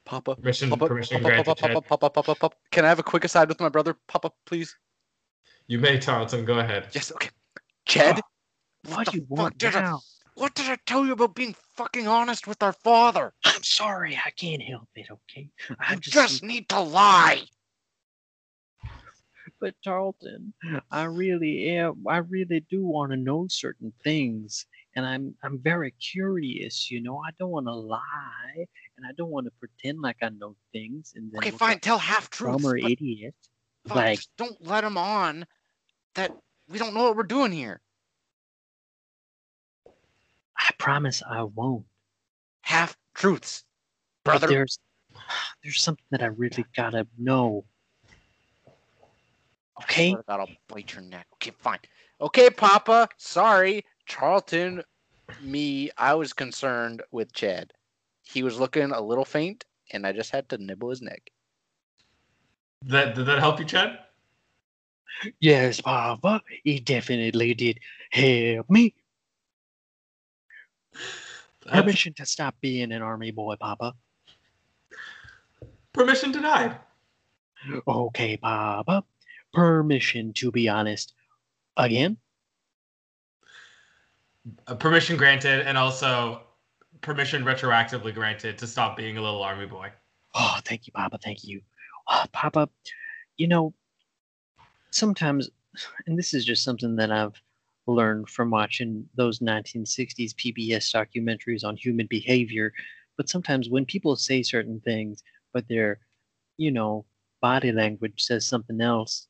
Papa. 0.05 0.36
Permission, 0.36 0.69
Papa, 0.69 0.88
permission 0.88 1.17
Papa, 1.17 1.27
granted, 1.27 1.45
Papa, 1.45 1.62
Chad. 1.62 1.73
Papa, 1.73 1.88
Papa, 1.88 2.10
Papa, 2.10 2.36
Papa. 2.36 2.55
Can 2.71 2.86
I 2.86 2.89
have 2.89 2.99
a 2.99 3.03
quick 3.03 3.23
aside 3.23 3.47
with 3.49 3.60
my 3.60 3.69
brother, 3.69 3.95
Papa, 4.08 4.31
please? 4.45 4.75
You 5.67 5.80
may, 5.80 5.97
Tarleton. 5.99 6.45
Go 6.45 6.60
ahead. 6.60 6.89
Yes, 6.93 7.12
okay. 7.12 7.30
Chad, 7.86 8.19
oh, 8.19 8.91
What 8.95 9.06
the 9.06 9.12
do 9.12 9.17
you 9.17 9.23
fuck 9.30 9.38
want 9.39 9.58
did 9.58 9.75
I- 9.75 9.97
what 10.36 10.54
did 10.54 10.69
I 10.69 10.78
tell 10.86 11.06
you 11.06 11.13
about 11.13 11.34
being 11.34 11.56
fucking 11.75 12.08
honest 12.08 12.45
with 12.45 12.62
our 12.62 12.73
father? 12.73 13.34
I'm 13.45 13.63
sorry, 13.63 14.19
I 14.23 14.32
can't 14.32 14.62
help 14.62 14.89
it, 14.95 15.08
okay? 15.10 15.49
I 15.80 15.95
just, 15.95 16.12
just 16.12 16.43
need 16.43 16.67
to 16.69 16.80
lie. 16.82 17.43
but 19.62 19.75
Tarleton, 19.84 20.54
I 20.91 21.04
really 21.06 21.69
am. 21.69 22.04
I 22.08 22.17
really 22.17 22.60
do 22.69 22.84
want 22.84 23.12
to 23.12 23.17
know 23.17 23.47
certain 23.49 23.93
things, 24.04 24.65
and 24.95 25.06
I'm 25.06 25.36
I'm 25.41 25.58
very 25.60 25.91
curious. 25.91 26.91
You 26.91 27.01
know, 27.01 27.17
I 27.25 27.30
don't 27.39 27.51
want 27.51 27.67
to 27.67 27.73
lie, 27.73 28.65
and 28.97 29.06
I 29.08 29.13
don't 29.17 29.30
want 29.30 29.45
to 29.45 29.51
pretend 29.60 30.01
like 30.01 30.17
I 30.21 30.30
know 30.30 30.56
things, 30.73 31.13
and 31.15 31.32
then 31.32 31.38
Okay, 31.39 31.51
fine. 31.51 31.80
Tell 31.80 31.95
a 31.95 31.99
half 31.99 32.30
truths. 32.30 32.62
dumber 32.62 32.78
but 32.82 32.91
idiot. 32.91 33.36
Fuck, 33.88 33.95
Like, 33.95 34.17
just 34.17 34.36
don't 34.38 34.65
let 34.65 34.84
him 34.84 34.98
on 34.98 35.45
that 36.15 36.36
we 36.69 36.78
don't 36.80 36.93
know 36.93 37.04
what 37.04 37.15
we're 37.15 37.24
doing 37.24 37.52
here. 37.52 37.82
I 40.58 40.71
promise 40.78 41.21
I 41.30 41.43
won't. 41.43 41.86
Half 42.62 42.98
truths, 43.13 43.63
But 44.24 44.39
brother. 44.39 44.48
there's 44.48 44.80
there's 45.63 45.82
something 45.82 46.06
that 46.12 46.21
I 46.24 46.28
really 46.28 46.65
gotta 46.76 47.06
know. 47.17 47.65
Oh, 48.67 48.74
okay. 49.84 50.08
I 50.08 50.12
swear 50.12 50.21
to 50.21 50.28
God, 50.28 50.39
I'll 50.39 50.50
bite 50.67 50.93
your 50.93 51.02
neck. 51.04 51.28
Okay, 51.34 51.52
fine. 51.60 51.80
Okay, 52.21 52.50
Papa. 52.50 53.10
Sorry, 53.17 53.84
Charlton. 54.06 54.82
Me, 55.41 55.89
I 55.98 56.13
was 56.13 56.34
concerned 56.34 57.02
with 57.12 57.34
Chad. 57.34 57.74
He 58.24 58.43
was 58.43 58.60
looking 58.60 58.91
a 58.91 59.02
little 59.02 59.26
faint, 59.26 59.65
and 59.91 60.06
I 60.06 60.12
just 60.12 60.32
had 60.32 60.48
to 60.50 60.58
nibble 60.58 60.89
his 60.89 61.02
neck. 61.02 61.30
That 62.86 63.15
did 63.15 63.26
that 63.26 63.39
help 63.39 63.60
you, 63.60 63.65
Chad? 63.65 64.00
Yes, 65.39 65.82
Papa. 65.82 66.41
He 66.63 66.80
definitely 66.80 67.54
did 67.54 67.80
help 68.12 68.69
me. 68.69 68.93
Uh, 71.67 71.82
Permission 71.82 72.13
to 72.13 72.26
stop 72.26 72.56
being 72.62 72.91
an 72.91 73.02
army 73.02 73.32
boy, 73.32 73.56
Papa. 73.56 73.93
permission 75.93 76.32
denied. 76.32 76.78
Okay, 77.88 78.38
Papa. 78.38 79.04
Permission 79.54 80.34
to 80.34 80.52
be 80.52 80.69
honest. 80.69 81.13
Again? 81.78 82.17
Uh, 84.67 84.76
permission 84.76 85.17
granted, 85.17 85.65
and 85.65 85.78
also 85.78 86.43
permission 87.02 87.43
retroactively 87.43 88.13
granted 88.13 88.58
to 88.60 88.67
stop 88.67 88.95
being 88.95 89.17
a 89.17 89.21
little 89.21 89.41
army 89.41 89.65
boy. 89.65 89.89
Oh, 90.36 90.58
thank 90.65 90.86
you, 90.86 90.93
Papa. 90.93 91.17
Thank 91.24 91.45
you. 91.45 91.62
Ah, 92.08 92.28
Papa, 92.34 92.69
you 93.38 93.48
know, 93.48 93.74
sometimes, 94.91 95.50
and 96.08 96.19
this 96.19 96.34
is 96.34 96.45
just 96.45 96.63
something 96.63 96.95
that 96.98 97.12
I've 97.12 97.41
learned 97.88 98.30
from 98.30 98.50
watching 98.50 99.08
those 99.15 99.39
1960s 99.39 100.34
PBS 100.34 100.93
documentaries 100.93 101.63
on 101.63 101.78
human 101.78 102.08
behavior, 102.08 102.74
but 103.15 103.30
sometimes 103.30 103.69
when 103.69 103.86
people 103.86 104.15
say 104.15 104.43
certain 104.43 104.82
things, 104.82 105.24
but 105.54 105.67
their, 105.69 106.00
you 106.58 106.71
know, 106.71 107.06
body 107.41 107.71
language 107.71 108.21
says 108.21 108.45
something 108.45 108.82
else, 108.82 109.28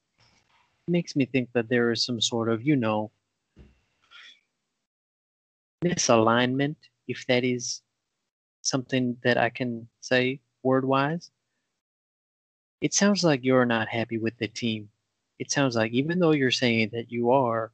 makes 0.87 1.15
me 1.15 1.25
think 1.25 1.49
that 1.53 1.69
there 1.69 1.91
is 1.91 2.03
some 2.03 2.19
sort 2.19 2.49
of, 2.49 2.63
you 2.63 2.75
know, 2.75 3.11
misalignment, 5.83 6.75
if 7.07 7.25
that 7.27 7.43
is 7.43 7.81
something 8.61 9.17
that 9.23 9.37
I 9.37 9.49
can 9.49 9.87
say 9.99 10.39
word 10.65 10.85
wise. 10.85 11.31
It 12.81 12.93
sounds 12.93 13.23
like 13.23 13.43
you're 13.43 13.65
not 13.65 13.87
happy 13.87 14.17
with 14.17 14.37
the 14.37 14.47
team. 14.49 14.89
It 15.39 15.51
sounds 15.51 15.75
like 15.75 15.93
even 15.93 16.19
though 16.19 16.31
you're 16.31 16.51
saying 16.51 16.89
that 16.93 17.11
you 17.11 17.31
are, 17.31 17.71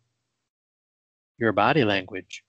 your 1.39 1.53
body 1.53 1.83
language 1.83 2.43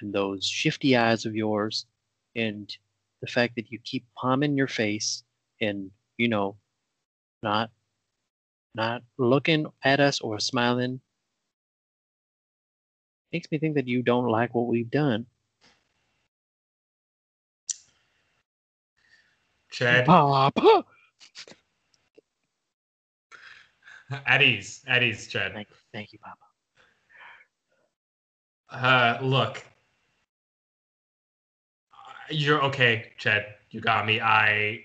and 0.00 0.12
those 0.12 0.46
shifty 0.46 0.96
eyes 0.96 1.26
of 1.26 1.36
yours 1.36 1.86
and 2.34 2.76
the 3.20 3.26
fact 3.28 3.54
that 3.56 3.70
you 3.70 3.78
keep 3.84 4.04
palming 4.16 4.56
your 4.56 4.68
face 4.68 5.22
and 5.60 5.90
you 6.18 6.28
know 6.28 6.56
not 7.42 7.70
not 8.74 9.02
looking 9.18 9.66
at 9.84 10.00
us 10.00 10.20
or 10.20 10.40
smiling 10.40 11.00
makes 13.32 13.50
me 13.50 13.58
think 13.58 13.74
that 13.76 13.88
you 13.88 14.02
don't 14.02 14.28
like 14.28 14.54
what 14.54 14.66
we've 14.66 14.90
done. 14.90 15.26
Chad, 19.70 20.06
Papa. 20.06 20.84
at 24.26 24.42
ease, 24.42 24.82
at 24.86 25.02
ease, 25.02 25.26
Chad. 25.28 25.52
Thank, 25.52 25.68
thank 25.92 26.12
you, 26.12 26.18
Papa. 26.18 26.36
Uh, 28.70 29.18
look, 29.22 29.64
you're 32.30 32.62
okay, 32.64 33.12
Chad. 33.18 33.46
You 33.70 33.80
got 33.80 34.06
me. 34.06 34.20
I 34.20 34.82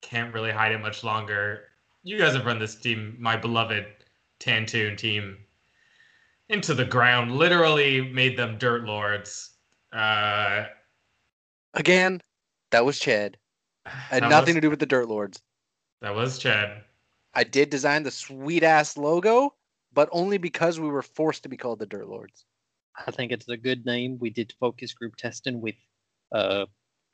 can't 0.00 0.32
really 0.32 0.50
hide 0.50 0.72
it 0.72 0.80
much 0.80 1.04
longer. 1.04 1.64
You 2.02 2.18
guys 2.18 2.34
have 2.34 2.46
run 2.46 2.58
this 2.58 2.76
team, 2.76 3.16
my 3.18 3.36
beloved 3.36 3.86
Tantoon 4.38 4.96
team, 4.96 5.36
into 6.48 6.74
the 6.74 6.84
ground. 6.84 7.36
Literally 7.36 8.00
made 8.00 8.36
them 8.36 8.58
dirt 8.58 8.84
lords. 8.84 9.50
Uh, 9.92 10.64
Again, 11.74 12.20
that 12.70 12.84
was 12.84 12.98
Chad. 12.98 13.36
Had 13.90 14.24
that 14.24 14.30
nothing 14.30 14.54
was, 14.54 14.56
to 14.56 14.60
do 14.60 14.70
with 14.70 14.78
the 14.78 14.86
Dirt 14.86 15.08
Lords. 15.08 15.42
That 16.00 16.14
was 16.14 16.38
Chad. 16.38 16.82
I 17.34 17.44
did 17.44 17.70
design 17.70 18.02
the 18.02 18.10
sweet 18.10 18.62
ass 18.62 18.96
logo, 18.96 19.54
but 19.92 20.08
only 20.12 20.38
because 20.38 20.80
we 20.80 20.88
were 20.88 21.02
forced 21.02 21.42
to 21.44 21.48
be 21.48 21.56
called 21.56 21.78
the 21.78 21.86
Dirt 21.86 22.08
Lords. 22.08 22.44
I 23.06 23.10
think 23.10 23.32
it's 23.32 23.48
a 23.48 23.56
good 23.56 23.86
name. 23.86 24.18
We 24.18 24.30
did 24.30 24.52
focus 24.58 24.92
group 24.92 25.16
testing 25.16 25.60
with 25.60 25.76
uh, 26.32 26.66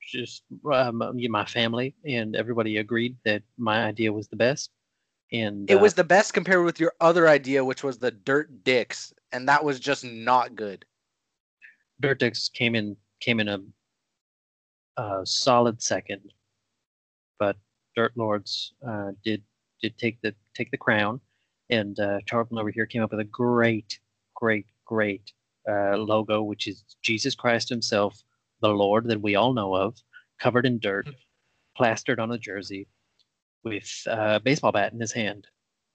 just 0.03 0.43
um, 0.73 1.03
my 1.29 1.45
family, 1.45 1.95
and 2.05 2.37
everybody 2.37 2.79
agreed 2.79 3.17
that 3.25 3.43
my 3.59 3.85
idea 3.85 4.12
was 4.12 4.29
the 4.29 4.37
best. 4.37 4.71
And 5.33 5.69
It 5.71 5.75
uh, 5.75 5.81
was 5.81 5.95
the 5.95 6.05
best 6.05 6.35
compared 6.35 6.65
with 6.65 6.79
your 6.79 6.93
other 7.01 7.29
idea, 7.29 7.65
which 7.65 7.83
was 7.83 7.99
the 7.99 8.11
Dirt 8.11 8.65
Dicks, 8.65 9.12
and 9.33 9.49
that 9.49 9.65
was 9.65 9.81
just 9.81 10.05
not 10.05 10.55
good. 10.55 10.85
Dirt 12.01 12.21
Dicks 12.21 12.49
came 12.49 12.75
in 12.75 12.97
came 13.21 13.41
in 13.41 13.49
a, 13.49 13.61
a 15.01 15.23
solid 15.25 15.83
second, 15.83 16.33
but 17.38 17.57
Dirt 17.94 18.12
Lords 18.16 18.75
uh, 18.87 19.12
did 19.25 19.42
did 19.83 19.96
take 19.99 20.20
the 20.22 20.35
take 20.55 20.70
the 20.70 20.77
crown, 20.79 21.20
and 21.70 21.99
uh, 22.01 22.18
Charlton 22.27 22.59
over 22.59 22.70
here 22.70 22.87
came 22.87 23.03
up 23.03 23.11
with 23.11 23.20
a 23.20 23.25
great, 23.25 23.99
great, 24.35 24.66
great 24.85 25.33
uh, 25.68 25.96
logo, 25.96 26.42
which 26.42 26.66
is 26.66 26.85
Jesus 27.03 27.35
Christ 27.35 27.68
Himself, 27.68 28.22
the 28.61 28.68
Lord 28.68 29.07
that 29.09 29.20
we 29.20 29.35
all 29.35 29.53
know 29.53 29.75
of, 29.75 29.96
covered 30.38 30.66
in 30.66 30.79
dirt, 30.79 31.09
plastered 31.77 32.20
on 32.20 32.33
a 32.33 32.38
jersey, 32.38 32.88
with 33.64 33.90
a 34.07 34.40
baseball 34.40 34.72
bat 34.72 34.92
in 34.92 35.01
his 35.01 35.12
hand, 35.12 35.46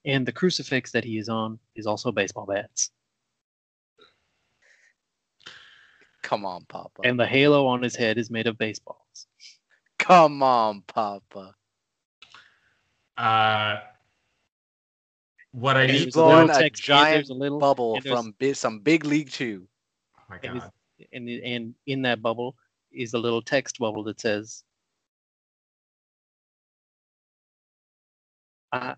and 0.05 0.25
the 0.25 0.31
crucifix 0.31 0.91
that 0.91 1.03
he 1.03 1.17
is 1.17 1.29
on 1.29 1.59
is 1.75 1.87
also 1.87 2.11
baseball 2.11 2.45
bats, 2.45 2.91
Come 6.23 6.45
on, 6.45 6.65
Papa. 6.65 7.01
and 7.03 7.19
the 7.19 7.25
halo 7.25 7.65
on 7.67 7.81
his 7.81 7.95
head 7.95 8.17
is 8.17 8.29
made 8.29 8.47
of 8.47 8.57
baseballs. 8.57 9.27
Come 10.11 10.43
on, 10.43 10.81
Papa. 10.81 11.55
Uh, 13.17 13.77
what 15.53 15.77
I 15.77 15.87
need. 15.87 16.03
there's 16.03 16.15
a 16.15 16.25
little 16.25 16.47
blowing 16.47 16.63
a 16.65 16.69
giant 16.69 17.29
a 17.29 17.33
little 17.33 17.59
Bubble 17.59 18.01
from 18.01 18.35
bi- 18.37 18.51
some 18.51 18.79
big 18.79 19.05
league 19.05 19.29
two. 19.29 19.69
Oh 20.17 20.23
my 20.29 20.35
and, 20.43 20.59
god. 20.59 20.71
it's- 20.99 21.07
and 21.13 21.29
and 21.29 21.75
in 21.87 22.01
that 22.01 22.21
bubble 22.21 22.57
is 22.91 23.13
a 23.13 23.17
little 23.17 23.41
text 23.41 23.79
bubble 23.79 24.03
that 24.03 24.19
says 24.19 24.65
I, 28.73 28.95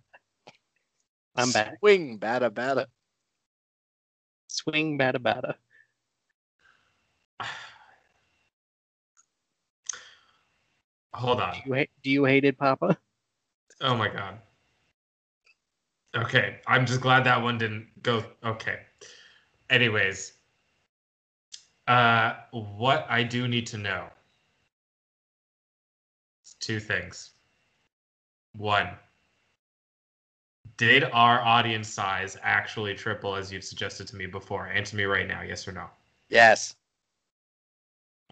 I'm 1.35 1.51
back. 1.51 1.77
Swing, 1.79 2.17
bada 2.19 2.49
bada. 2.49 2.87
Swing 4.47 4.97
bada 4.97 5.17
bada. 5.17 5.55
Hold 11.15 11.41
on. 11.41 11.53
Do 11.53 11.59
you, 11.65 11.73
ha- 11.75 11.91
do 12.03 12.09
you 12.09 12.25
hate 12.25 12.45
it, 12.45 12.57
Papa? 12.57 12.97
Oh 13.81 13.95
my 13.95 14.07
god. 14.07 14.39
Okay, 16.15 16.59
I'm 16.67 16.85
just 16.85 17.01
glad 17.01 17.23
that 17.25 17.41
one 17.41 17.57
didn't 17.57 17.87
go. 18.03 18.23
Okay. 18.45 18.79
Anyways, 19.69 20.33
uh, 21.87 22.35
what 22.51 23.05
I 23.09 23.23
do 23.23 23.47
need 23.47 23.65
to 23.67 23.77
know 23.77 24.07
is 26.45 26.53
two 26.59 26.79
things. 26.79 27.31
One, 28.55 28.89
Did 30.77 31.03
our 31.05 31.41
audience 31.41 31.87
size 31.89 32.37
actually 32.41 32.93
triple 32.95 33.35
as 33.35 33.51
you've 33.51 33.63
suggested 33.63 34.07
to 34.07 34.15
me 34.15 34.25
before? 34.25 34.67
Answer 34.67 34.97
me 34.97 35.03
right 35.05 35.27
now, 35.27 35.41
yes 35.41 35.67
or 35.67 35.71
no. 35.71 35.87
Yes. 36.29 36.75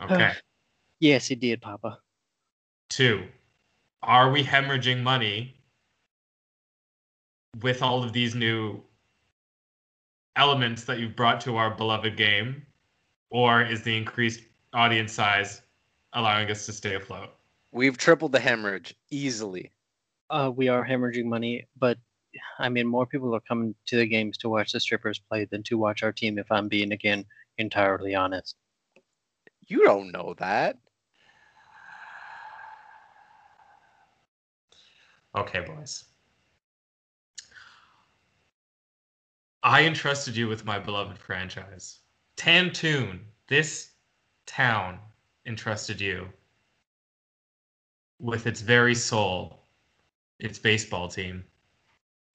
Okay. 0.02 0.34
Yes, 1.00 1.32
it 1.32 1.40
did, 1.40 1.62
Papa. 1.62 1.98
Two, 2.92 3.24
are 4.04 4.30
we 4.30 4.44
hemorrhaging 4.44 5.02
money 5.02 5.56
with 7.62 7.82
all 7.82 8.04
of 8.04 8.12
these 8.12 8.36
new 8.36 8.82
elements 10.36 10.84
that 10.84 11.00
you've 11.00 11.16
brought 11.16 11.40
to 11.42 11.56
our 11.56 11.74
beloved 11.74 12.18
game? 12.18 12.66
Or 13.30 13.62
is 13.62 13.82
the 13.84 13.96
increased 13.96 14.42
audience 14.74 15.14
size 15.14 15.62
allowing 16.12 16.52
us 16.52 16.66
to 16.66 16.74
stay 16.74 16.96
afloat? 16.96 17.30
We've 17.72 17.98
tripled 17.98 18.34
the 18.34 18.42
hemorrhage 18.42 18.94
easily. 19.10 19.72
Uh, 20.30 20.52
we 20.54 20.68
are 20.68 20.86
hemorrhaging 20.86 21.28
money, 21.28 21.68
but 21.80 21.98
I 22.60 22.68
mean, 22.68 22.88
more 22.88 23.06
people 23.06 23.34
are 23.34 23.40
coming 23.40 23.74
to 23.86 23.96
the 23.96 24.06
games 24.06 24.38
to 24.40 24.50
watch 24.50 24.74
the 24.74 24.82
strippers 24.82 25.18
play 25.18 25.46
than 25.46 25.64
to 25.64 25.78
watch 25.78 26.04
our 26.04 26.12
team. 26.12 26.38
If 26.38 26.52
I'm 26.52 26.68
being 26.68 26.92
again 26.92 27.24
entirely 27.58 28.16
honest. 28.16 28.58
You 29.66 29.86
don't 29.86 30.12
know 30.12 30.36
that. 30.40 30.78
Okay, 35.36 35.62
boys. 35.62 36.06
I 39.64 39.84
entrusted 39.84 40.36
you 40.36 40.48
with 40.48 40.66
my 40.66 40.80
beloved 40.80 41.18
franchise. 41.18 42.00
Tantoon, 42.36 43.20
this 43.48 43.92
town 44.46 45.00
entrusted 45.46 46.02
you 46.02 46.28
with 48.20 48.48
its 48.48 48.62
very 48.62 48.96
soul, 48.96 49.64
its 50.40 50.60
baseball 50.60 51.08
team, 51.08 51.44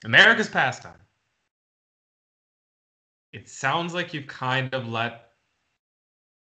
America's 0.05 0.49
pastime. 0.49 1.01
It 3.33 3.49
sounds 3.49 3.93
like 3.93 4.15
you've 4.15 4.27
kind 4.27 4.73
of 4.73 4.89
let 4.89 5.33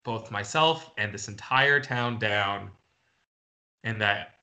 both 0.02 0.30
myself 0.30 0.90
and 0.98 1.12
this 1.12 1.28
entire 1.28 1.78
town 1.78 2.18
down, 2.18 2.70
and 3.84 4.00
that 4.00 4.39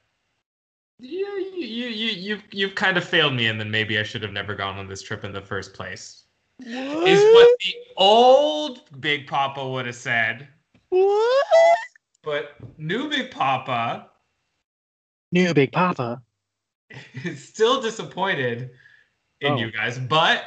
you 1.00 1.28
you 1.56 1.88
you 1.88 2.08
you've 2.10 2.44
you've 2.52 2.76
kind 2.76 2.98
of 2.98 3.04
failed 3.04 3.34
me, 3.34 3.48
and 3.48 3.60
then 3.60 3.70
maybe 3.70 4.00
I 4.00 4.04
should 4.04 4.24
have 4.24 4.32
never 4.34 4.56
gone 4.56 4.78
on 4.78 4.88
this 4.88 5.02
trip 5.02 5.24
in 5.24 5.32
the 5.32 5.42
first 5.42 5.74
place. 5.74 6.24
Is 6.60 7.34
what 7.34 7.48
the 7.60 7.74
old 7.98 8.82
Big 9.00 9.28
Papa 9.28 9.68
would 9.68 9.86
have 9.86 9.96
said. 9.96 10.48
What? 10.90 11.46
But 12.24 12.56
new 12.80 13.10
Big 13.10 13.30
Papa 13.32 14.10
New 15.32 15.54
Big 15.54 15.72
Papa. 15.72 16.22
is 17.24 17.48
still 17.48 17.82
disappointed 17.82 18.72
in 19.42 19.54
Oh. 19.54 19.58
you 19.58 19.72
guys, 19.72 20.00
but 20.00 20.46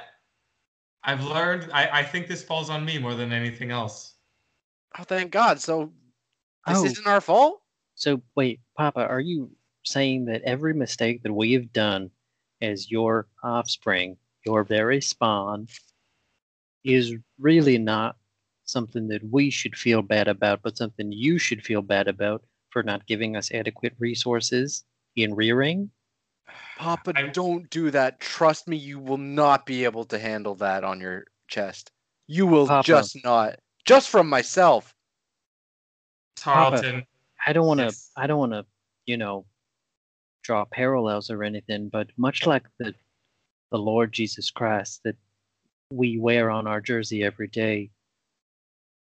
I've 1.04 1.22
learned 1.24 1.70
I, 1.72 2.00
I 2.00 2.02
think 2.02 2.26
this 2.26 2.42
falls 2.42 2.70
on 2.70 2.84
me 2.84 2.98
more 2.98 3.14
than 3.14 3.32
anything 3.32 3.70
else. 3.70 4.14
Oh, 4.98 5.04
thank 5.04 5.30
God. 5.30 5.60
So 5.60 5.92
this 6.66 6.78
Oh. 6.78 6.84
isn't 6.84 7.06
our 7.06 7.20
fault? 7.20 7.62
So 7.94 8.20
wait, 8.34 8.60
Papa, 8.76 9.06
are 9.06 9.20
you 9.20 9.50
saying 9.84 10.26
that 10.26 10.42
every 10.42 10.74
mistake 10.74 11.22
that 11.22 11.32
we 11.32 11.52
have 11.52 11.72
done 11.72 12.10
as 12.60 12.90
your 12.90 13.26
offspring, 13.42 14.16
your 14.44 14.64
very 14.64 15.00
spawn, 15.00 15.68
is 16.84 17.14
really 17.38 17.78
not 17.78 18.16
something 18.64 19.08
that 19.08 19.22
we 19.30 19.50
should 19.50 19.76
feel 19.76 20.02
bad 20.02 20.28
about, 20.28 20.62
but 20.62 20.76
something 20.76 21.12
you 21.12 21.38
should 21.38 21.64
feel 21.64 21.82
bad 21.82 22.08
about 22.08 22.42
for 22.70 22.82
not 22.82 23.06
giving 23.06 23.36
us 23.36 23.52
adequate 23.52 23.94
resources 23.98 24.84
in 25.16 25.34
rearing? 25.34 25.90
Papa, 26.76 27.12
I- 27.16 27.28
don't 27.28 27.68
do 27.70 27.90
that. 27.90 28.20
Trust 28.20 28.68
me, 28.68 28.76
you 28.76 28.98
will 28.98 29.18
not 29.18 29.66
be 29.66 29.84
able 29.84 30.04
to 30.06 30.18
handle 30.18 30.54
that 30.56 30.84
on 30.84 31.00
your 31.00 31.26
chest. 31.48 31.90
You 32.26 32.46
will 32.46 32.66
Papa. 32.66 32.86
just 32.86 33.22
not. 33.24 33.58
Just 33.84 34.08
from 34.08 34.28
myself. 34.28 34.94
Tarleton, 36.36 37.04
I 37.46 37.52
don't 37.52 37.66
want 37.66 37.80
to. 37.80 37.86
Yes. 37.86 38.10
I 38.16 38.26
don't 38.26 38.38
want 38.38 38.52
to. 38.52 38.64
You 39.04 39.16
know, 39.16 39.44
draw 40.42 40.64
parallels 40.64 41.30
or 41.30 41.44
anything. 41.44 41.88
But 41.88 42.08
much 42.16 42.46
like 42.46 42.64
the 42.78 42.94
the 43.70 43.78
Lord 43.78 44.12
Jesus 44.12 44.50
Christ 44.50 45.00
that 45.04 45.16
we 45.92 46.18
wear 46.18 46.50
on 46.50 46.66
our 46.66 46.80
jersey 46.80 47.22
every 47.22 47.46
day, 47.48 47.90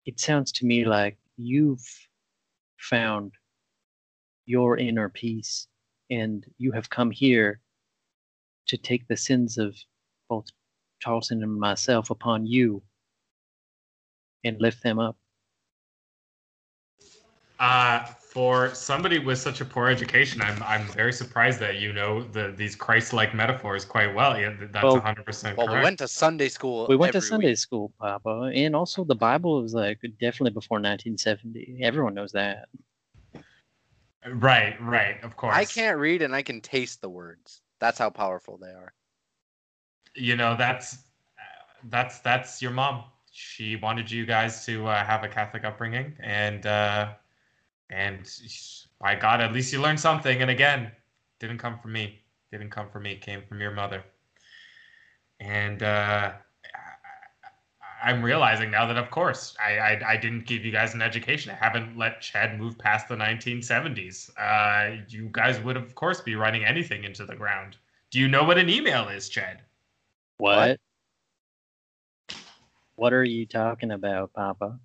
it 0.06 0.20
sounds 0.20 0.52
to 0.54 0.66
me 0.66 0.84
like 0.86 1.18
you've 1.38 1.86
found 2.78 3.34
your 4.46 4.78
inner 4.78 5.10
peace, 5.10 5.68
and 6.10 6.46
you 6.58 6.72
have 6.72 6.90
come 6.90 7.12
here 7.12 7.60
to 8.68 8.78
take 8.78 9.08
the 9.08 9.18
sins 9.18 9.58
of 9.58 9.76
both 10.30 10.48
Charleston 11.00 11.44
and 11.44 11.60
myself 11.60 12.10
upon 12.10 12.46
you 12.46 12.82
and 14.44 14.60
lift 14.62 14.82
them 14.82 15.00
up. 15.00 15.18
uh, 17.60 18.06
for 18.38 18.72
somebody 18.76 19.18
with 19.18 19.40
such 19.40 19.62
a 19.62 19.66
poor 19.66 19.88
education, 19.90 20.44
I'm 20.44 20.62
I'm 20.62 20.86
very 21.02 21.12
surprised 21.12 21.60
that 21.66 21.76
you 21.84 21.92
know 21.92 22.12
the 22.36 22.54
these 22.56 22.76
Christ-like 22.76 23.34
metaphors 23.34 23.84
quite 23.84 24.14
well. 24.14 24.40
Yeah, 24.40 24.54
that's 24.60 24.84
Well- 24.84 24.94
100 24.94 25.26
percent 25.26 25.58
Well, 25.58 25.66
correct. 25.66 25.82
we 25.82 25.84
went 25.84 25.98
to 26.00 26.08
Sunday 26.08 26.50
school. 26.50 26.86
We 26.88 26.96
went 26.98 27.14
to 27.14 27.22
Sunday 27.22 27.48
week. 27.58 27.58
school, 27.58 27.92
Papa, 28.00 28.52
and 28.54 28.76
also 28.76 29.04
the 29.04 29.16
Bible 29.16 29.64
was 29.64 29.74
like 29.74 30.00
definitely 30.22 30.52
before 30.52 30.78
1970. 30.78 31.80
Everyone 31.82 32.14
knows 32.14 32.32
that. 32.34 32.70
Right, 34.30 34.76
right, 34.82 35.24
of 35.24 35.36
course. 35.36 35.56
I 35.56 35.66
can't 35.66 35.98
read 35.98 36.22
and 36.22 36.36
I 36.36 36.44
can 36.44 36.62
taste 36.62 37.02
the 37.02 37.10
words. 37.10 37.62
That's 37.80 37.98
how 37.98 38.10
powerful 38.12 38.58
they 38.60 38.74
are. 38.82 38.94
you 40.28 40.36
know 40.36 40.56
that's 40.56 40.88
that's 41.96 42.20
that's 42.20 42.62
your 42.64 42.72
mom 42.72 43.04
she 43.32 43.76
wanted 43.78 44.10
you 44.10 44.26
guys 44.26 44.66
to 44.66 44.74
uh, 44.88 45.04
have 45.12 45.22
a 45.24 45.28
catholic 45.38 45.64
upbringing 45.64 46.08
and 46.20 46.66
uh 46.66 47.10
and 47.90 48.30
by 49.00 49.16
god 49.16 49.42
at 49.42 49.54
least 49.54 49.72
you 49.72 49.82
learned 49.82 50.00
something. 50.00 50.42
And 50.42 50.52
again 50.52 50.92
didn't 51.40 51.60
come 51.60 51.78
from 51.80 51.94
me. 51.94 52.20
Didn't 52.52 52.70
come 52.72 52.90
from 52.90 53.04
me. 53.04 53.16
Came 53.16 53.44
from 53.48 53.62
your 53.62 53.72
mother. 53.72 54.04
And 55.40 55.84
uh 55.84 56.34
I- 57.82 58.10
i'm 58.10 58.22
realizing 58.24 58.70
now 58.70 58.86
that 58.86 58.98
of 58.98 59.10
course 59.10 59.56
I, 59.64 59.78
I 59.78 60.02
i 60.14 60.18
didn't 60.18 60.46
give 60.46 60.64
you 60.66 60.72
guys 60.72 60.94
an 60.94 61.02
education. 61.02 61.52
I 61.52 61.56
haven't 61.64 61.98
let 61.98 62.22
chad 62.22 62.60
move 62.60 62.78
past 62.78 63.08
the 63.08 63.16
1970s 63.16 64.30
uh 64.38 64.98
you 65.08 65.30
guys 65.32 65.60
would 65.62 65.78
of 65.78 65.96
course 65.96 66.22
be 66.22 66.36
running 66.36 66.66
anything 66.66 67.04
into 67.04 67.26
the 67.26 67.36
ground. 67.36 67.78
Do 68.12 68.20
you 68.20 68.28
know 68.28 68.44
what 68.44 68.58
an 68.58 68.70
email 68.70 69.10
is 69.10 69.30
chad? 69.30 69.62
What? 70.38 70.80
What 72.96 73.14
are 73.14 73.24
you 73.24 73.46
talking 73.46 73.92
about, 73.92 74.34
Papa? 74.34 74.80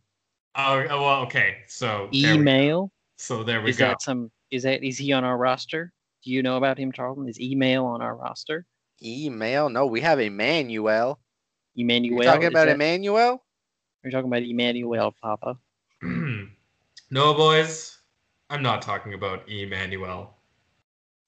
Oh, 0.54 0.84
oh, 0.90 1.02
well, 1.02 1.20
okay. 1.22 1.58
So 1.66 2.08
there 2.12 2.34
Email? 2.34 2.92
so 3.16 3.42
there 3.42 3.62
we 3.62 3.70
Is 3.70 3.78
go. 3.78 3.86
that 3.88 4.02
some? 4.02 4.30
Is 4.50 4.64
that? 4.64 4.84
Is 4.84 4.98
he 4.98 5.12
on 5.12 5.24
our 5.24 5.36
roster? 5.38 5.92
Do 6.24 6.30
you 6.30 6.42
know 6.42 6.56
about 6.56 6.78
him, 6.78 6.92
Charlton? 6.92 7.28
Is 7.28 7.40
email 7.40 7.84
on 7.86 8.02
our 8.02 8.14
roster? 8.14 8.64
Email? 9.02 9.68
No, 9.70 9.86
we 9.86 10.00
have 10.02 10.20
Emmanuel. 10.20 11.18
Emmanuel. 11.74 12.18
You 12.18 12.24
talking 12.24 12.46
about 12.46 12.66
that- 12.66 12.74
Emmanuel? 12.74 13.42
You're 14.04 14.10
talking 14.12 14.28
about 14.28 14.42
Emmanuel, 14.42 15.14
Papa. 15.22 15.56
no, 16.02 17.34
boys, 17.34 17.98
I'm 18.50 18.62
not 18.62 18.82
talking 18.82 19.14
about 19.14 19.48
Emmanuel. 19.48 20.34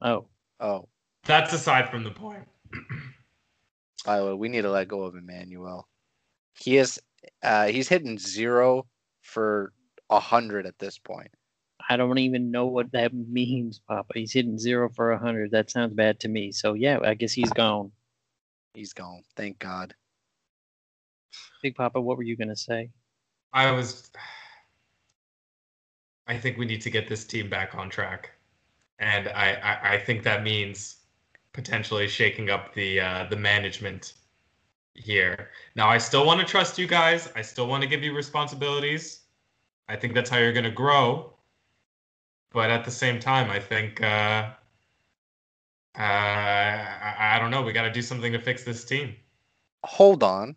Oh, 0.02 0.26
Oh, 0.60 0.88
That's 1.24 1.52
aside 1.52 1.88
from 1.88 2.04
the 2.04 2.10
point. 2.10 2.46
by 4.04 4.18
the 4.18 4.26
way, 4.26 4.32
we 4.34 4.48
need 4.48 4.62
to 4.62 4.70
let 4.70 4.88
go 4.88 5.02
of 5.02 5.14
Emmanuel. 5.16 5.88
He 6.58 6.76
is, 6.76 7.00
uh, 7.42 7.66
he's 7.66 7.88
hitting 7.88 8.18
zero 8.18 8.86
for 9.24 9.72
a 10.10 10.20
hundred 10.20 10.66
at 10.66 10.78
this 10.78 10.98
point. 10.98 11.30
I 11.88 11.96
don't 11.96 12.18
even 12.18 12.50
know 12.50 12.66
what 12.66 12.92
that 12.92 13.12
means, 13.12 13.80
Papa. 13.88 14.12
He's 14.14 14.32
hitting 14.32 14.58
zero 14.58 14.88
for 14.88 15.10
a 15.10 15.18
hundred. 15.18 15.50
That 15.50 15.70
sounds 15.70 15.94
bad 15.94 16.20
to 16.20 16.28
me. 16.28 16.52
So 16.52 16.74
yeah, 16.74 16.98
I 17.02 17.14
guess 17.14 17.32
he's 17.32 17.52
gone. 17.52 17.90
He's 18.74 18.92
gone. 18.92 19.22
Thank 19.36 19.58
God. 19.58 19.94
Big 21.62 21.74
Papa, 21.74 22.00
what 22.00 22.16
were 22.16 22.22
you 22.22 22.36
gonna 22.36 22.56
say? 22.56 22.90
I 23.52 23.70
was. 23.72 24.10
I 26.26 26.38
think 26.38 26.56
we 26.56 26.64
need 26.64 26.80
to 26.82 26.90
get 26.90 27.08
this 27.08 27.24
team 27.24 27.50
back 27.50 27.74
on 27.74 27.90
track, 27.90 28.30
and 28.98 29.28
I 29.28 29.54
I, 29.62 29.94
I 29.94 29.98
think 29.98 30.22
that 30.22 30.42
means 30.42 30.96
potentially 31.52 32.08
shaking 32.08 32.50
up 32.50 32.74
the 32.74 33.00
uh, 33.00 33.26
the 33.30 33.36
management 33.36 34.14
here. 34.94 35.50
Now, 35.74 35.88
I 35.88 35.98
still 35.98 36.24
want 36.24 36.40
to 36.40 36.46
trust 36.46 36.78
you 36.78 36.86
guys. 36.86 37.30
I 37.36 37.42
still 37.42 37.66
want 37.66 37.82
to 37.82 37.88
give 37.88 38.02
you 38.02 38.14
responsibilities. 38.14 39.20
I 39.88 39.96
think 39.96 40.14
that's 40.14 40.30
how 40.30 40.38
you're 40.38 40.52
going 40.52 40.64
to 40.64 40.70
grow. 40.70 41.32
But 42.52 42.70
at 42.70 42.84
the 42.84 42.90
same 42.90 43.18
time, 43.18 43.50
I 43.50 43.58
think 43.58 44.00
uh, 44.00 44.50
uh, 45.96 46.00
I, 46.00 47.14
I 47.18 47.38
don't 47.38 47.50
know. 47.50 47.62
We 47.62 47.72
got 47.72 47.82
to 47.82 47.90
do 47.90 48.02
something 48.02 48.32
to 48.32 48.38
fix 48.38 48.64
this 48.64 48.84
team. 48.84 49.14
Hold 49.84 50.22
on. 50.22 50.56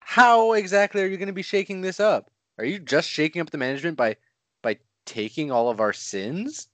How 0.00 0.52
exactly 0.52 1.02
are 1.02 1.06
you 1.06 1.16
going 1.16 1.26
to 1.26 1.32
be 1.32 1.42
shaking 1.42 1.80
this 1.80 2.00
up? 2.00 2.30
Are 2.58 2.64
you 2.64 2.78
just 2.78 3.08
shaking 3.08 3.40
up 3.40 3.50
the 3.50 3.58
management 3.58 3.96
by 3.96 4.16
by 4.62 4.78
taking 5.06 5.50
all 5.50 5.68
of 5.68 5.80
our 5.80 5.92
sins? 5.92 6.68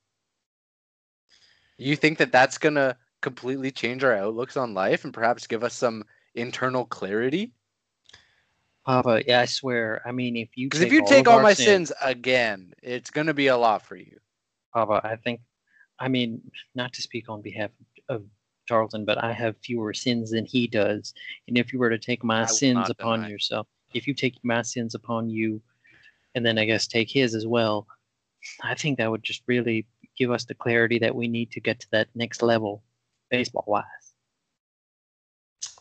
You 1.78 1.96
think 1.96 2.18
that 2.18 2.32
that's 2.32 2.58
going 2.58 2.74
to 2.74 2.96
completely 3.20 3.70
change 3.70 4.04
our 4.04 4.14
outlooks 4.14 4.56
on 4.56 4.74
life 4.74 5.04
and 5.04 5.14
perhaps 5.14 5.46
give 5.46 5.64
us 5.64 5.74
some 5.74 6.04
internal 6.38 6.84
clarity? 6.84 7.52
Papa, 8.86 9.22
yeah, 9.26 9.40
I 9.40 9.44
swear. 9.44 10.00
I 10.06 10.12
mean, 10.12 10.36
if 10.36 10.56
you 10.56 10.66
Because 10.66 10.80
if 10.80 10.92
you 10.92 11.04
take 11.04 11.28
all 11.28 11.42
my 11.42 11.52
sins 11.52 11.92
again, 12.02 12.72
it's 12.82 13.10
gonna 13.10 13.34
be 13.34 13.48
a 13.48 13.56
lot 13.56 13.82
for 13.82 13.96
you. 13.96 14.18
Papa, 14.72 15.00
I 15.04 15.16
think, 15.16 15.40
I 15.98 16.08
mean, 16.08 16.40
not 16.74 16.92
to 16.94 17.02
speak 17.02 17.28
on 17.28 17.42
behalf 17.42 17.70
of 18.08 18.24
Tarleton, 18.66 19.04
but 19.04 19.22
I 19.22 19.32
have 19.32 19.56
fewer 19.58 19.92
sins 19.92 20.30
than 20.30 20.46
he 20.46 20.66
does. 20.66 21.12
And 21.48 21.58
if 21.58 21.72
you 21.72 21.78
were 21.78 21.90
to 21.90 21.98
take 21.98 22.22
my 22.24 22.42
I 22.42 22.46
sins 22.46 22.88
upon 22.88 23.20
deny. 23.20 23.30
yourself, 23.30 23.66
if 23.92 24.06
you 24.06 24.14
take 24.14 24.36
my 24.42 24.62
sins 24.62 24.94
upon 24.94 25.28
you, 25.28 25.60
and 26.34 26.44
then 26.46 26.58
I 26.58 26.64
guess 26.64 26.86
take 26.86 27.10
his 27.10 27.34
as 27.34 27.46
well, 27.46 27.86
I 28.62 28.74
think 28.74 28.98
that 28.98 29.10
would 29.10 29.22
just 29.22 29.42
really 29.46 29.86
give 30.16 30.30
us 30.30 30.44
the 30.44 30.54
clarity 30.54 30.98
that 31.00 31.14
we 31.14 31.28
need 31.28 31.50
to 31.52 31.60
get 31.60 31.80
to 31.80 31.90
that 31.92 32.08
next 32.14 32.42
level, 32.42 32.82
baseball 33.30 33.64
wise. 33.66 33.84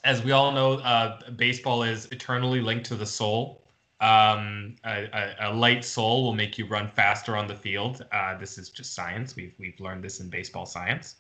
As 0.08 0.24
we 0.24 0.32
all 0.32 0.54
know, 0.54 0.74
uh, 0.76 1.20
baseball 1.32 1.84
is 1.84 2.06
eternally 2.14 2.62
linked 2.62 2.86
to 2.86 2.96
the 2.96 3.06
soul. 3.06 3.62
Um, 4.00 4.76
a, 4.86 5.04
a, 5.12 5.50
a 5.50 5.54
light 5.54 5.84
soul 5.84 6.24
will 6.24 6.34
make 6.34 6.58
you 6.58 6.66
run 6.66 6.88
faster 6.88 7.36
on 7.36 7.46
the 7.46 7.56
field. 7.56 8.06
Uh, 8.14 8.38
this 8.38 8.58
is 8.58 8.70
just 8.70 8.96
science. 8.96 9.36
We've 9.36 9.54
we've 9.60 9.78
learned 9.82 10.04
this 10.04 10.22
in 10.22 10.30
baseball 10.30 10.66
science. 10.66 11.18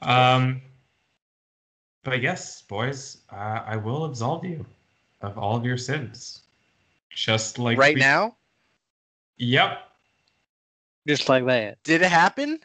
Um, 0.00 0.62
but 2.02 2.22
yes, 2.22 2.62
boys, 2.62 3.18
uh, 3.30 3.60
I 3.66 3.76
will 3.76 4.06
absolve 4.06 4.44
you 4.44 4.64
of 5.20 5.36
all 5.36 5.54
of 5.54 5.66
your 5.66 5.76
sins. 5.76 6.40
Just 7.10 7.58
like 7.58 7.76
right 7.76 7.94
we- 7.94 8.00
now, 8.00 8.36
Yep. 9.36 9.82
Just 11.06 11.28
like 11.28 11.44
that. 11.46 11.82
did 11.84 12.00
it 12.02 12.10
happen? 12.10 12.58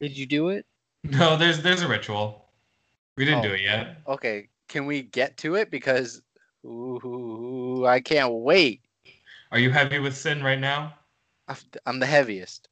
Did 0.00 0.16
you 0.16 0.24
do 0.26 0.48
it? 0.48 0.64
No, 1.04 1.36
there's 1.36 1.60
there's 1.62 1.82
a 1.82 1.88
ritual. 1.88 2.45
We 3.16 3.24
didn't 3.24 3.40
Oh. 3.40 3.48
do 3.48 3.54
it 3.54 3.60
yet. 3.62 3.98
Okay, 4.06 4.48
can 4.68 4.86
we 4.86 5.02
get 5.02 5.36
to 5.38 5.54
it? 5.54 5.70
Because 5.70 6.22
ooh, 6.64 7.84
I 7.86 8.00
can't 8.00 8.32
wait. 8.32 8.82
Are 9.52 9.58
you 9.58 9.70
heavy 9.70 9.98
with 9.98 10.16
sin 10.16 10.42
right 10.42 10.58
now? 10.58 10.94
I'm 11.86 11.98
the 12.00 12.06
heaviest. 12.06 12.68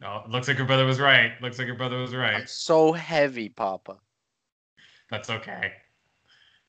No, 0.00 0.24
looks 0.28 0.48
like 0.48 0.58
your 0.58 0.66
brother 0.66 0.84
was 0.84 0.98
right. 0.98 1.40
Looks 1.40 1.58
like 1.58 1.68
your 1.68 1.76
brother 1.76 1.98
was 1.98 2.12
I'm 2.12 2.18
right. 2.20 2.48
so 2.48 2.92
heavy, 2.92 3.48
Papa. 3.48 3.98
That's 5.10 5.30
okay. 5.30 5.74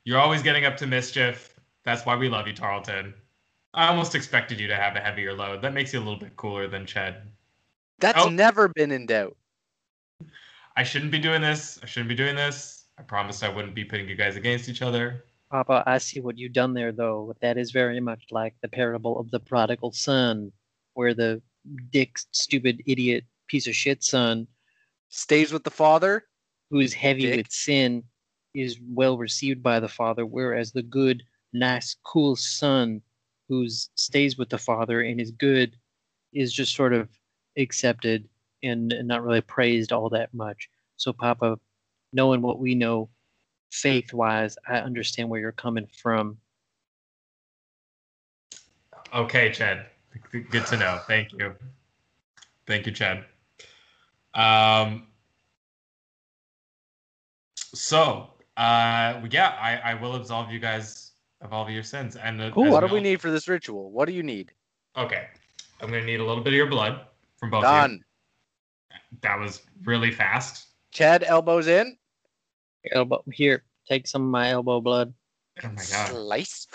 You're 0.04 0.20
always 0.20 0.44
getting 0.44 0.66
up 0.66 0.78
to 0.78 0.88
mischief. 0.88 1.60
That's 1.84 2.06
why 2.06 2.16
we 2.16 2.30
love 2.30 2.48
you, 2.48 2.54
Tarleton. 2.54 3.14
I 3.74 3.88
almost 3.88 4.14
expected 4.14 4.60
you 4.60 4.68
to 4.68 4.76
have 4.76 4.96
a 4.96 5.00
heavier 5.00 5.34
load. 5.34 5.64
That 5.64 5.74
makes 5.74 5.92
you 5.94 6.00
a 6.00 6.04
little 6.04 6.20
bit 6.20 6.36
cooler 6.36 6.68
than 6.68 6.86
Ched. 6.86 7.22
That's 8.00 8.20
Oh. 8.20 8.30
never 8.30 8.68
been 8.68 8.92
in 8.92 9.08
doubt. 9.08 9.36
I 10.76 10.84
shouldn't 10.84 11.12
be 11.12 11.20
doing 11.20 11.42
this. 11.42 11.80
I 11.84 11.86
shouldn't 11.86 12.10
be 12.10 12.16
doing 12.16 12.36
this. 12.36 12.86
I 12.98 13.04
promised 13.04 13.44
I 13.44 13.50
wouldn't 13.50 13.76
be 13.76 13.86
putting 13.86 14.08
you 14.08 14.16
guys 14.16 14.36
against 14.36 14.70
each 14.70 14.82
other. 14.82 15.26
Papa, 15.52 15.84
I 15.86 16.00
see 16.00 16.20
what 16.20 16.38
you've 16.38 16.54
done 16.54 16.74
there, 16.74 16.92
though. 16.92 17.36
That 17.42 17.58
is 17.58 17.72
very 17.72 18.00
much 18.00 18.24
like 18.32 18.56
the 18.62 18.68
parable 18.68 19.20
of 19.20 19.30
the 19.30 19.40
prodigal 19.40 19.92
son, 19.92 20.52
where 20.96 21.14
the 21.14 21.42
dick, 21.92 22.18
stupid, 22.32 22.82
idiot, 22.88 23.24
piece 23.48 23.68
of 23.68 23.76
shit 23.76 24.04
son, 24.04 24.48
Stays 25.10 25.54
with 25.54 25.64
the 25.64 25.70
father. 25.70 26.26
who 26.72 26.80
is 26.80 26.92
heavy 26.94 27.22
Dick. 27.28 27.38
with 27.38 27.52
sin, 27.52 28.04
is 28.56 28.80
well 28.88 29.16
received 29.18 29.62
by 29.62 29.80
the 29.80 29.88
father, 29.88 30.26
whereas 30.26 30.72
the 30.72 30.82
good, 30.82 31.22
nice, 31.54 31.96
cool 32.04 32.36
son, 32.36 33.00
who 33.48 33.68
stays 33.70 34.38
with 34.40 34.50
the 34.50 34.58
father 34.58 35.02
and 35.02 35.22
is 35.22 35.30
good, 35.32 35.76
is 36.34 36.52
just 36.52 36.74
sort 36.76 36.94
of 36.94 37.10
accepted 37.58 38.28
and, 38.64 38.92
and 38.94 39.08
not 39.08 39.24
really 39.24 39.42
praised 39.42 39.92
all 39.92 40.10
that 40.10 40.34
much. 40.34 40.70
So, 40.98 41.14
Papa, 41.14 41.60
knowing 42.14 42.42
what 42.42 42.60
we 42.60 42.76
know 42.76 43.10
faith 43.72 44.14
wise, 44.14 44.58
I 44.68 44.78
understand 44.78 45.30
where 45.30 45.40
you're 45.40 45.52
coming 45.52 45.88
from. 46.02 46.38
Okay, 49.14 49.52
Chad. 49.52 49.86
Good 50.32 50.66
to 50.68 50.78
know. 50.78 51.00
Thank 51.08 51.34
you. 51.34 51.54
Thank 52.66 52.86
you, 52.86 52.92
Chad. 52.92 53.26
Um, 54.34 55.08
so, 57.56 58.30
uh, 58.58 59.22
yeah, 59.30 59.56
I, 59.60 59.92
I 59.92 59.94
will 59.96 60.16
absolve 60.16 60.52
you 60.52 60.60
guys 60.60 61.12
of 61.42 61.54
all 61.54 61.66
of 61.66 61.70
your 61.70 61.84
sins. 61.84 62.16
And 62.16 62.42
uh, 62.42 62.52
Cool. 62.52 62.66
as 62.66 62.72
What 62.72 62.88
do 62.88 62.94
we 62.94 63.02
need 63.02 63.22
for 63.22 63.32
this 63.32 63.48
ritual? 63.48 63.92
What 63.92 64.08
do 64.08 64.14
you 64.14 64.24
need? 64.24 64.52
Okay, 64.96 65.28
I'm 65.82 65.90
gonna 65.90 66.06
need 66.06 66.20
a 66.20 66.26
little 66.26 66.44
bit 66.44 66.54
of 66.54 66.58
your 66.58 66.68
blood 66.68 67.02
from 67.38 67.50
both 67.50 67.66
of 67.66 67.72
Done. 67.72 68.04
You. 69.14 69.20
That 69.22 69.40
was 69.40 69.62
really 69.84 70.12
fast. 70.12 70.68
Chad, 70.92 71.24
elbows 71.24 71.68
in. 71.68 71.98
Elbow 72.92 73.24
here, 73.32 73.64
take 73.88 74.08
some 74.08 74.24
of 74.24 74.30
my 74.30 74.52
elbow 74.52 74.82
blood. 74.82 75.14
Oh 75.64 75.68
my 75.70 75.76
god. 75.76 76.10
Slice. 76.10 76.68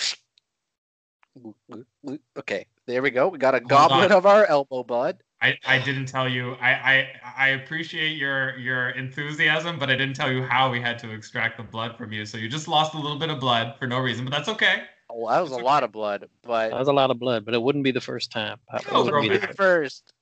Okay, 2.36 2.66
there 2.86 3.03
we 3.03 3.11
go. 3.11 3.28
We 3.28 3.39
got 3.39 3.55
a 3.55 3.59
Hold 3.59 3.68
goblet 3.68 4.11
on. 4.11 4.18
of 4.18 4.26
our 4.26 4.47
elbow 4.47 4.82
blood. 4.82 5.22
I, 5.41 5.57
I 5.66 5.78
didn't 5.78 6.07
tell 6.07 6.28
you. 6.28 6.55
I, 6.55 6.70
I 6.72 7.09
I 7.36 7.49
appreciate 7.51 8.16
your 8.16 8.57
your 8.59 8.91
enthusiasm, 8.91 9.78
but 9.78 9.89
I 9.89 9.95
didn't 9.95 10.16
tell 10.16 10.32
you 10.32 10.43
how 10.43 10.70
we 10.70 10.80
had 10.80 10.99
to 11.01 11.12
extract 11.12 11.59
the 11.59 11.62
blood 11.62 11.97
from 11.97 12.12
you. 12.12 12.26
So 12.26 12.39
you 12.39 12.49
just 12.49 12.66
lost 12.66 12.95
a 12.95 12.99
little 12.99 13.18
bit 13.18 13.30
of 13.30 13.39
blood 13.39 13.76
for 13.78 13.86
no 13.86 14.01
reason, 14.01 14.24
but 14.24 14.32
that's 14.32 14.49
okay. 14.49 14.84
Oh, 15.11 15.28
that 15.28 15.41
was 15.41 15.53
a 15.53 15.57
It's 15.57 15.62
lot 15.64 15.84
of 15.84 15.93
blood, 15.93 16.28
but 16.43 16.70
That 16.70 16.78
was 16.78 16.89
a 16.89 16.93
lot 16.93 17.11
of 17.11 17.18
blood, 17.20 17.45
but 17.45 17.55
it 17.55 17.62
wouldn't 17.62 17.84
be 17.84 17.93
the 17.93 18.01
first 18.01 18.32
time. 18.32 18.59
Papa. 18.68 18.84
It 18.89 18.93
Oh, 18.93 19.05
wouldn't 19.05 19.12
girl, 19.12 19.22
be 19.22 19.28
be 19.28 19.47
the 19.47 19.55
first. 19.55 20.12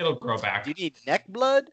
It'll 0.00 0.14
grow 0.14 0.38
back. 0.38 0.64
Do 0.64 0.70
you 0.70 0.74
need 0.74 0.94
neck 1.06 1.28
blood? 1.28 1.70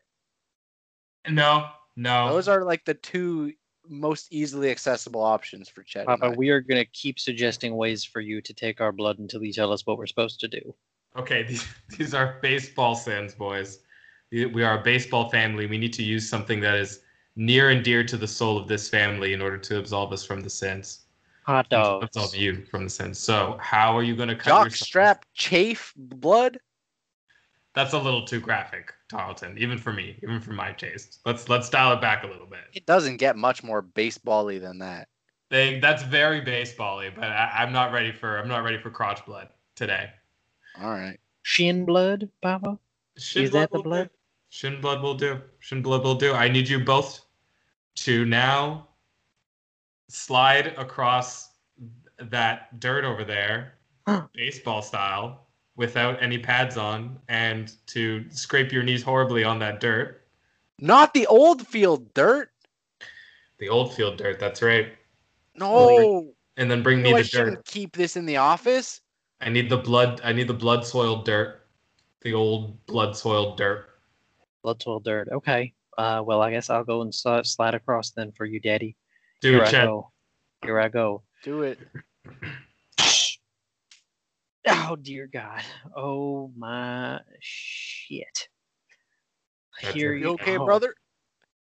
No, 1.30 1.69
no. 1.95 2.28
Those 2.30 2.49
are 2.49 2.65
like 2.65 2.84
the 2.84 2.93
two 2.93 3.53
most 3.88 4.28
easily 4.32 4.69
accessible 4.69 5.23
options 5.23 5.69
for 5.69 5.82
Chad. 5.82 6.07
and 6.09 6.19
Papa, 6.19 6.36
we 6.36 6.49
are 6.49 6.59
going 6.59 6.78
to 6.84 6.91
keep 6.91 7.19
suggesting 7.19 7.78
ways 7.78 8.03
for 8.03 8.19
you 8.19 8.41
to 8.41 8.53
take 8.53 8.82
our 8.82 8.91
blood 8.91 9.19
until 9.19 9.41
you 9.45 9.53
tell 9.53 9.71
us 9.71 9.86
what 9.86 9.97
we're 9.97 10.07
supposed 10.07 10.41
to 10.41 10.49
do. 10.49 10.75
Okay, 11.15 11.43
these, 11.47 11.65
these 11.97 12.13
are 12.13 12.38
baseball 12.41 12.95
sins, 12.95 13.34
boys. 13.34 13.80
We 14.30 14.45
we 14.45 14.61
are 14.61 14.78
a 14.78 14.84
baseball 14.84 15.30
family. 15.30 15.65
We 15.65 15.78
need 15.78 15.93
to 15.93 16.03
use 16.03 16.30
something 16.30 16.59
that 16.59 16.75
is 16.75 16.99
near 17.38 17.69
and 17.69 17.82
dear 17.82 18.03
to 18.03 18.17
the 18.17 18.28
soul 18.28 18.57
of 18.57 18.67
this 18.67 18.89
family 18.89 19.32
in 19.32 19.41
order 19.41 19.57
to 19.57 19.80
absolve 19.80 20.11
us 20.11 20.25
from 20.25 20.41
the 20.41 20.49
sins. 20.49 21.05
Hot 21.45 21.69
dogs. 21.69 22.07
Absolve 22.07 22.36
you 22.36 22.65
from 22.65 22.84
the 22.84 22.89
sins. 22.89 23.19
So, 23.19 23.57
how 23.61 23.97
are 23.97 24.03
you 24.03 24.17
going 24.17 24.28
to 24.28 24.36
cut 24.36 24.49
Jock 24.49 24.65
yourself? 24.65 24.88
strap 24.88 25.25
chafe 25.34 25.93
blood. 25.95 26.59
That's 27.78 27.93
a 27.93 27.99
little 27.99 28.25
too 28.25 28.39
graphic, 28.39 28.91
Tarleton, 29.07 29.55
even 29.59 29.78
for 29.78 29.93
me, 29.93 30.17
even 30.23 30.41
for 30.41 30.51
my 30.51 30.71
taste. 30.71 31.19
Let's 31.28 31.47
let's 31.47 31.69
dial 31.69 31.93
it 31.93 32.01
back 32.01 32.23
a 32.23 32.28
little 32.28 32.47
bit. 32.47 32.61
It 32.73 32.88
doesn't 32.88 33.17
get 33.17 33.36
much 33.38 33.63
more 33.63 33.84
baseball-y 33.84 34.57
than 34.57 34.80
that. 34.80 35.09
They, 35.51 35.80
that's 35.80 36.01
very 36.01 36.41
baseball-y, 36.41 37.11
but 37.13 37.25
I, 37.25 37.51
I'm 37.59 37.71
not 37.71 37.91
ready 37.91 38.11
for 38.11 38.39
I'm 38.39 38.47
not 38.47 38.63
ready 38.63 38.80
for 38.80 38.89
crotch 38.89 39.23
blood 39.28 39.49
today. 39.75 40.09
All 40.82 40.89
right. 40.89 41.19
Shin 41.43 41.86
blood, 41.86 42.28
Papa? 42.41 42.80
Shin 43.15 43.43
Is 43.43 43.51
that 43.51 43.69
the 43.69 43.78
will 43.78 43.84
do. 43.84 43.89
blood? 43.89 44.09
Shin 44.49 44.82
blood 44.82 45.03
will 45.03 45.13
do. 45.13 45.39
Shin 45.59 45.84
blood 45.84 46.03
will 46.03 46.15
do. 46.15 46.34
I 46.34 46.49
need 46.49 46.67
you 46.67 46.80
both 46.80 47.25
to 47.97 48.25
now 48.25 48.88
slide 50.07 50.73
across 50.80 51.51
that 52.17 52.80
dirt 52.80 53.05
over 53.05 53.23
there, 53.23 53.75
baseball 54.34 54.82
style, 54.82 55.47
without 55.78 56.21
any 56.21 56.38
pads 56.38 56.75
on, 56.75 57.17
and 57.30 57.71
to 57.88 58.25
scrape 58.30 58.71
your 58.73 58.84
knees 58.84 59.01
horribly 59.01 59.43
on 59.45 59.59
that 59.59 59.80
dirt. 59.80 60.23
Not 60.80 61.13
the 61.13 61.25
old 61.28 61.65
field 61.65 62.13
dirt. 62.13 62.49
The 63.59 63.69
old 63.69 63.93
field 63.95 64.17
dirt, 64.17 64.39
that's 64.39 64.61
right. 64.61 64.89
No. 65.55 66.34
And 66.57 66.69
then 66.69 66.84
bring 66.84 67.01
me 67.01 67.11
No, 67.11 67.17
I 67.17 67.21
the 67.21 67.28
shouldn't 67.28 67.55
dirt. 67.57 67.65
keep 67.65 67.95
this 67.95 68.15
in 68.17 68.25
the 68.25 68.38
office. 68.38 69.01
I 69.41 69.49
need 69.49 69.69
the 69.69 69.78
blood. 69.78 70.19
I 70.23 70.34
need 70.34 70.47
the 70.47 70.53
blood 70.53 70.86
soiled 70.86 71.25
dirt. 71.25 71.65
The 72.21 72.34
old 72.34 72.84
blood 72.88 73.15
soiled 73.15 73.57
dirt. 73.57 73.88
Blood 74.63 74.82
soiled 74.82 75.03
dirt. 75.05 75.30
Okay. 75.32 75.73
Uh, 75.97 76.21
well, 76.25 76.41
I 76.41 76.51
guess 76.51 76.69
I'll 76.69 76.84
go 76.84 77.01
and 77.01 77.11
sli- 77.11 77.45
slide 77.45 77.73
across 77.75 78.11
then 78.11 78.32
for 78.32 78.45
you, 78.45 78.59
Daddy. 78.59 78.95
Do 79.41 79.51
Here 79.51 79.61
it, 79.63 79.67
I 79.67 79.71
Chet. 79.71 79.86
go. 79.86 80.11
Here 80.63 80.80
I 80.80 80.88
go. 80.89 81.23
Do 81.43 81.61
it. 81.63 81.80
Oh 84.70 84.95
dear 84.95 85.28
God. 85.32 85.61
Oh 85.95 86.51
my 86.57 87.20
shit. 87.39 88.49
That's 89.82 89.93
Here. 89.93 90.13
You 90.13 90.28
you 90.28 90.34
okay, 90.34 90.57
go. 90.57 90.65
brother? 90.65 90.93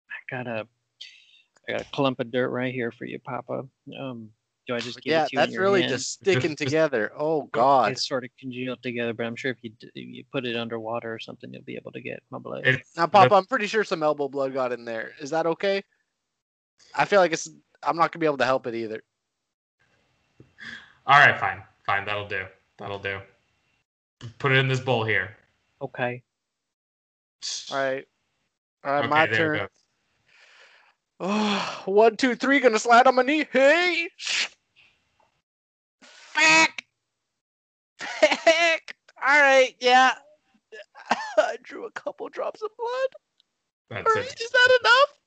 I 0.09 0.35
got 0.35 0.47
a 0.47 0.67
I 1.67 1.71
got 1.73 1.81
a 1.81 1.85
clump 1.93 2.19
of 2.19 2.31
dirt 2.31 2.49
right 2.49 2.73
here 2.73 2.91
for 2.91 3.05
you, 3.05 3.19
Papa. 3.19 3.65
Um, 3.99 4.29
do 4.67 4.75
I 4.75 4.79
just 4.79 5.01
give 5.01 5.11
Yeah, 5.11 5.23
it 5.25 5.29
to 5.29 5.35
you 5.35 5.39
in 5.39 5.43
that's 5.43 5.53
your 5.53 5.61
really 5.63 5.81
hand? 5.81 5.91
just 5.93 6.11
sticking 6.13 6.41
Just- 6.41 6.47
just- 6.59 6.59
together. 6.59 7.11
Oh 7.17 7.43
God. 7.53 7.91
It's 7.91 8.07
sort 8.07 8.23
of 8.23 8.29
congealed 8.39 8.81
together, 8.83 9.13
but 9.13 9.25
I'm 9.25 9.35
sure 9.35 9.51
if 9.51 9.57
you 9.61 9.71
d- 9.79 9.89
you 9.93 10.23
put 10.31 10.45
it 10.45 10.55
underwater 10.57 11.13
or 11.13 11.19
something, 11.19 11.53
you'll 11.53 11.61
be 11.63 11.75
able 11.75 11.91
to 11.93 12.01
get 12.01 12.21
my 12.29 12.39
blood. 12.39 12.65
It's 12.65 12.95
Now, 12.97 13.07
Papa, 13.07 13.35
I'm 13.35 13.45
pretty 13.45 13.67
sure 13.67 13.83
some 13.83 14.03
elbow 14.03 14.27
blood 14.27 14.53
got 14.53 14.71
in 14.71 14.83
there. 14.85 15.11
Is 15.19 15.29
that 15.29 15.45
okay? 15.45 15.83
I 16.95 17.05
feel 17.05 17.19
like 17.19 17.31
it's. 17.33 17.47
I'm 17.83 17.95
not 17.95 18.11
gonna 18.11 18.19
be 18.21 18.25
able 18.25 18.37
to 18.39 18.45
help 18.45 18.65
it 18.67 18.75
either. 18.75 19.01
all 21.05 21.19
right. 21.19 21.39
Fine, 21.39 21.63
fine. 21.85 22.05
That'll 22.05 22.27
do. 22.27 22.43
That'll 22.77 22.99
do. 22.99 23.19
Put 24.39 24.51
it 24.51 24.57
in 24.57 24.67
this 24.67 24.79
bowl 24.79 25.03
here. 25.03 25.35
okay. 25.81 26.23
All 27.71 27.77
right. 27.77 28.07
All 28.83 28.91
right, 28.93 28.99
okay, 28.99 29.07
my 29.07 29.27
turn. 29.27 29.55
it 29.55 29.59
goes. 29.59 29.69
Oh, 31.19 31.81
one, 31.85 32.15
two, 32.15 32.35
three, 32.35 32.59
gonna 32.59 32.79
slide 32.79 33.07
on 33.07 33.15
my 33.15 33.23
knee. 33.23 33.45
Hey! 33.51 34.09
Fuck! 36.01 36.83
Fuck! 37.99 38.95
Alright, 39.21 39.75
yeah. 39.79 40.13
I 41.37 41.57
drew 41.63 41.85
a 41.85 41.91
couple 41.91 42.29
drops 42.29 42.61
of 42.61 42.69
blood. 42.77 43.09
That's 43.89 44.07
Alright, 44.07 44.31
it. 44.31 44.41
is 44.41 44.49
that 44.51 44.79
enough? 44.81 45.17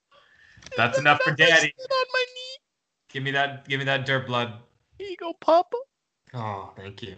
Is 0.70 0.76
That's 0.76 0.96
that 0.96 1.00
enough 1.00 1.22
for 1.22 1.32
daddy. 1.32 1.72
on 1.78 2.06
my 2.12 2.24
knee. 2.34 2.58
Give 3.12 3.22
me 3.24 3.30
that. 3.32 3.66
Give 3.68 3.78
me 3.80 3.84
that 3.86 4.06
dirt 4.06 4.26
blood. 4.26 4.54
Here 4.98 5.08
you 5.08 5.16
go, 5.16 5.32
Papa. 5.40 5.76
Oh, 6.34 6.70
thank 6.76 7.02
you. 7.02 7.16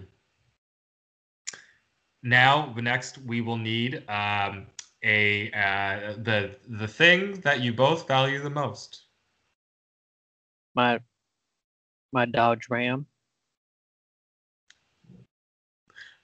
Now, 2.23 2.73
the 2.75 2.83
next 2.83 3.19
we 3.19 3.41
will 3.41 3.57
need 3.57 4.09
um, 4.09 4.67
a 5.03 5.51
uh, 5.53 6.15
the 6.23 6.57
the 6.69 6.87
thing 6.87 7.41
that 7.41 7.61
you 7.61 7.73
both 7.73 8.07
value 8.07 8.41
the 8.41 8.51
most. 8.51 9.03
My 10.75 11.01
my 12.13 12.27
Dodge 12.27 12.69
Ram. 12.71 13.07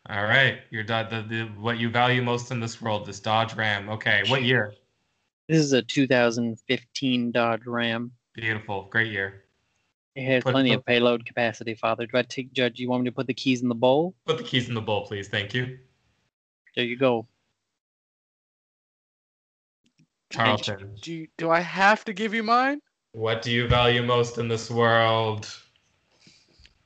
All 0.09 0.25
right, 0.25 0.61
your 0.71 0.85
the, 0.85 1.25
the 1.29 1.51
what 1.59 1.79
you 1.79 1.91
value 1.91 2.23
most 2.23 2.51
in 2.51 2.61
this 2.61 2.81
world, 2.81 3.05
this 3.05 3.21
Dodge 3.21 3.55
Ram. 3.55 3.89
Okay, 3.91 4.23
what 4.29 4.43
year? 4.43 4.75
This 5.49 5.59
is 5.59 5.73
a 5.73 5.83
2015 5.83 7.33
Dodge 7.33 7.67
Ram. 7.67 8.13
Beautiful, 8.35 8.87
great 8.91 9.13
year. 9.13 9.45
It 10.15 10.25
has 10.25 10.43
Put 10.45 10.53
plenty 10.53 10.73
of 10.73 10.85
payload 10.85 11.27
capacity, 11.27 11.75
Father. 11.75 12.07
Do 12.07 12.17
I 12.19 12.23
take 12.23 12.53
Judge? 12.53 12.79
You 12.79 12.89
want 12.89 13.05
me 13.05 13.11
to 13.11 13.15
put 13.15 13.27
the 13.27 13.35
keys 13.35 13.63
in 13.63 13.69
the 13.69 13.75
bowl? 13.75 14.15
Put 14.27 14.39
the 14.39 14.45
keys 14.45 14.69
in 14.69 14.75
the 14.75 14.81
bowl, 14.81 15.07
please. 15.07 15.29
Thank 15.29 15.55
you, 15.55 15.79
There 16.77 16.85
you 16.85 16.97
go. 16.97 17.27
Charlton. 20.31 20.97
Do, 21.01 21.13
you, 21.13 21.29
do 21.37 21.51
I 21.51 21.61
have 21.61 22.05
to 22.05 22.13
give 22.13 22.35
you 22.35 22.43
mine? 22.43 22.81
What 23.13 23.43
do 23.43 23.51
you 23.51 23.67
value 23.67 24.03
most 24.03 24.39
in 24.39 24.49
this 24.49 24.71
world? 24.71 25.49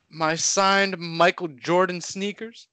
My 0.09 0.37
signed 0.37 0.97
Michael 0.99 1.49
Jordan 1.49 2.01
sneakers? 2.01 2.69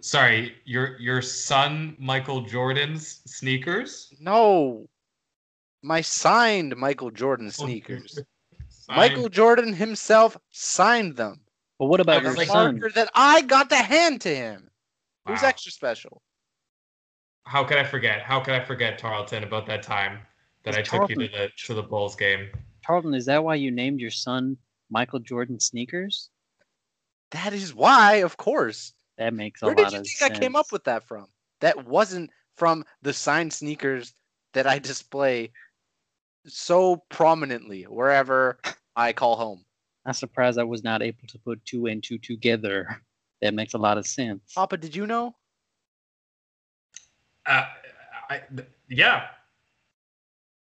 Sorry, 0.00 0.54
your 0.64 0.98
your 1.00 1.22
son 1.22 1.96
Michael 1.98 2.42
Jordan's 2.42 3.20
sneakers. 3.26 4.12
No. 4.20 4.88
My 5.82 6.00
signed 6.00 6.76
Michael 6.76 7.10
Jordan 7.10 7.48
oh, 7.48 7.50
sneakers. 7.50 8.18
Michael 8.88 9.28
Jordan 9.28 9.72
himself 9.72 10.36
signed 10.50 11.16
them. 11.16 11.40
But 11.78 11.86
what 11.86 12.00
about 12.00 12.22
I 12.22 12.22
your 12.22 12.34
like, 12.34 12.48
son? 12.48 12.78
Marker 12.78 12.94
that 12.94 13.10
I 13.14 13.42
got 13.42 13.70
to 13.70 13.76
hand 13.76 14.20
to 14.22 14.34
him. 14.34 14.67
Who's 15.28 15.42
Wow. 15.42 15.48
extra 15.48 15.70
special? 15.70 16.22
How 17.44 17.62
could 17.64 17.76
I 17.78 17.84
forget? 17.84 18.22
How 18.22 18.40
could 18.40 18.54
I 18.54 18.64
forget 18.64 18.98
Tarleton 18.98 19.44
about 19.44 19.66
that 19.66 19.82
time 19.82 20.20
that 20.64 20.70
Is 20.70 20.76
I 20.78 20.82
took 20.82 21.10
you 21.10 21.16
to 21.16 21.28
the 21.28 21.48
to 21.66 21.74
the 21.74 21.82
Bulls 21.82 22.16
game? 22.16 22.48
Tarleton, 22.84 23.14
is 23.14 23.26
that 23.26 23.44
why 23.44 23.54
you 23.56 23.70
named 23.70 24.00
your 24.00 24.10
son 24.10 24.56
Michael 24.90 25.18
Jordan 25.18 25.60
sneakers? 25.60 26.30
That 27.32 27.52
is 27.52 27.74
why, 27.74 28.16
of 28.16 28.36
course. 28.38 28.94
That 29.18 29.34
makes 29.34 29.60
a 29.62 29.66
Where 29.66 29.74
lot 29.74 29.90
did 29.90 29.92
you 29.92 29.98
think 29.98 30.18
sense. 30.18 30.38
I 30.38 30.40
came 30.40 30.56
up 30.56 30.72
with 30.72 30.84
that 30.84 31.04
from? 31.04 31.26
That 31.60 31.86
wasn't 31.86 32.30
from 32.56 32.84
the 33.02 33.12
signed 33.12 33.52
sneakers 33.52 34.14
that 34.54 34.66
I 34.66 34.78
display 34.78 35.52
so 36.46 36.96
prominently 37.10 37.82
wherever 37.82 38.58
I 38.96 39.12
call 39.12 39.36
home. 39.36 39.64
I'm 40.06 40.14
surprised 40.14 40.58
I 40.58 40.64
was 40.64 40.84
not 40.84 41.02
able 41.02 41.26
to 41.28 41.38
put 41.38 41.64
two 41.64 41.86
and 41.86 42.02
two 42.02 42.16
together. 42.18 43.02
That 43.40 43.54
makes 43.54 43.74
a 43.74 43.78
lot 43.78 43.98
of 43.98 44.06
sense. 44.06 44.52
Papa, 44.54 44.76
did 44.76 44.94
you 44.96 45.06
know? 45.06 45.34
Uh, 47.46 47.64
I, 48.28 48.42
th- 48.54 48.68
yeah, 48.88 49.28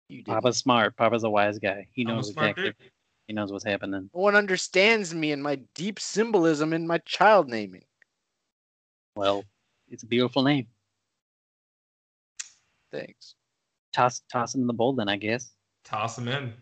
You 0.08 0.22
did. 0.22 0.32
Papa's 0.32 0.58
smart. 0.58 0.96
Papa's 0.96 1.24
a 1.24 1.30
wise 1.30 1.58
guy. 1.58 1.86
He 1.92 2.04
knows 2.04 2.30
exactly. 2.30 2.72
He 3.28 3.34
knows 3.34 3.52
what's 3.52 3.64
happening. 3.64 4.10
No 4.14 4.20
one 4.20 4.34
understands 4.34 5.14
me 5.14 5.32
and 5.32 5.42
my 5.42 5.56
deep 5.74 6.00
symbolism 6.00 6.72
in 6.72 6.86
my 6.86 6.98
child 6.98 7.48
naming. 7.48 7.84
Well, 9.16 9.44
it's 9.88 10.02
a 10.02 10.06
beautiful 10.06 10.42
name. 10.42 10.66
Thanks. 12.90 13.36
Toss, 13.94 14.22
toss 14.30 14.54
it 14.54 14.58
in 14.58 14.66
the 14.66 14.72
bowl, 14.72 14.94
then 14.94 15.08
I 15.08 15.16
guess. 15.16 15.52
Toss 15.84 16.16
them 16.16 16.28
in. 16.28 16.52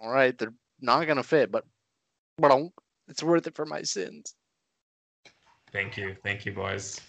All 0.00 0.10
right, 0.10 0.36
they're 0.36 0.54
not 0.80 1.06
gonna 1.06 1.22
fit, 1.22 1.50
but 1.50 1.64
but 2.38 2.70
it's 3.08 3.22
worth 3.22 3.46
it 3.46 3.56
for 3.56 3.66
my 3.66 3.82
sins. 3.82 4.34
Thank 5.72 5.96
you, 5.96 6.16
thank 6.22 6.46
you, 6.46 6.52
boys. 6.52 7.00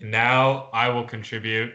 Now 0.00 0.68
I 0.72 0.88
will 0.88 1.04
contribute 1.04 1.72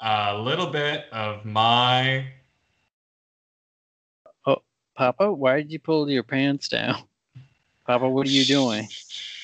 a 0.00 0.36
little 0.36 0.66
bit 0.66 1.06
of 1.12 1.44
my. 1.44 2.26
Oh, 4.46 4.62
Papa, 4.94 5.32
why 5.32 5.58
did 5.58 5.72
you 5.72 5.78
pull 5.78 6.10
your 6.10 6.22
pants 6.22 6.68
down? 6.68 6.96
Papa, 7.86 8.08
what 8.08 8.26
are 8.26 8.30
you 8.30 8.44
doing? 8.44 8.88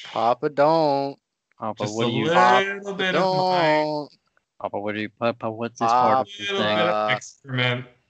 Papa, 0.04 0.48
don't. 0.50 1.18
Papa, 1.58 1.84
Just 1.84 1.96
what 1.96 2.08
are 2.08 2.10
you? 2.10 2.24
little 2.24 2.94
bit 2.94 3.14
of 3.14 3.32
my. 3.32 3.82
Don't. 3.84 4.08
Papa, 4.60 4.78
what 4.78 4.94
are 4.94 4.98
you? 4.98 5.08
Papa, 5.08 5.50
what's 5.50 5.80
this 5.80 5.90
part 5.90 6.20
of 6.20 6.28
the 6.38 6.52
little 6.52 7.06
bit 7.56 8.01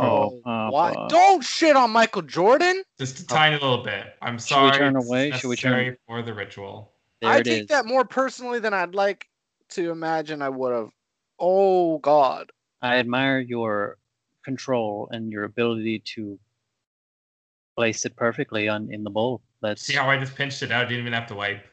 thing? 0.00 0.42
Uh. 0.44 0.50
Oh, 0.50 0.70
Why? 0.70 0.94
Papa. 0.94 1.08
Don't 1.10 1.42
shit 1.44 1.76
on 1.76 1.90
Michael 1.90 2.22
Jordan. 2.22 2.82
Just 2.98 3.20
a 3.20 3.26
tiny 3.26 3.54
little 3.56 3.82
bit. 3.82 4.14
I'm 4.22 4.38
sorry. 4.38 4.72
Should 4.72 4.72
we 4.72 4.78
sorry. 4.78 4.78
turn 4.92 4.96
away? 4.96 5.30
Should 5.32 5.48
we 5.48 5.56
turn- 5.56 5.72
necessary 5.72 5.96
for 6.06 6.22
the 6.22 6.34
ritual? 6.34 6.92
There 7.20 7.30
I 7.30 7.42
take 7.42 7.62
is. 7.62 7.68
that 7.68 7.84
more 7.86 8.04
personally 8.04 8.60
than 8.60 8.72
I'd 8.74 8.94
like 8.94 9.28
to 9.70 9.90
imagine 9.90 10.40
I 10.42 10.48
would 10.48 10.72
have. 10.72 10.90
Oh 11.38 11.98
God. 11.98 12.50
I 12.82 12.96
admire 12.96 13.40
your 13.40 13.98
control 14.44 15.08
and 15.12 15.30
your 15.30 15.44
ability 15.44 15.98
to 16.14 16.38
place 17.76 18.04
it 18.06 18.16
perfectly 18.16 18.68
on 18.68 18.90
in 18.92 19.04
the 19.04 19.10
bowl. 19.10 19.42
That's 19.62 19.82
See 19.82 19.94
how 19.94 20.08
I 20.08 20.18
just 20.18 20.34
pinched 20.34 20.62
it 20.62 20.72
out? 20.72 20.88
Didn't 20.88 21.00
even 21.02 21.12
have 21.12 21.26
to 21.28 21.34
wipe. 21.34 21.64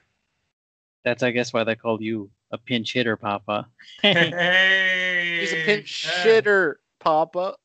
that's 1.05 1.23
I 1.23 1.31
guess 1.31 1.53
why 1.53 1.63
they 1.63 1.75
called 1.75 2.01
you 2.01 2.29
a 2.51 2.57
pinch 2.57 2.91
hitter, 2.93 3.15
Papa. 3.15 3.67
hey, 4.01 5.37
He's 5.41 5.53
a 5.53 5.63
pinch 5.65 6.07
Ched. 6.07 6.43
shitter, 6.43 6.73
Papa. 6.99 7.55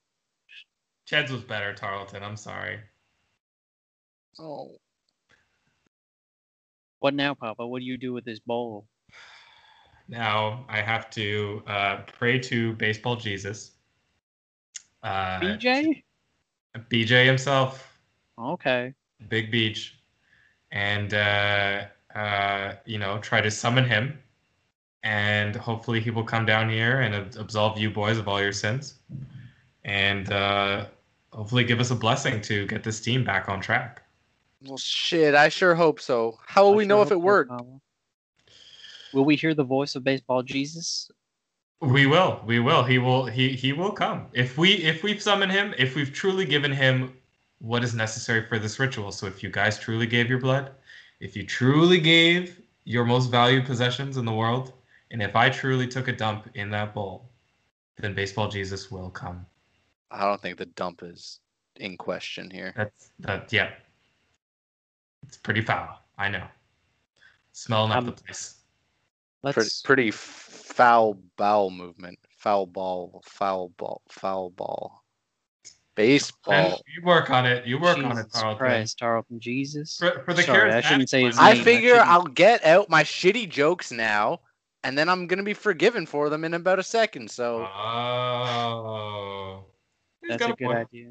Ched's 1.12 1.30
was 1.30 1.42
better, 1.42 1.74
Tarleton. 1.74 2.22
I'm 2.22 2.38
sorry. 2.38 2.78
Oh. 4.38 4.70
what 7.00 7.12
now, 7.12 7.34
Papa? 7.34 7.66
What 7.66 7.80
do 7.80 7.84
you 7.84 7.98
do 7.98 8.14
with 8.14 8.24
this 8.24 8.38
bowl? 8.38 8.86
Now 10.08 10.64
I 10.70 10.80
have 10.80 11.10
to 11.10 11.62
uh, 11.66 11.96
pray 12.16 12.38
to 12.38 12.72
baseball 12.76 13.16
Jesus. 13.16 13.72
Uh, 15.02 15.40
BJ? 15.40 16.02
BJ 16.88 17.26
himself, 17.26 17.94
Okay. 18.40 18.94
Big 19.28 19.50
Beach, 19.50 20.00
and 20.70 21.12
uh, 21.12 21.84
uh, 22.14 22.72
you 22.86 22.98
know 22.98 23.18
try 23.18 23.42
to 23.42 23.50
summon 23.50 23.84
him, 23.84 24.18
and 25.02 25.54
hopefully 25.56 26.00
he 26.00 26.08
will 26.08 26.24
come 26.24 26.46
down 26.46 26.70
here 26.70 27.02
and 27.02 27.36
absolve 27.36 27.78
you 27.78 27.90
boys 27.90 28.16
of 28.16 28.28
all 28.28 28.40
your 28.40 28.52
sins, 28.52 28.94
and 29.84 30.32
uh, 30.32 30.86
hopefully 31.32 31.64
give 31.64 31.80
us 31.80 31.90
a 31.90 31.94
blessing 31.94 32.40
to 32.42 32.66
get 32.66 32.84
this 32.84 33.00
team 33.00 33.24
back 33.24 33.48
on 33.48 33.60
track. 33.60 34.02
Well, 34.64 34.78
shit. 34.78 35.34
I 35.34 35.48
sure 35.48 35.74
hope 35.74 36.00
so. 36.00 36.38
How 36.46 36.64
will 36.64 36.74
I 36.74 36.76
we 36.76 36.82
sure 36.84 36.88
know 36.88 37.02
if 37.02 37.10
it 37.10 37.20
worked? 37.20 37.50
Papa. 37.50 37.80
Will 39.12 39.24
we 39.24 39.36
hear 39.36 39.54
the 39.54 39.64
voice 39.64 39.94
of 39.94 40.04
baseball 40.04 40.42
Jesus? 40.42 41.10
We 41.80 42.06
will. 42.06 42.40
We 42.46 42.60
will. 42.60 42.84
He 42.84 42.98
will. 42.98 43.26
He 43.26 43.50
he 43.50 43.72
will 43.72 43.90
come. 43.90 44.26
If 44.32 44.56
we 44.56 44.74
if 44.74 45.02
we've 45.02 45.20
summoned 45.20 45.52
him, 45.52 45.74
if 45.78 45.96
we've 45.96 46.12
truly 46.12 46.44
given 46.44 46.70
him 46.70 47.12
what 47.58 47.84
is 47.84 47.94
necessary 47.94 48.46
for 48.46 48.58
this 48.58 48.78
ritual. 48.78 49.12
So 49.12 49.26
if 49.26 49.42
you 49.42 49.50
guys 49.50 49.78
truly 49.78 50.06
gave 50.06 50.28
your 50.28 50.40
blood, 50.40 50.72
if 51.20 51.36
you 51.36 51.44
truly 51.44 52.00
gave 52.00 52.60
your 52.84 53.04
most 53.04 53.30
valued 53.30 53.66
possessions 53.66 54.16
in 54.16 54.24
the 54.24 54.32
world, 54.32 54.72
and 55.12 55.22
if 55.22 55.36
I 55.36 55.48
truly 55.48 55.86
took 55.86 56.08
a 56.08 56.12
dump 56.12 56.48
in 56.54 56.70
that 56.70 56.92
bowl, 56.92 57.30
then 57.98 58.14
baseball 58.14 58.48
Jesus 58.48 58.90
will 58.90 59.10
come. 59.10 59.46
I 60.12 60.24
don't 60.24 60.40
think 60.40 60.58
the 60.58 60.66
dump 60.66 61.02
is 61.02 61.40
in 61.76 61.96
question 61.96 62.50
here. 62.50 62.72
That's 62.76 63.10
that. 63.20 63.52
Yeah. 63.52 63.70
It's 65.26 65.36
pretty 65.38 65.62
foul. 65.62 65.98
I 66.18 66.28
know. 66.28 66.46
Smelling 67.52 67.92
up 67.92 67.98
Um, 67.98 68.06
the 68.06 68.12
place. 68.12 68.56
Pretty, 69.42 69.58
Let's 69.60 69.82
pretty 69.82 70.10
foul 70.10 71.14
bowel 71.36 71.70
movement. 71.70 72.18
Foul 72.38 72.66
ball. 72.66 73.22
Foul 73.24 73.70
ball. 73.76 74.02
Foul 74.10 74.50
ball. 74.50 75.02
And 75.64 75.72
Baseball. 75.94 76.80
you 76.94 77.02
work 77.04 77.28
on 77.30 77.44
it. 77.46 77.66
You 77.66 77.78
work 77.78 77.98
on 77.98 78.12
it, 78.12 78.22
Jesus 78.24 78.32
Tarleton. 78.32 78.58
Christ, 78.58 78.98
Tarleton 78.98 79.40
Jesus. 79.40 79.98
For, 79.98 80.22
for 80.24 80.32
the 80.34 80.42
Sorry, 80.42 80.72
I 80.72 80.80
shouldn't 80.80 81.10
say 81.10 81.24
his 81.24 81.38
I 81.38 81.52
name, 81.52 81.60
I 81.60 81.64
figure 81.64 81.90
shouldn't- 81.90 82.08
I'll 82.08 82.24
get 82.24 82.64
out 82.64 82.88
my 82.88 83.02
shitty 83.04 83.48
jokes 83.50 83.92
now, 83.92 84.40
and 84.84 84.96
then 84.96 85.08
I'm 85.10 85.26
gonna 85.26 85.42
be 85.42 85.52
forgiven 85.54 86.06
for 86.06 86.30
them 86.30 86.44
in 86.44 86.54
about 86.54 86.78
a 86.78 86.82
second. 86.82 87.30
So 87.30 87.66
Oh. 87.66 89.64
He's 90.22 90.30
That's 90.30 90.40
got 90.40 90.50
a 90.50 90.52
a 90.52 90.56
good 90.56 90.66
point. 90.66 90.78
idea. 90.78 91.06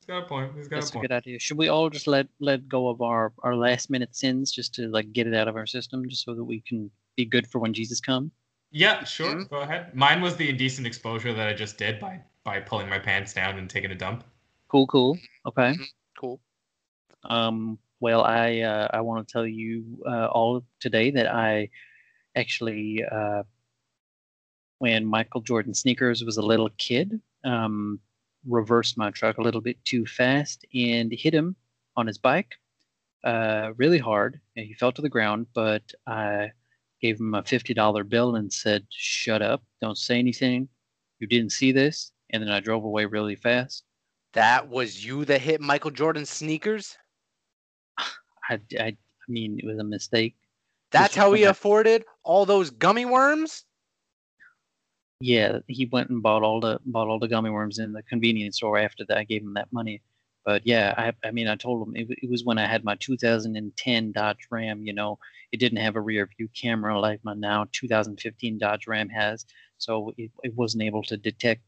He's 0.00 0.06
got 0.06 0.24
a 0.24 0.26
point. 0.26 0.52
He's 0.56 0.68
got 0.68 0.76
That's 0.76 0.94
a 0.94 0.98
a 0.98 1.00
good 1.00 1.12
idea. 1.12 1.38
Should 1.38 1.58
we 1.58 1.68
all 1.68 1.88
just 1.90 2.06
let 2.06 2.26
let 2.40 2.68
go 2.68 2.88
of 2.88 3.00
our 3.02 3.32
our 3.42 3.56
last 3.56 3.90
minute 3.90 4.14
sins 4.16 4.50
just 4.52 4.74
to 4.74 4.88
like 4.88 5.12
get 5.12 5.26
it 5.26 5.34
out 5.34 5.48
of 5.48 5.56
our 5.56 5.66
system, 5.66 6.08
just 6.08 6.24
so 6.24 6.34
that 6.34 6.44
we 6.44 6.60
can 6.60 6.90
be 7.16 7.24
good 7.24 7.46
for 7.46 7.58
when 7.58 7.72
Jesus 7.72 8.00
comes? 8.00 8.32
Yeah, 8.70 9.04
sure. 9.04 9.36
Mhm. 9.36 9.50
Go 9.50 9.60
ahead. 9.60 9.94
Mine 9.94 10.20
was 10.20 10.36
the 10.36 10.48
indecent 10.48 10.86
exposure 10.86 11.32
that 11.32 11.46
I 11.48 11.52
just 11.54 11.78
did 11.78 12.00
by 12.00 12.20
by 12.42 12.60
pulling 12.60 12.88
my 12.88 12.98
pants 12.98 13.32
down 13.32 13.58
and 13.58 13.70
taking 13.70 13.90
a 13.90 13.94
dump. 13.94 14.24
Cool, 14.68 14.86
cool. 14.86 15.18
Okay. 15.46 15.74
Cool. 16.18 16.40
Um, 17.22 17.78
well, 18.00 18.22
I 18.24 18.60
uh, 18.60 18.88
I 18.92 19.00
want 19.00 19.26
to 19.26 19.32
tell 19.32 19.46
you 19.46 20.02
uh, 20.06 20.26
all 20.26 20.64
today 20.80 21.10
that 21.12 21.32
I 21.32 21.70
actually, 22.36 23.04
uh, 23.04 23.44
when 24.78 25.06
Michael 25.06 25.40
Jordan 25.40 25.72
sneakers 25.72 26.24
was 26.24 26.36
a 26.36 26.42
little 26.42 26.68
kid, 26.76 27.20
um, 27.44 28.00
reversed 28.48 28.98
my 28.98 29.10
truck 29.10 29.38
a 29.38 29.42
little 29.42 29.60
bit 29.60 29.82
too 29.84 30.06
fast 30.06 30.64
and 30.74 31.12
hit 31.12 31.34
him 31.34 31.56
on 31.96 32.06
his 32.06 32.18
bike 32.18 32.54
uh, 33.24 33.72
really 33.76 33.98
hard. 33.98 34.40
And 34.56 34.66
he 34.66 34.74
fell 34.74 34.92
to 34.92 35.02
the 35.02 35.08
ground, 35.08 35.46
but 35.54 35.82
I 36.06 36.52
gave 37.00 37.18
him 37.18 37.34
a 37.34 37.42
fifty 37.42 37.74
dollar 37.74 38.04
bill 38.04 38.36
and 38.36 38.52
said, 38.52 38.86
"Shut 38.90 39.42
up! 39.42 39.62
Don't 39.80 39.98
say 39.98 40.18
anything. 40.18 40.68
You 41.18 41.26
didn't 41.26 41.52
see 41.52 41.72
this." 41.72 42.12
And 42.30 42.42
then 42.42 42.50
I 42.50 42.60
drove 42.60 42.84
away 42.84 43.06
really 43.06 43.36
fast. 43.36 43.84
That 44.34 44.68
was 44.68 45.04
you 45.04 45.24
that 45.26 45.40
hit 45.40 45.60
Michael 45.60 45.90
Jordan's 45.90 46.30
sneakers? 46.30 46.96
I, 47.98 48.58
I, 48.78 48.84
I 48.86 48.96
mean, 49.28 49.58
it 49.58 49.66
was 49.66 49.78
a 49.78 49.84
mistake. 49.84 50.34
That's 50.90 51.14
how 51.14 51.32
he 51.32 51.44
afforded 51.44 52.04
all 52.24 52.44
those 52.44 52.70
gummy 52.70 53.04
worms? 53.04 53.64
Yeah, 55.20 55.60
he 55.68 55.86
went 55.86 56.10
and 56.10 56.22
bought 56.22 56.42
all 56.42 56.60
the 56.60 56.80
bought 56.84 57.08
all 57.08 57.18
the 57.18 57.28
gummy 57.28 57.50
worms 57.50 57.78
in 57.78 57.92
the 57.92 58.02
convenience 58.02 58.56
store 58.56 58.78
after 58.78 59.04
that. 59.06 59.18
I 59.18 59.24
gave 59.24 59.42
him 59.42 59.54
that 59.54 59.72
money. 59.72 60.02
But 60.44 60.66
yeah, 60.66 60.92
I, 60.98 61.12
I 61.26 61.30
mean, 61.30 61.48
I 61.48 61.56
told 61.56 61.88
him 61.88 61.96
it, 61.96 62.06
it 62.22 62.30
was 62.30 62.44
when 62.44 62.58
I 62.58 62.66
had 62.66 62.84
my 62.84 62.96
2010 62.96 64.12
Dodge 64.12 64.46
Ram. 64.50 64.82
You 64.84 64.92
know, 64.92 65.18
it 65.52 65.56
didn't 65.58 65.78
have 65.78 65.96
a 65.96 66.00
rear 66.00 66.28
view 66.36 66.48
camera 66.48 66.98
like 67.00 67.20
my 67.24 67.32
now 67.34 67.66
2015 67.72 68.58
Dodge 68.58 68.86
Ram 68.86 69.08
has, 69.08 69.46
so 69.78 70.12
it, 70.18 70.30
it 70.42 70.54
wasn't 70.54 70.82
able 70.82 71.02
to 71.04 71.16
detect 71.16 71.62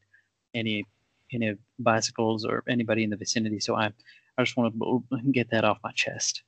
any 0.53 0.85
any 1.33 1.55
bicycles 1.79 2.45
or 2.45 2.63
anybody 2.69 3.03
in 3.03 3.09
the 3.09 3.17
vicinity. 3.17 3.59
So 3.59 3.75
I 3.75 3.91
I 4.37 4.43
just 4.43 4.55
want 4.55 4.75
to 4.77 5.31
get 5.31 5.49
that 5.49 5.65
off 5.65 5.79
my 5.83 5.91
chest. 5.93 6.43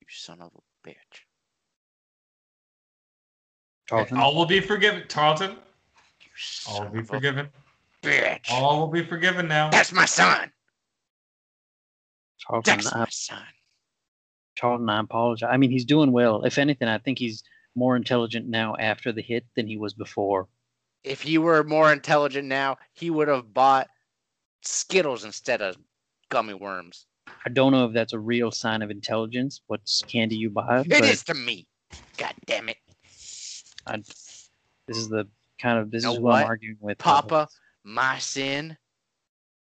You 0.00 0.06
son 0.10 0.42
of 0.42 0.52
a 0.54 0.88
bitch. 0.88 1.24
Charlton, 3.88 4.18
All 4.18 4.36
will 4.36 4.46
be 4.46 4.60
forgiven, 4.60 5.02
Tarleton. 5.08 5.56
You 6.66 6.72
All 6.74 6.84
will 6.84 6.90
be 6.90 7.02
forgiven. 7.02 7.48
bitch. 8.02 8.50
All 8.50 8.80
will 8.80 8.88
be 8.88 9.04
forgiven 9.04 9.48
now. 9.48 9.70
That's 9.70 9.92
my 9.92 10.04
son. 10.04 10.50
Charlton, 12.38 12.76
That's 12.76 12.92
I, 12.92 12.98
my 13.00 13.06
son. 13.10 13.44
Charlton, 14.56 14.88
I 14.88 15.00
apologize. 15.00 15.50
I 15.52 15.56
mean, 15.56 15.70
he's 15.70 15.84
doing 15.84 16.12
well. 16.12 16.44
If 16.44 16.58
anything, 16.58 16.88
I 16.88 16.98
think 16.98 17.18
he's 17.18 17.42
more 17.74 17.96
intelligent 17.96 18.48
now 18.48 18.76
after 18.78 19.12
the 19.12 19.22
hit 19.22 19.44
than 19.56 19.66
he 19.66 19.76
was 19.76 19.94
before. 19.94 20.48
If 21.04 21.22
he 21.22 21.38
were 21.38 21.64
more 21.64 21.92
intelligent 21.92 22.46
now, 22.48 22.76
he 22.92 23.10
would 23.10 23.28
have 23.28 23.54
bought 23.54 23.88
Skittles 24.62 25.24
instead 25.24 25.62
of 25.62 25.76
gummy 26.28 26.54
worms. 26.54 27.06
I 27.46 27.48
don't 27.50 27.72
know 27.72 27.86
if 27.86 27.94
that's 27.94 28.12
a 28.12 28.18
real 28.18 28.50
sign 28.50 28.82
of 28.82 28.90
intelligence. 28.90 29.62
What 29.66 29.80
candy 30.08 30.36
you 30.36 30.50
buy? 30.50 30.80
It 30.80 31.04
is 31.04 31.22
but 31.24 31.34
to 31.34 31.40
me. 31.40 31.66
God 32.18 32.34
damn 32.44 32.68
it. 32.68 32.76
I, 33.86 33.96
this 33.96 34.96
is 34.96 35.08
the 35.08 35.26
kind 35.60 35.78
of 35.78 35.90
this 35.90 36.04
Know 36.04 36.14
is 36.14 36.20
what, 36.20 36.30
what, 36.30 36.42
I'm 36.42 36.46
arguing 36.46 36.76
with. 36.80 36.98
Papa, 36.98 37.48
my 37.84 38.18
sin, 38.18 38.76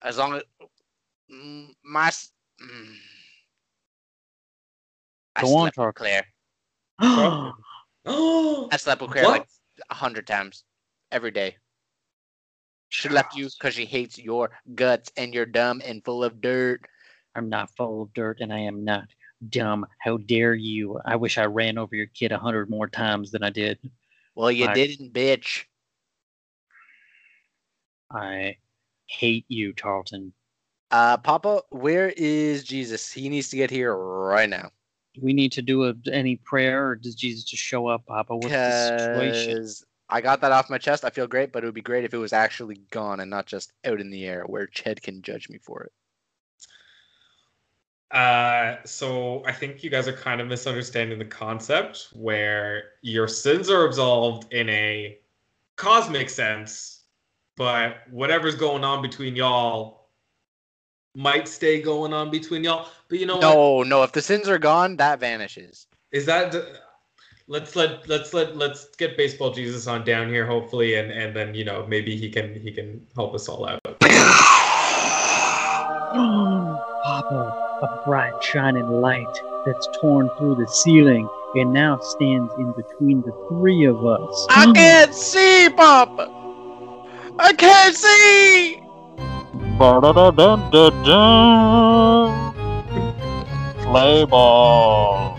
as 0.02 0.18
long 0.18 0.34
as 0.34 0.42
mm, 1.32 1.68
my 1.84 2.08
mm, 2.08 2.96
I 5.36 5.42
Go 5.42 5.48
on, 5.48 5.52
slept 5.52 5.64
with 5.64 5.74
Tark. 5.74 5.96
Claire. 5.96 6.26
Oh, 8.06 8.68
I 8.72 8.76
slept 8.76 9.02
with 9.02 9.10
Claire 9.10 9.24
what? 9.24 9.32
like 9.32 9.48
a 9.90 9.94
hundred 9.94 10.26
times 10.26 10.64
every 11.12 11.30
day. 11.30 11.56
She 12.88 13.08
left 13.08 13.36
you 13.36 13.48
because 13.58 13.74
she 13.74 13.84
hates 13.84 14.18
your 14.18 14.50
guts 14.74 15.10
and 15.16 15.34
you're 15.34 15.44
dumb 15.44 15.82
and 15.84 16.04
full 16.04 16.24
of 16.24 16.40
dirt. 16.40 16.86
I'm 17.34 17.48
not 17.48 17.70
full 17.76 18.02
of 18.02 18.14
dirt, 18.14 18.40
and 18.40 18.52
I 18.52 18.60
am 18.60 18.84
not 18.84 19.04
dumb. 19.50 19.86
How 19.98 20.16
dare 20.16 20.54
you? 20.54 20.98
I 21.04 21.16
wish 21.16 21.36
I 21.36 21.44
ran 21.44 21.76
over 21.76 21.94
your 21.94 22.06
kid 22.06 22.32
a 22.32 22.38
hundred 22.38 22.70
more 22.70 22.88
times 22.88 23.30
than 23.30 23.42
I 23.42 23.50
did. 23.50 23.78
Well, 24.34 24.50
you 24.50 24.66
I- 24.66 24.72
didn't, 24.72 25.12
bitch. 25.12 25.64
I 28.10 28.56
hate 29.06 29.44
you, 29.48 29.72
Tarleton. 29.72 30.32
Uh, 30.90 31.16
Papa, 31.16 31.62
where 31.70 32.12
is 32.16 32.64
Jesus? 32.64 33.12
He 33.12 33.28
needs 33.28 33.48
to 33.50 33.56
get 33.56 33.70
here 33.70 33.94
right 33.94 34.48
now. 34.48 34.70
Do 35.14 35.20
we 35.22 35.32
need 35.32 35.52
to 35.52 35.62
do 35.62 35.84
a, 35.84 35.94
any 36.12 36.36
prayer, 36.36 36.88
or 36.88 36.94
does 36.96 37.14
Jesus 37.14 37.44
just 37.44 37.62
show 37.62 37.88
up, 37.88 38.06
Papa? 38.06 38.36
What's 38.36 38.54
the 38.54 38.98
situation? 38.98 39.54
Because 39.54 39.84
I 40.08 40.20
got 40.20 40.40
that 40.42 40.52
off 40.52 40.70
my 40.70 40.78
chest. 40.78 41.04
I 41.04 41.10
feel 41.10 41.26
great, 41.26 41.52
but 41.52 41.64
it 41.64 41.66
would 41.66 41.74
be 41.74 41.80
great 41.80 42.04
if 42.04 42.14
it 42.14 42.18
was 42.18 42.32
actually 42.32 42.80
gone 42.90 43.20
and 43.20 43.30
not 43.30 43.46
just 43.46 43.72
out 43.84 44.00
in 44.00 44.10
the 44.10 44.24
air 44.24 44.44
where 44.44 44.66
Ched 44.66 45.02
can 45.02 45.22
judge 45.22 45.48
me 45.48 45.58
for 45.58 45.82
it. 45.82 45.92
Uh, 48.12 48.76
so 48.84 49.42
I 49.46 49.52
think 49.52 49.82
you 49.82 49.90
guys 49.90 50.06
are 50.06 50.12
kind 50.12 50.40
of 50.40 50.46
misunderstanding 50.46 51.18
the 51.18 51.24
concept 51.24 52.10
where 52.12 52.92
your 53.02 53.26
sins 53.26 53.68
are 53.68 53.84
absolved 53.84 54.52
in 54.52 54.68
a 54.68 55.18
cosmic 55.74 56.30
sense, 56.30 56.95
but 57.56 57.98
whatever's 58.10 58.54
going 58.54 58.84
on 58.84 59.02
between 59.02 59.34
y'all 59.36 60.08
might 61.14 61.48
stay 61.48 61.80
going 61.80 62.12
on 62.12 62.30
between 62.30 62.62
y'all. 62.62 62.88
But 63.08 63.18
you 63.18 63.26
know 63.26 63.36
what? 63.36 63.42
No, 63.42 63.82
no. 63.82 64.02
If 64.02 64.12
the 64.12 64.22
sins 64.22 64.48
are 64.48 64.58
gone, 64.58 64.96
that 64.96 65.18
vanishes. 65.20 65.86
Is 66.12 66.26
that 66.26 66.54
let's 67.48 67.74
let 67.74 68.06
let's 68.08 68.34
let 68.34 68.56
let's 68.56 68.88
get 68.96 69.16
baseball 69.16 69.52
Jesus 69.52 69.86
on 69.86 70.04
down 70.04 70.28
here 70.28 70.44
hopefully 70.46 70.96
and 70.96 71.10
and 71.12 71.34
then 71.34 71.54
you 71.54 71.64
know 71.64 71.86
maybe 71.86 72.16
he 72.16 72.28
can 72.28 72.54
he 72.54 72.70
can 72.72 73.04
help 73.14 73.34
us 73.34 73.48
all 73.48 73.66
out. 73.66 73.80
Papa, 77.06 77.78
a 77.82 78.02
bright 78.04 78.42
shining 78.42 79.00
light 79.00 79.38
that's 79.64 79.88
torn 80.00 80.28
through 80.38 80.56
the 80.56 80.66
ceiling 80.66 81.28
and 81.54 81.72
now 81.72 81.98
stands 82.00 82.52
in 82.58 82.72
between 82.72 83.22
the 83.22 83.32
three 83.48 83.84
of 83.84 84.04
us. 84.04 84.46
I 84.50 84.66
mm. 84.66 84.74
can't 84.74 85.14
see, 85.14 85.68
Papa. 85.76 86.35
I 87.38 87.52
can't 87.52 87.94
see. 87.94 88.80
Play 93.82 94.24
ball. 94.24 95.36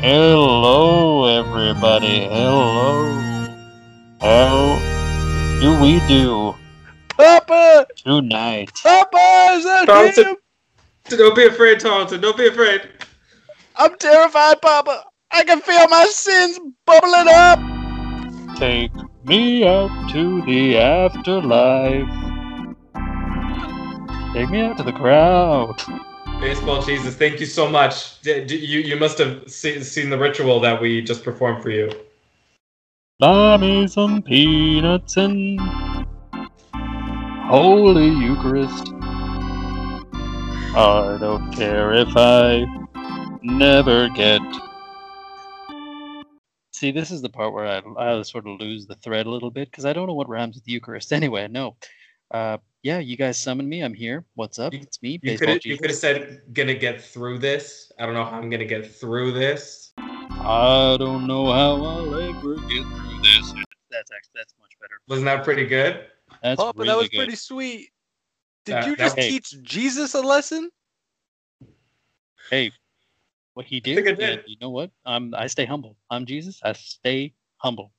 Hello, 0.00 1.26
everybody. 1.26 2.20
Hello. 2.24 3.18
How 4.20 4.78
do 5.60 5.80
we 5.80 6.00
do 6.06 6.54
Papa, 7.16 7.86
tonight? 7.96 8.72
Papa, 8.82 9.48
is 9.52 9.64
that 9.64 9.86
Carlton. 9.86 10.24
him? 10.24 10.36
Don't 11.08 11.34
be 11.34 11.46
afraid, 11.46 11.80
Tarleton. 11.80 12.20
Don't 12.20 12.36
be 12.36 12.46
afraid. 12.46 12.88
I'm 13.76 13.96
terrified, 13.96 14.62
Papa. 14.62 15.04
I 15.32 15.42
can 15.42 15.60
feel 15.60 15.88
my 15.88 16.06
sins 16.06 16.60
bubbling 16.86 17.26
up. 17.28 17.58
Take 18.56 18.92
me 19.24 19.66
out 19.66 20.10
to 20.10 20.42
the 20.42 20.78
afterlife. 20.78 22.08
Take 24.34 24.50
me 24.50 24.62
out 24.62 24.76
to 24.78 24.82
the 24.82 24.92
crowd. 24.92 25.76
Baseball 26.40 26.82
Jesus, 26.82 27.14
thank 27.14 27.38
you 27.38 27.46
so 27.46 27.68
much. 27.68 28.20
D- 28.22 28.44
d- 28.44 28.56
you 28.56 28.80
you 28.80 28.96
must 28.96 29.18
have 29.18 29.48
se- 29.50 29.82
seen 29.82 30.10
the 30.10 30.18
ritual 30.18 30.58
that 30.60 30.80
we 30.80 31.02
just 31.02 31.22
performed 31.22 31.62
for 31.62 31.70
you. 31.70 31.90
Buy 33.20 33.56
me 33.58 33.86
some 33.86 34.22
peanuts 34.22 35.16
and 35.16 35.60
Holy 37.46 38.08
Eucharist. 38.08 38.88
I 40.74 41.18
don't 41.20 41.52
care 41.52 41.92
if 41.92 42.08
I 42.16 42.64
never 43.42 44.08
get. 44.08 44.40
See, 46.82 46.90
this 46.90 47.12
is 47.12 47.22
the 47.22 47.28
part 47.28 47.52
where 47.52 47.64
I, 47.64 47.80
I 47.96 48.22
sort 48.22 48.44
of 48.48 48.58
lose 48.58 48.88
the 48.88 48.96
thread 48.96 49.26
a 49.26 49.30
little 49.30 49.52
bit 49.52 49.70
because 49.70 49.84
I 49.84 49.92
don't 49.92 50.08
know 50.08 50.14
what 50.14 50.28
rhymes 50.28 50.56
with 50.56 50.66
Eucharist. 50.66 51.12
Anyway, 51.22 51.46
no. 51.46 51.76
Uh, 52.32 52.58
yeah, 52.82 52.98
you 52.98 53.16
guys 53.16 53.40
summoned 53.40 53.68
me. 53.68 53.82
I'm 53.84 53.94
here. 53.94 54.24
What's 54.34 54.58
up? 54.58 54.72
You- 54.72 54.80
It's 54.80 55.00
me, 55.00 55.20
You 55.22 55.38
could 55.38 55.64
you 55.64 55.78
could 55.78 55.90
have 55.90 55.96
said 55.96 56.40
gonna 56.52 56.74
get 56.74 57.00
through 57.00 57.38
this. 57.38 57.92
I 58.00 58.04
don't 58.04 58.14
know 58.14 58.24
how 58.24 58.32
I'm 58.36 58.50
gonna 58.50 58.64
get 58.64 58.92
through 58.92 59.30
this. 59.30 59.92
I 59.96 60.96
don't 60.98 61.28
know 61.28 61.52
how 61.52 61.76
I'll 61.84 62.14
ever 62.20 62.56
get 62.56 62.82
through 62.82 63.20
this. 63.22 63.52
That's 63.92 64.10
actually 64.10 64.34
that's 64.34 64.54
much 64.60 64.72
better. 64.80 64.94
Wasn't 65.06 65.26
that 65.26 65.44
pretty 65.44 65.66
good? 65.66 66.06
That's 66.42 66.60
Papa, 66.60 66.76
really 66.76 66.88
that 66.88 66.96
was 66.96 67.08
good. 67.10 67.16
pretty 67.18 67.36
sweet. 67.36 67.90
Did 68.64 68.72
That- 68.74 68.86
you 68.88 68.96
just 68.96 69.16
was- 69.16 69.24
teach 69.26 69.54
Jesus 69.62 70.14
a 70.14 70.20
lesson? 70.20 70.68
Hey, 72.50 72.72
what 73.54 73.66
he 73.66 73.80
did, 73.80 74.04
did. 74.04 74.20
and 74.20 74.42
you 74.46 74.56
know 74.60 74.70
what? 74.70 74.90
I'm 75.04 75.34
I 75.34 75.46
stay 75.46 75.64
humble. 75.64 75.96
I'm 76.10 76.26
Jesus. 76.26 76.60
I 76.62 76.72
stay 76.72 77.34
humble. 77.58 77.92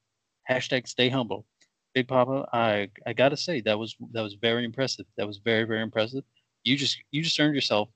Hashtag 0.50 0.88
stay 0.88 1.10
humble. 1.10 1.46
Big 1.94 2.08
Papa, 2.08 2.48
I 2.52 2.90
I 3.06 3.14
gotta 3.14 3.38
say 3.38 3.62
that 3.62 3.78
was 3.78 3.96
that 4.12 4.22
was 4.22 4.36
very 4.36 4.66
impressive. 4.66 5.06
That 5.18 5.28
was 5.28 5.38
very 5.38 5.64
very 5.66 5.82
impressive. 5.82 6.24
You 6.64 6.76
just 6.78 6.98
you 7.12 7.22
just 7.22 7.40
earned 7.40 7.56
yourself 7.56 7.90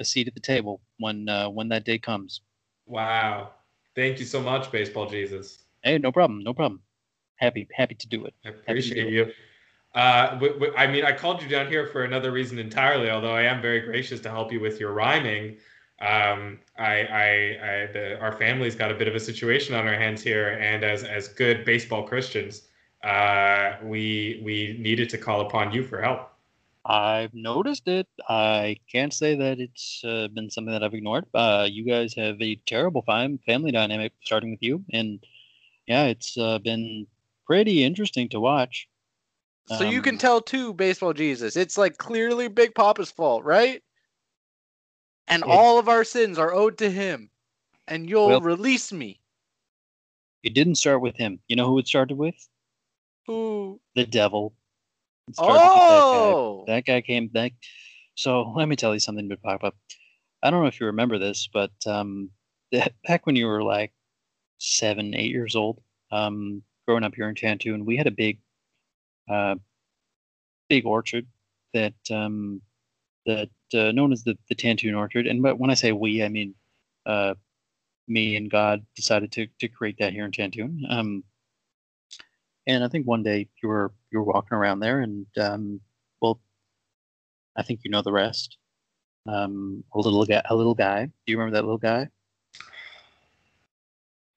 a 0.00 0.04
seat 0.04 0.26
at 0.26 0.34
the 0.34 0.40
table 0.40 0.80
when 0.98 1.28
uh, 1.28 1.48
when 1.48 1.68
that 1.68 1.84
day 1.84 1.98
comes. 1.98 2.40
Wow. 2.86 3.50
Thank 3.94 4.18
you 4.18 4.24
so 4.24 4.40
much, 4.40 4.70
Baseball 4.70 5.06
Jesus. 5.06 5.58
Hey, 5.82 5.98
no 5.98 6.12
problem, 6.12 6.42
no 6.42 6.54
problem. 6.54 6.82
Happy, 7.36 7.66
happy 7.72 7.94
to 7.94 8.08
do 8.08 8.24
it. 8.24 8.34
I 8.44 8.50
appreciate 8.50 9.06
it. 9.06 9.12
you. 9.12 9.32
Uh, 9.94 10.30
w- 10.34 10.52
w- 10.54 10.72
I 10.76 10.86
mean, 10.86 11.04
I 11.04 11.12
called 11.12 11.42
you 11.42 11.48
down 11.48 11.68
here 11.68 11.86
for 11.86 12.04
another 12.04 12.30
reason 12.30 12.58
entirely. 12.58 13.10
Although 13.10 13.32
I 13.32 13.42
am 13.42 13.60
very 13.60 13.80
gracious 13.80 14.20
to 14.20 14.30
help 14.30 14.52
you 14.52 14.60
with 14.60 14.78
your 14.78 14.92
rhyming. 14.92 15.56
Um, 16.00 16.60
I, 16.78 17.02
I, 17.04 17.26
I 17.62 17.86
the, 17.92 18.18
our 18.20 18.32
family's 18.32 18.74
got 18.74 18.90
a 18.90 18.94
bit 18.94 19.08
of 19.08 19.14
a 19.14 19.20
situation 19.20 19.74
on 19.74 19.86
our 19.86 19.94
hands 19.94 20.22
here, 20.22 20.58
and 20.60 20.82
as 20.84 21.04
as 21.04 21.28
good 21.28 21.64
baseball 21.64 22.06
Christians, 22.06 22.68
uh, 23.04 23.76
we 23.82 24.40
we 24.44 24.76
needed 24.80 25.10
to 25.10 25.18
call 25.18 25.42
upon 25.42 25.72
you 25.72 25.84
for 25.84 26.00
help. 26.00 26.30
I've 26.84 27.34
noticed 27.34 27.88
it. 27.88 28.06
I 28.28 28.76
can't 28.90 29.12
say 29.12 29.34
that 29.36 29.60
it's 29.60 30.02
uh, 30.04 30.28
been 30.28 30.50
something 30.50 30.72
that 30.72 30.82
I've 30.82 30.94
ignored. 30.94 31.26
Uh, 31.34 31.66
you 31.70 31.84
guys 31.84 32.14
have 32.14 32.40
a 32.40 32.56
terrible 32.66 33.02
fam- 33.02 33.38
family 33.38 33.70
dynamic, 33.72 34.12
starting 34.22 34.50
with 34.52 34.62
you, 34.62 34.84
and 34.92 35.20
yeah, 35.86 36.06
it's 36.06 36.36
uh, 36.38 36.58
been 36.58 37.06
pretty 37.46 37.84
interesting 37.84 38.28
to 38.30 38.40
watch. 38.40 38.88
So 39.66 39.84
you 39.84 40.02
can 40.02 40.14
Um, 40.14 40.18
tell 40.18 40.40
too, 40.42 40.74
baseball 40.74 41.14
Jesus. 41.14 41.56
It's 41.56 41.78
like 41.78 41.96
clearly 41.96 42.48
Big 42.48 42.74
Papa's 42.74 43.10
fault, 43.10 43.44
right? 43.44 43.82
And 45.30 45.42
It- 45.42 45.48
all 45.48 45.78
of 45.78 45.88
our 45.88 46.04
sins 46.04 46.38
are 46.38 46.52
owed 46.52 46.76
to 46.78 46.90
him. 46.90 47.30
And 47.86 48.08
you'll 48.10 48.28
Well- 48.28 48.40
release 48.40 48.92
me. 48.92 49.20
It 50.42 50.54
didn't 50.54 50.76
start 50.76 51.00
with 51.00 51.16
him. 51.16 51.40
You 51.48 51.56
know 51.56 51.66
who 51.66 51.78
it 51.78 51.86
started 51.88 52.16
with? 52.16 52.34
Who? 53.26 53.80
The 53.94 54.06
devil. 54.06 54.54
With 55.26 55.36
that 55.36 55.42
guy. 55.42 55.52
Oh, 55.52 56.64
That 56.66 56.84
guy 56.84 57.00
came 57.00 57.28
back. 57.28 57.52
So 58.16 58.42
let 58.56 58.68
me 58.68 58.76
tell 58.76 58.92
you 58.92 59.00
something, 59.00 59.28
Big 59.28 59.40
Papa. 59.42 59.72
I 60.42 60.50
don't 60.50 60.62
know 60.62 60.66
if 60.68 60.80
you 60.80 60.86
remember 60.86 61.18
this, 61.18 61.48
but 61.52 61.72
um, 61.86 62.30
back 63.04 63.26
when 63.26 63.36
you 63.36 63.46
were 63.46 63.62
like 63.62 63.92
seven, 64.58 65.14
eight 65.14 65.30
years 65.30 65.54
old, 65.56 65.82
um, 66.10 66.62
growing 66.86 67.04
up 67.04 67.14
here 67.14 67.28
in 67.28 67.34
Tantoon, 67.34 67.84
we 67.84 67.96
had 67.96 68.06
a 68.06 68.10
big, 68.10 68.40
uh, 69.28 69.56
big 70.68 70.86
orchard 70.86 71.26
that 71.74 71.94
um, 72.10 72.62
that 73.26 73.50
uh, 73.74 73.92
known 73.92 74.12
as 74.12 74.24
the 74.24 74.36
the 74.48 74.54
Tantoon 74.54 74.96
Orchard. 74.96 75.26
And 75.26 75.42
but 75.42 75.58
when 75.58 75.70
I 75.70 75.74
say 75.74 75.92
we, 75.92 76.22
I 76.22 76.28
mean 76.28 76.54
uh, 77.06 77.34
me 78.08 78.36
and 78.36 78.50
God 78.50 78.84
decided 78.96 79.32
to 79.32 79.46
to 79.60 79.68
create 79.68 79.96
that 79.98 80.12
here 80.12 80.24
in 80.24 80.32
Tantoon. 80.32 80.82
Um, 80.90 81.24
and 82.66 82.84
I 82.84 82.88
think 82.88 83.06
one 83.06 83.22
day 83.22 83.48
you 83.62 83.68
were 83.68 83.92
you 84.10 84.18
were 84.18 84.32
walking 84.32 84.56
around 84.56 84.80
there, 84.80 85.00
and 85.00 85.26
um, 85.38 85.80
well, 86.20 86.40
I 87.56 87.62
think 87.62 87.80
you 87.84 87.90
know 87.90 88.02
the 88.02 88.12
rest. 88.12 88.56
Um, 89.26 89.84
a 89.94 89.98
little 89.98 90.24
guy, 90.24 90.42
a 90.48 90.54
little 90.54 90.74
guy. 90.74 91.06
Do 91.06 91.12
you 91.26 91.38
remember 91.38 91.56
that 91.56 91.64
little 91.64 91.78
guy? 91.78 92.08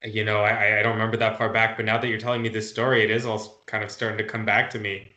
You 0.04 0.24
know, 0.24 0.40
I, 0.40 0.80
I 0.80 0.82
don't 0.82 0.92
remember 0.92 1.16
that 1.16 1.38
far 1.38 1.48
back, 1.48 1.78
but 1.78 1.86
now 1.86 1.96
that 1.96 2.08
you're 2.08 2.18
telling 2.18 2.42
me 2.42 2.50
this 2.50 2.68
story, 2.68 3.02
it 3.02 3.10
is 3.10 3.24
all 3.24 3.62
kind 3.66 3.82
of 3.82 3.90
starting 3.90 4.18
to 4.18 4.24
come 4.24 4.44
back 4.44 4.68
to 4.70 4.78
me. 4.78 5.10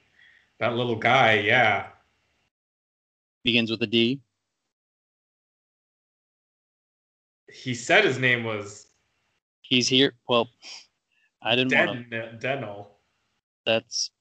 That 0.59 0.75
little 0.75 0.95
guy, 0.95 1.33
yeah. 1.33 1.87
Begins 3.47 3.71
with 3.71 3.81
a 3.81 3.87
D. 3.87 4.19
He 7.49 7.73
said 7.73 8.03
his 8.03 8.19
name 8.19 8.43
was 8.43 8.87
He's 9.61 9.87
here. 9.87 10.15
Well, 10.27 10.49
I 11.41 11.55
didn't 11.55 11.71
want 11.73 12.09
to. 12.09 12.37
Den- 12.37 12.39
Denel. 12.41 12.87
That's. 13.65 14.11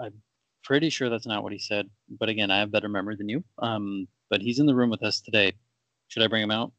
I'm 0.00 0.14
pretty 0.64 0.90
sure 0.90 1.08
that's 1.08 1.28
not 1.28 1.44
what 1.44 1.52
he 1.52 1.58
said. 1.60 1.88
But 2.18 2.28
again, 2.28 2.50
I 2.50 2.58
have 2.58 2.72
better 2.72 2.88
memory 2.88 3.14
than 3.14 3.28
you. 3.28 3.44
Um, 3.60 4.08
but 4.28 4.40
he's 4.40 4.58
in 4.58 4.66
the 4.66 4.74
room 4.74 4.90
with 4.90 5.04
us 5.04 5.20
today. 5.20 5.52
Should 6.08 6.24
I 6.24 6.26
bring 6.26 6.42
him 6.42 6.50
out? 6.50 6.72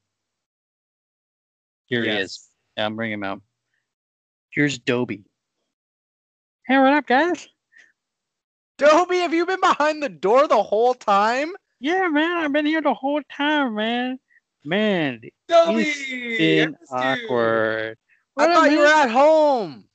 Here 1.86 2.04
he 2.04 2.10
is. 2.10 2.50
Yeah, 2.76 2.88
I'm 2.88 2.98
bringing 2.98 3.20
him 3.20 3.24
out. 3.24 3.42
Here's 4.50 4.78
Dobie. 4.78 5.24
Hey, 6.68 6.78
what 6.78 6.92
up, 6.92 7.08
guys? 7.08 7.48
Dobie, 8.78 9.18
have 9.18 9.34
you 9.34 9.46
been 9.46 9.60
behind 9.60 10.04
the 10.04 10.10
door 10.10 10.48
the 10.48 10.62
whole 10.62 10.94
time? 10.94 11.52
Yeah, 11.80 12.08
man, 12.10 12.38
I've 12.38 12.54
been 12.54 12.66
here 12.66 12.82
the 12.82 12.94
whole 12.94 13.22
time, 13.36 13.76
man. 13.76 14.20
Man, 14.64 15.22
Dobby! 15.48 15.82
it's 15.84 16.38
been 16.38 16.76
I 16.92 17.16
you. 17.16 17.24
awkward. 17.26 17.98
I 18.38 18.42
What 18.44 18.50
up, 18.50 18.56
thought 18.56 18.72
you 18.72 18.80
were 18.80 18.86
at 18.86 19.10
home 19.10 19.86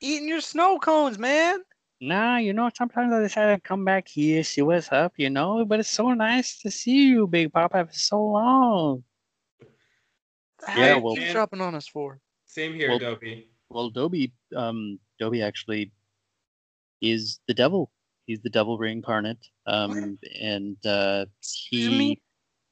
eating 0.00 0.28
your 0.28 0.40
snow 0.40 0.78
cones, 0.78 1.18
man. 1.18 1.60
Nah, 2.00 2.38
you 2.38 2.52
know, 2.52 2.70
sometimes 2.76 3.12
I 3.12 3.20
decide 3.20 3.54
to 3.54 3.60
come 3.60 3.84
back 3.84 4.08
here, 4.08 4.42
see 4.44 4.62
what's 4.62 4.90
up, 4.92 5.12
you 5.16 5.30
know. 5.30 5.64
But 5.64 5.80
it's 5.80 5.90
so 5.90 6.14
nice 6.14 6.58
to 6.60 6.70
see 6.70 7.08
you, 7.08 7.26
Big 7.26 7.52
Papa, 7.52 7.86
for 7.86 7.92
so 7.92 8.24
long. 8.24 9.04
The 9.60 9.66
Yeah, 10.68 10.74
heck 10.94 11.02
well- 11.04 11.16
you 11.18 11.30
dropping 11.32 11.60
on 11.60 11.74
us 11.74 11.86
for? 11.88 12.20
Same 12.46 12.74
here, 12.74 12.90
Well- 12.90 12.98
Dobby. 12.98 13.48
Well, 13.68 13.90
Dobie, 13.90 14.32
um, 14.56 14.98
Dobie 15.20 15.42
actually 15.42 15.92
is 17.02 17.38
the 17.46 17.54
devil. 17.54 17.90
He's 18.28 18.42
the 18.42 18.50
devil 18.50 18.76
reincarnate. 18.76 19.48
Um, 19.66 20.18
and 20.38 20.76
uh, 20.84 21.24
Excuse 21.40 21.88
me? 21.88 22.20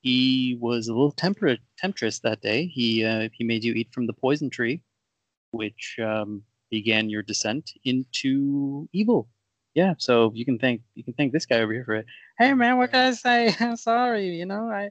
he 0.02 0.50
he 0.50 0.58
was 0.60 0.88
a 0.88 0.92
little 0.92 1.12
temperate 1.12 1.60
temptress 1.78 2.18
that 2.20 2.42
day. 2.42 2.66
He 2.66 3.02
uh, 3.02 3.30
he 3.32 3.42
made 3.42 3.64
you 3.64 3.72
eat 3.72 3.88
from 3.90 4.06
the 4.06 4.12
poison 4.12 4.50
tree, 4.50 4.82
which 5.52 5.96
um, 5.98 6.42
began 6.70 7.08
your 7.08 7.22
descent 7.22 7.70
into 7.84 8.86
evil. 8.92 9.30
Yeah, 9.74 9.94
so 9.96 10.30
you 10.34 10.44
can 10.44 10.58
thank 10.58 10.82
you 10.94 11.02
can 11.02 11.14
thank 11.14 11.32
this 11.32 11.46
guy 11.46 11.60
over 11.60 11.72
here 11.72 11.86
for 11.86 11.94
it. 11.94 12.06
Hey 12.38 12.52
man, 12.52 12.76
what 12.76 12.90
can 12.92 13.06
I 13.06 13.12
say? 13.12 13.54
I'm 13.60 13.76
sorry, 13.76 14.36
you 14.36 14.44
know, 14.44 14.68
I 14.68 14.90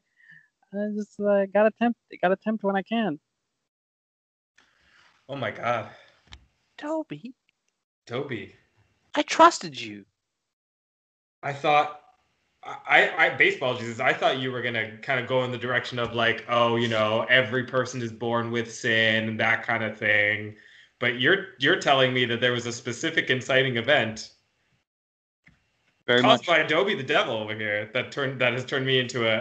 I 0.73 0.87
just 0.95 1.19
uh, 1.19 1.45
gotta 1.53 1.69
tempt 1.79 1.99
gotta 2.23 2.37
tempt 2.43 2.63
when 2.63 2.75
I 2.75 2.81
can. 2.81 3.19
Oh 5.29 5.35
my 5.35 5.51
god. 5.51 5.89
Toby, 6.79 7.35
Toby, 8.07 8.55
I 9.13 9.21
trusted 9.21 9.79
you. 9.79 10.05
I 11.45 11.53
thought 11.53 12.01
I, 12.63 13.11
I 13.15 13.29
baseball 13.29 13.77
Jesus, 13.77 13.99
I 13.99 14.11
thought 14.11 14.39
you 14.39 14.51
were 14.51 14.63
gonna 14.63 14.97
kind 14.97 15.19
of 15.19 15.27
go 15.27 15.43
in 15.43 15.51
the 15.51 15.57
direction 15.57 15.99
of 15.99 16.15
like, 16.15 16.43
oh, 16.49 16.75
you 16.75 16.87
know, 16.87 17.25
every 17.29 17.63
person 17.63 18.01
is 18.01 18.11
born 18.11 18.51
with 18.51 18.73
sin, 18.73 19.29
and 19.29 19.39
that 19.39 19.61
kind 19.61 19.83
of 19.83 19.95
thing. 19.97 20.55
But 20.99 21.19
you're 21.19 21.49
you're 21.59 21.79
telling 21.79 22.11
me 22.13 22.25
that 22.25 22.41
there 22.41 22.51
was 22.51 22.65
a 22.65 22.71
specific 22.73 23.29
inciting 23.29 23.77
event 23.77 24.31
Very 26.07 26.21
caused 26.21 26.47
much. 26.47 26.47
by 26.47 26.63
Adobe 26.63 26.95
the 26.95 27.03
devil 27.03 27.35
over 27.35 27.53
here 27.53 27.91
that 27.93 28.11
turned 28.11 28.41
that 28.41 28.53
has 28.53 28.65
turned 28.65 28.87
me 28.87 28.99
into 28.99 29.27
a, 29.27 29.37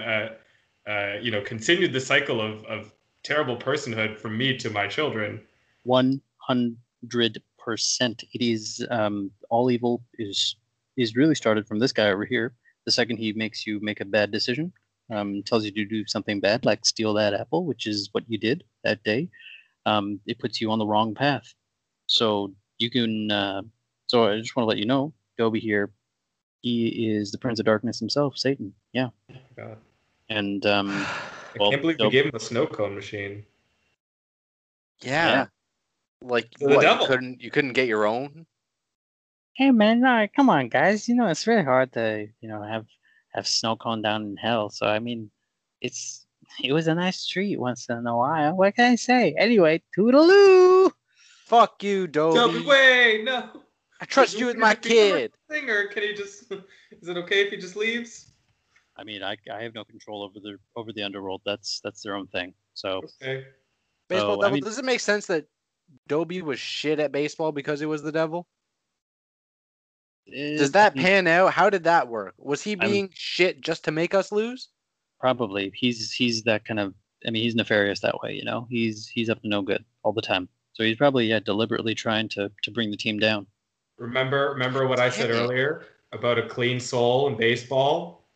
a, 0.86 0.92
a 0.92 1.20
you 1.22 1.30
know 1.30 1.40
continued 1.40 1.94
the 1.94 2.00
cycle 2.00 2.42
of 2.42 2.62
of 2.66 2.92
terrible 3.22 3.56
personhood 3.56 4.18
from 4.18 4.36
me 4.36 4.54
to 4.58 4.68
my 4.68 4.86
children. 4.86 5.40
one 5.84 6.20
hundred 6.36 7.40
percent. 7.56 8.24
It 8.34 8.42
is 8.42 8.86
um, 8.90 9.30
all 9.48 9.70
evil 9.70 10.02
is 10.18 10.56
is 10.96 11.16
really 11.16 11.34
started 11.34 11.66
from 11.66 11.78
this 11.78 11.92
guy 11.92 12.10
over 12.10 12.24
here. 12.24 12.54
The 12.86 12.92
second 12.92 13.16
he 13.16 13.32
makes 13.32 13.66
you 13.66 13.80
make 13.80 14.00
a 14.00 14.04
bad 14.04 14.30
decision, 14.30 14.72
um, 15.10 15.42
tells 15.44 15.64
you 15.64 15.70
to 15.72 15.84
do 15.84 16.04
something 16.06 16.40
bad, 16.40 16.64
like 16.64 16.84
steal 16.84 17.14
that 17.14 17.34
apple, 17.34 17.64
which 17.64 17.86
is 17.86 18.08
what 18.12 18.24
you 18.28 18.38
did 18.38 18.64
that 18.84 19.02
day, 19.04 19.28
um, 19.86 20.20
it 20.26 20.38
puts 20.38 20.60
you 20.60 20.70
on 20.70 20.78
the 20.78 20.86
wrong 20.86 21.14
path. 21.14 21.52
So 22.06 22.52
you 22.78 22.90
can. 22.90 23.30
Uh, 23.30 23.62
so 24.06 24.24
I 24.30 24.38
just 24.38 24.54
want 24.54 24.64
to 24.64 24.68
let 24.68 24.78
you 24.78 24.84
know, 24.84 25.14
Dobie 25.38 25.60
here, 25.60 25.90
he 26.60 27.14
is 27.16 27.32
the 27.32 27.38
Prince 27.38 27.58
of 27.58 27.64
Darkness 27.66 27.98
himself, 27.98 28.36
Satan. 28.36 28.74
Yeah, 28.92 29.08
God. 29.56 29.78
and 30.28 30.64
um, 30.66 30.90
I 30.90 31.06
Well, 31.58 31.70
can't 31.70 31.80
believe 31.82 31.96
we 31.98 32.04
Dope. 32.04 32.12
gave 32.12 32.24
him 32.26 32.34
a 32.34 32.40
snow 32.40 32.66
cone 32.66 32.94
machine. 32.94 33.44
Yeah. 35.00 35.26
Yeah. 35.26 35.46
Like 36.22 36.48
what? 36.60 36.82
You 37.00 37.06
couldn't 37.06 37.40
you 37.42 37.50
couldn't 37.50 37.72
get 37.72 37.88
your 37.88 38.06
own? 38.06 38.46
Hey 39.56 39.70
man, 39.70 40.00
no, 40.00 40.26
come 40.34 40.50
on, 40.50 40.68
guys. 40.68 41.08
You 41.08 41.14
know 41.14 41.26
it's 41.28 41.46
really 41.46 41.62
hard 41.62 41.92
to 41.92 42.26
you 42.40 42.48
know 42.48 42.62
have 42.62 42.86
have 43.32 43.46
snow 43.46 43.76
cone 43.76 44.02
down 44.02 44.24
in 44.24 44.36
hell. 44.36 44.68
So 44.70 44.86
I 44.86 44.98
mean, 44.98 45.30
it's 45.80 46.26
it 46.62 46.72
was 46.72 46.88
a 46.88 46.94
nice 46.94 47.26
treat 47.26 47.58
once 47.58 47.88
in 47.88 48.06
a 48.06 48.16
while. 48.16 48.56
What 48.56 48.74
can 48.74 48.92
I 48.92 48.96
say? 48.96 49.34
Anyway, 49.38 49.82
toodaloo. 49.96 50.90
Fuck 51.46 51.82
you, 51.84 52.06
Dobie. 52.06 52.38
Dobby, 52.38 52.66
wait, 52.66 53.24
no. 53.24 53.50
I 54.00 54.06
trust 54.06 54.38
you 54.38 54.46
with 54.46 54.56
my 54.56 54.74
gonna 54.74 54.80
be 54.80 54.88
a 54.88 55.12
kid. 55.20 55.32
Thing, 55.48 55.70
or 55.70 55.86
can 55.88 56.02
he 56.02 56.14
just? 56.14 56.50
Is 57.00 57.08
it 57.08 57.16
okay 57.18 57.42
if 57.42 57.50
he 57.50 57.56
just 57.56 57.76
leaves? 57.76 58.32
I 58.96 59.04
mean, 59.04 59.22
I 59.22 59.36
I 59.52 59.62
have 59.62 59.74
no 59.74 59.84
control 59.84 60.22
over 60.22 60.40
the 60.40 60.56
over 60.74 60.92
the 60.92 61.02
underworld. 61.02 61.42
That's 61.46 61.80
that's 61.84 62.02
their 62.02 62.16
own 62.16 62.26
thing. 62.28 62.54
So 62.74 63.02
Okay. 63.22 63.44
Baseball 64.08 64.36
So, 64.36 64.40
I 64.40 64.44
devil. 64.46 64.54
mean- 64.54 64.64
Does 64.64 64.78
it 64.78 64.84
make 64.84 65.00
sense 65.00 65.26
that 65.26 65.46
Dobie 66.08 66.42
was 66.42 66.58
shit 66.58 66.98
at 66.98 67.12
baseball 67.12 67.52
because 67.52 67.78
he 67.78 67.86
was 67.86 68.02
the 68.02 68.12
devil? 68.12 68.46
Does 70.30 70.70
eh, 70.70 70.72
that 70.72 70.94
pan 70.94 71.26
out? 71.26 71.52
How 71.52 71.70
did 71.70 71.84
that 71.84 72.08
work? 72.08 72.34
Was 72.38 72.62
he 72.62 72.72
I'm- 72.72 72.90
being 72.90 73.10
shit 73.12 73.60
just 73.60 73.84
to 73.84 73.90
make 73.90 74.14
us 74.14 74.32
lose? 74.32 74.68
probably 75.24 75.72
he's 75.74 76.12
he's 76.12 76.42
that 76.42 76.66
kind 76.66 76.78
of. 76.78 76.92
I 77.26 77.30
mean, 77.30 77.42
he's 77.42 77.54
nefarious 77.54 78.00
that 78.00 78.20
way. 78.20 78.34
You 78.34 78.44
know, 78.44 78.66
he's 78.68 79.08
he's 79.08 79.30
up 79.30 79.40
to 79.40 79.48
no 79.48 79.62
good 79.62 79.82
all 80.02 80.12
the 80.12 80.20
time. 80.20 80.50
So 80.74 80.84
he's 80.84 80.98
probably 80.98 81.24
yeah 81.26 81.40
deliberately 81.40 81.94
trying 81.94 82.28
to 82.30 82.50
to 82.62 82.70
bring 82.70 82.90
the 82.90 82.96
team 82.98 83.18
down. 83.18 83.46
Remember, 83.96 84.50
remember 84.50 84.86
what 84.86 85.00
I 85.00 85.08
said 85.08 85.30
earlier 85.30 85.86
about 86.12 86.38
a 86.38 86.46
clean 86.46 86.78
soul 86.78 87.28
in 87.28 87.36
baseball. 87.38 88.26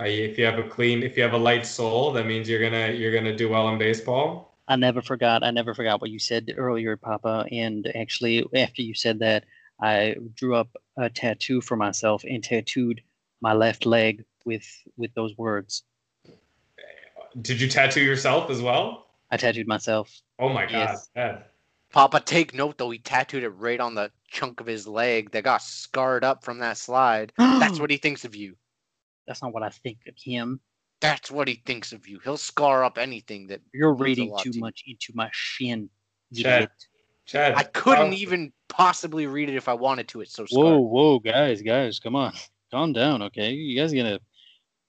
Uh, 0.00 0.06
if 0.06 0.36
you 0.36 0.44
have 0.44 0.58
a 0.58 0.64
clean, 0.64 1.04
if 1.04 1.16
you 1.16 1.22
have 1.22 1.34
a 1.34 1.38
light 1.38 1.64
soul, 1.64 2.12
that 2.14 2.26
means 2.26 2.48
you're 2.48 2.60
gonna 2.68 2.90
you're 2.90 3.14
gonna 3.14 3.36
do 3.36 3.48
well 3.48 3.68
in 3.68 3.78
baseball. 3.78 4.56
I 4.66 4.74
never 4.74 5.02
forgot. 5.02 5.44
I 5.44 5.52
never 5.52 5.72
forgot 5.72 6.00
what 6.00 6.10
you 6.10 6.18
said 6.18 6.52
earlier, 6.56 6.96
Papa. 6.96 7.46
And 7.52 7.86
actually, 7.94 8.44
after 8.56 8.82
you 8.82 8.94
said 8.94 9.20
that, 9.20 9.44
I 9.80 10.16
drew 10.34 10.54
up 10.54 10.68
a 10.96 11.10
tattoo 11.10 11.60
for 11.60 11.76
myself 11.76 12.24
and 12.24 12.42
tattooed 12.42 13.02
my 13.40 13.52
left 13.52 13.86
leg 13.86 14.24
with 14.44 14.66
with 14.96 15.12
those 15.14 15.36
words. 15.36 15.82
Did 17.40 17.60
you 17.60 17.68
tattoo 17.68 18.02
yourself 18.02 18.50
as 18.50 18.62
well? 18.62 19.06
I 19.30 19.36
tattooed 19.36 19.66
myself. 19.66 20.10
Oh 20.38 20.48
my 20.48 20.62
god, 20.66 20.72
Yes. 20.72 21.10
Ed. 21.16 21.44
Papa, 21.92 22.20
take 22.20 22.54
note 22.54 22.78
though. 22.78 22.90
He 22.90 22.98
tattooed 22.98 23.42
it 23.44 23.50
right 23.50 23.80
on 23.80 23.94
the 23.94 24.10
chunk 24.28 24.60
of 24.60 24.66
his 24.66 24.86
leg 24.86 25.30
that 25.32 25.44
got 25.44 25.62
scarred 25.62 26.24
up 26.24 26.44
from 26.44 26.58
that 26.58 26.76
slide. 26.76 27.32
That's 27.38 27.80
what 27.80 27.90
he 27.90 27.96
thinks 27.96 28.24
of 28.24 28.34
you. 28.34 28.56
That's 29.26 29.42
not 29.42 29.52
what 29.52 29.62
I 29.62 29.70
think 29.70 29.98
of 30.06 30.14
him. 30.16 30.60
That's 31.00 31.30
what 31.30 31.48
he 31.48 31.62
thinks 31.66 31.92
of 31.92 32.06
you. 32.08 32.18
He'll 32.22 32.36
scar 32.36 32.84
up 32.84 32.98
anything 32.98 33.46
that 33.48 33.60
You're 33.72 33.94
reading 33.94 34.34
too 34.42 34.50
to 34.52 34.56
you. 34.56 34.60
much 34.60 34.84
into 34.86 35.12
my 35.14 35.28
shin. 35.32 35.88
Chad, 36.34 36.54
idiot. 36.64 36.70
Chad. 37.26 37.54
I 37.56 37.62
couldn't 37.62 38.08
um, 38.08 38.12
even 38.12 38.52
possibly 38.68 39.26
read 39.26 39.48
it 39.48 39.56
if 39.56 39.68
I 39.68 39.74
wanted 39.74 40.08
to. 40.08 40.20
It's 40.20 40.34
so 40.34 40.46
Whoa, 40.50 40.78
whoa, 40.78 41.18
guys, 41.18 41.62
guys, 41.62 41.98
come 41.98 42.16
on, 42.16 42.32
calm 42.70 42.92
down, 42.92 43.22
okay? 43.22 43.52
You 43.52 43.80
guys 43.80 43.92
gonna, 43.92 44.20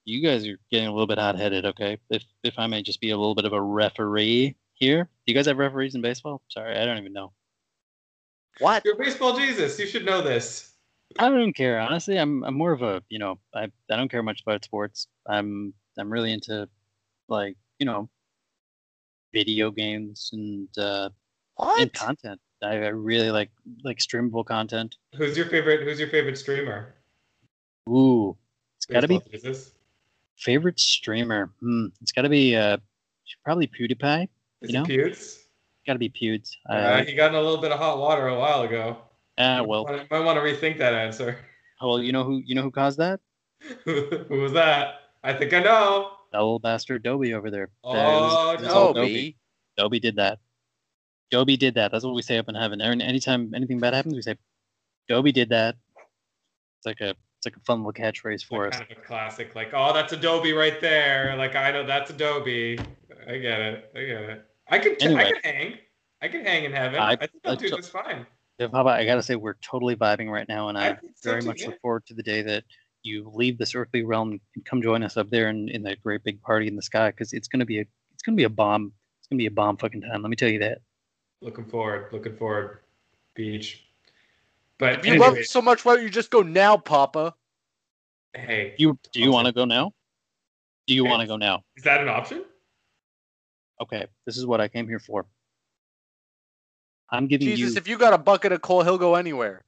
you 0.03 0.21
guys 0.21 0.45
are 0.47 0.57
getting 0.71 0.88
a 0.88 0.91
little 0.91 1.07
bit 1.07 1.17
hot 1.17 1.38
headed, 1.38 1.65
okay? 1.65 1.97
If 2.09 2.23
if 2.43 2.59
I 2.59 2.67
may 2.67 2.81
just 2.81 2.99
be 3.01 3.11
a 3.11 3.17
little 3.17 3.36
bit 3.36 3.45
of 3.45 3.53
a 3.53 3.61
referee 3.61 4.55
here. 4.75 5.05
Do 5.25 5.33
you 5.33 5.36
guys 5.36 5.47
have 5.47 5.57
referees 5.57 5.95
in 5.95 6.01
baseball? 6.01 6.41
Sorry, 6.49 6.77
I 6.77 6.86
don't 6.86 6.97
even 6.97 7.13
know. 7.13 7.31
What? 8.59 8.86
You're 8.86 8.97
baseball 8.97 9.38
Jesus. 9.38 9.79
You 9.79 9.88
should 9.88 10.05
know 10.05 10.21
this. 10.21 10.71
I 11.19 11.29
don't 11.29 11.53
care, 11.53 11.79
honestly. 11.79 12.17
I'm 12.17 12.43
I'm 12.43 12.55
more 12.55 12.71
of 12.71 12.81
a, 12.81 13.01
you 13.09 13.19
know, 13.19 13.39
I 13.53 13.63
I 13.89 13.95
don't 13.95 14.09
care 14.09 14.23
much 14.23 14.41
about 14.41 14.63
sports. 14.63 15.07
I'm 15.27 15.73
I'm 15.97 16.11
really 16.11 16.33
into, 16.33 16.67
like, 17.29 17.55
you 17.79 17.86
know, 17.86 18.09
video 19.33 19.71
games 19.71 20.29
and 20.33 20.67
uh, 20.77 21.09
and 21.60 21.93
content. 21.93 22.39
I, 22.64 22.68
I 22.76 22.88
really 22.88 23.32
like 23.32 23.49
like 23.84 23.97
streamable 23.99 24.45
content. 24.45 24.97
Who's 25.18 25.38
your 25.38 25.45
favorite? 25.47 25.84
Who's 25.84 25.99
your 25.99 26.10
favorite 26.10 26.38
streamer? 26.38 26.95
Ooh, 27.89 28.36
it's 28.78 28.86
got 28.86 29.01
to 29.01 29.08
be 29.08 29.20
Baseball 29.20 29.32
Jesus. 29.51 29.72
favorite 30.38 30.80
streamer. 30.80 31.51
Hmm, 31.60 31.88
it's 32.01 32.12
got 32.12 32.24
to 32.24 32.30
be 32.30 32.56
uh, 32.56 32.78
probably 33.43 33.68
PewDiePie. 33.68 34.28
Is 34.62 34.72
You 34.72 34.80
know? 34.80 34.86
Pewds? 34.86 35.39
Got 35.86 35.93
to 35.93 35.99
be 35.99 36.10
Pewds. 36.10 36.56
Uh, 36.68 36.74
Uh, 36.74 37.03
he 37.03 37.14
got 37.14 37.30
in 37.30 37.36
a 37.36 37.41
little 37.41 37.62
bit 37.62 37.72
of 37.72 37.78
hot 37.78 37.99
water 37.99 38.28
a 38.28 38.39
while 38.39 38.64
ago. 38.64 38.97
ah, 39.38 39.62
well, 39.62 39.84
might, 39.86 40.10
might 40.10 40.20
want 40.22 40.38
to 40.38 40.41
rethink 40.41 40.80
that 40.80 40.93
answer. 40.93 41.38
well, 41.82 42.01
you 42.01 42.12
know 42.12 42.24
who 42.24 42.41
you 42.45 42.56
know 42.56 42.64
who 42.64 42.72
caused 42.72 42.97
that? 42.99 43.20
Who 43.86 44.41
was 44.41 44.53
that? 44.53 44.95
I 45.24 45.34
think 45.34 45.53
I 45.53 45.60
know. 45.60 46.12
That 46.32 46.39
little 46.39 46.60
bastard 46.60 47.01
Dobie 47.03 47.34
over 47.34 47.49
there. 47.49 47.70
Oh, 47.84 47.93
was- 47.93 48.62
it 48.62 48.66
was 48.66 48.74
all 48.74 48.93
Dobie. 48.93 49.38
Dobie 49.78 49.99
did 49.99 50.16
that. 50.18 50.39
Dobie 51.32 51.57
did 51.57 51.76
that. 51.76 51.91
That's 51.91 52.03
what 52.03 52.13
we 52.15 52.21
say 52.21 52.38
up 52.38 52.49
in 52.49 52.55
heaven. 52.55 52.82
And 52.82 53.01
anytime 53.01 53.53
anything 53.53 53.80
bad 53.80 53.93
happens, 53.93 54.15
we 54.15 54.21
say, 54.21 54.38
Dobie 55.07 55.32
did 55.32 55.49
that. 55.49 55.76
It's 56.80 56.86
like 56.86 57.01
a 57.01 57.09
it's 57.38 57.45
like 57.45 57.55
a 57.57 57.59
fun 57.61 57.84
little 57.84 57.93
catchphrase 57.93 58.43
for 58.43 58.65
Like 58.65 58.73
us. 58.73 58.80
kind 58.80 58.91
of 58.91 58.97
a 58.97 59.01
classic. 59.01 59.55
Like, 59.55 59.69
oh, 59.73 59.93
that's 59.93 60.13
Adobe 60.13 60.53
right 60.53 60.80
there. 60.82 61.36
Like, 61.38 61.55
I 61.55 61.71
know 61.71 61.86
that's 61.86 62.09
Adobe. 62.09 62.80
I 63.28 63.38
get 63.38 63.59
it. 63.61 63.91
I 63.95 63.99
get 63.99 64.21
it. 64.21 64.45
I 64.69 64.80
can. 64.80 64.95
T- 64.97 65.05
Anyway. 65.05 65.21
I 65.26 65.32
can 65.32 65.41
hang. 65.43 65.73
I 66.21 66.28
can 66.28 66.45
hang 66.45 66.63
in 66.63 66.71
heaven. 66.71 66.99
I- 66.99 67.11
I, 67.11 67.15
think 67.17 67.32
I'll 67.43 67.55
do 67.55 67.69
this 67.69 67.89
fine. 67.89 68.26
Yeah, 68.57 68.67
Papa, 68.67 68.89
I 68.89 69.05
gotta 69.05 69.21
say 69.21 69.36
we're 69.36 69.55
totally 69.55 69.95
vibing 69.97 70.30
right 70.32 70.47
now, 70.47 70.69
and 70.69 70.78
I, 70.78 70.89
I 70.91 70.93
think 70.95 71.11
so 71.17 71.30
very 71.32 71.41
much 71.41 71.65
look 71.65 71.80
forward 71.82 72.05
to 72.05 72.13
the 72.13 72.23
day 72.23 72.41
that 72.43 72.63
you 73.03 73.30
leave 73.36 73.57
this 73.57 73.76
earthly 73.76 74.03
realm 74.03 74.39
and 74.55 74.65
come 74.65 74.82
join 74.82 75.03
us 75.03 75.17
up 75.17 75.30
there 75.30 75.49
in, 75.49 75.67
in 75.67 75.84
that 75.84 76.01
great 76.01 76.23
big 76.23 76.41
party 76.41 76.67
in 76.67 76.76
the 76.78 76.82
sky, 76.82 77.11
because 77.11 77.34
it's 77.34 77.49
gonna 77.49 77.65
be 77.65 77.80
a 77.80 77.86
it's 78.13 78.23
gonna 78.26 78.38
be 78.38 78.45
a 78.45 78.49
bomb. 78.49 78.93
It's 79.19 79.28
gonna 79.28 79.39
be 79.39 79.45
a 79.47 79.51
bomb 79.51 79.76
fucking 79.76 80.01
time. 80.01 80.21
Let 80.21 80.30
me 80.30 80.38
tell 80.38 80.49
you 80.49 80.59
that. 80.59 80.80
Looking 81.41 81.65
forward. 81.65 82.11
Looking 82.11 82.36
forward. 82.36 82.79
Beach. 83.36 83.86
But 84.77 84.99
If 84.99 85.05
you 85.05 85.19
love 85.19 85.38
it 85.38 85.47
so 85.47 85.61
much, 85.61 85.86
why 85.86 85.95
don't 85.95 86.03
you 86.03 86.09
just 86.09 86.31
go 86.31 86.41
now, 86.41 86.77
Papa? 86.77 87.33
hey, 88.33 88.75
You 88.77 88.97
do 89.13 89.21
you 89.21 89.31
want 89.31 89.47
to 89.47 89.53
go 89.53 89.65
now? 89.65 89.93
Do 90.88 90.93
you 90.93 91.03
Okay. 91.03 91.09
want 91.09 91.21
to 91.21 91.27
go 91.27 91.38
now? 91.38 91.63
is 91.77 91.83
that 91.83 92.01
an 92.01 92.09
option? 92.09 92.43
Okay, 93.81 94.05
this 94.25 94.38
is 94.38 94.45
what 94.45 94.61
I 94.61 94.67
came 94.67 94.88
here 94.88 94.99
for. 94.99 95.25
I'm 97.09 97.27
giving 97.27 97.47
Jesus, 97.47 97.71
you. 97.71 97.77
if 97.77 97.88
you 97.88 97.97
got 97.97 98.13
a 98.13 98.17
bucket 98.17 98.51
of 98.51 98.61
coal, 98.61 98.83
he'll 98.83 98.97
go 98.97 99.15
anywhere. 99.15 99.63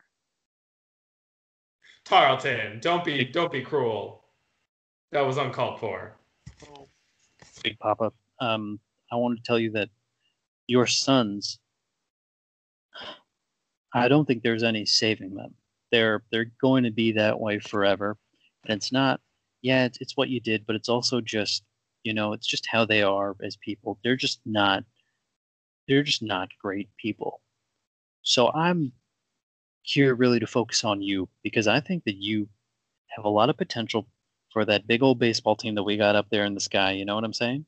Tarleton, 2.05 2.79
don't 2.79 3.03
be 3.03 3.25
don't 3.25 3.51
be 3.51 3.61
cruel. 3.61 4.23
That 5.11 5.21
was 5.21 5.37
uncalled 5.37 5.79
for. 5.79 6.15
Big 7.63 7.77
Papa. 7.79 8.11
Um, 8.39 8.79
I 9.11 9.15
want 9.15 9.37
to 9.37 9.43
tell 9.43 9.59
you 9.59 9.71
that 9.71 9.89
your 10.67 10.85
sons. 10.87 11.59
I 13.93 14.07
don't 14.07 14.25
think 14.25 14.43
there's 14.43 14.63
any 14.63 14.85
saving 14.85 15.35
them. 15.35 15.55
They're 15.91 16.23
they're 16.31 16.51
going 16.61 16.83
to 16.83 16.91
be 16.91 17.13
that 17.13 17.39
way 17.39 17.59
forever, 17.59 18.17
and 18.65 18.77
it's 18.77 18.91
not. 18.91 19.21
Yeah, 19.61 19.85
it's, 19.85 19.97
it's 19.99 20.15
what 20.17 20.29
you 20.29 20.39
did, 20.39 20.65
but 20.65 20.75
it's 20.75 20.89
also 20.89 21.21
just 21.21 21.63
you 22.03 22.13
know 22.13 22.33
it's 22.33 22.47
just 22.47 22.67
how 22.67 22.85
they 22.85 23.01
are 23.03 23.35
as 23.41 23.57
people. 23.57 23.99
They're 24.03 24.15
just 24.15 24.41
not. 24.45 24.83
They're 25.87 26.03
just 26.03 26.21
not 26.21 26.49
great 26.61 26.89
people. 26.97 27.41
So 28.21 28.51
I'm 28.51 28.91
here 29.83 30.13
really 30.15 30.39
to 30.39 30.47
focus 30.47 30.83
on 30.83 31.01
you 31.01 31.29
because 31.43 31.67
I 31.67 31.79
think 31.79 32.03
that 32.05 32.17
you 32.17 32.49
have 33.15 33.25
a 33.25 33.29
lot 33.29 33.49
of 33.49 33.57
potential 33.57 34.07
for 34.51 34.65
that 34.65 34.87
big 34.87 35.03
old 35.03 35.19
baseball 35.19 35.55
team 35.55 35.75
that 35.75 35.83
we 35.83 35.97
got 35.97 36.15
up 36.15 36.29
there 36.29 36.45
in 36.45 36.53
the 36.53 36.59
sky. 36.59 36.91
You 36.91 37.05
know 37.05 37.15
what 37.15 37.23
I'm 37.23 37.33
saying? 37.33 37.65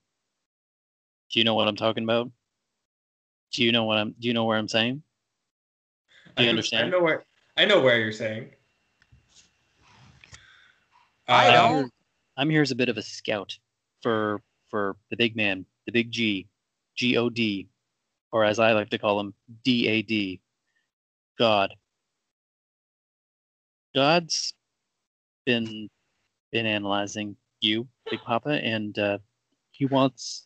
Do 1.31 1.39
you 1.39 1.45
know 1.45 1.55
what 1.55 1.67
I'm 1.67 1.75
talking 1.75 2.03
about? 2.03 2.31
Do 3.51 3.63
you 3.63 3.71
know 3.71 3.83
what 3.85 3.97
I'm? 3.97 4.15
Do 4.19 4.27
you 4.27 4.33
know 4.33 4.45
where 4.45 4.57
I'm 4.57 4.67
saying? 4.67 5.01
Do 6.37 6.43
you 6.43 6.49
I, 6.49 6.51
understand? 6.51 6.87
I 6.87 6.89
know 6.89 7.01
where 7.01 7.23
I 7.57 7.65
know 7.65 7.81
where 7.81 7.99
you're 7.99 8.11
saying. 8.11 8.49
I 11.27 11.47
Uh, 11.47 11.51
don't. 11.51 11.65
I'm 11.65 11.75
here, 11.75 11.89
I'm 12.37 12.49
here 12.49 12.61
as 12.61 12.71
a 12.71 12.75
bit 12.75 12.89
of 12.89 12.97
a 12.97 13.01
scout 13.01 13.57
for 14.01 14.41
for 14.69 14.95
the 15.09 15.17
big 15.17 15.35
man, 15.35 15.65
the 15.85 15.91
big 15.91 16.11
G, 16.11 16.47
G 16.95 17.17
O 17.17 17.29
D, 17.29 17.67
or 18.31 18.45
as 18.45 18.59
I 18.59 18.71
like 18.73 18.89
to 18.91 18.97
call 18.99 19.19
him, 19.19 19.33
D 19.63 19.87
A 19.87 20.01
D, 20.01 20.41
God. 21.37 21.73
God's 23.95 24.53
been 25.45 25.89
been 26.51 26.65
analyzing 26.67 27.35
you, 27.61 27.87
Big 28.09 28.21
Papa, 28.21 28.63
and 28.63 28.97
uh, 28.99 29.17
he 29.71 29.85
wants 29.85 30.45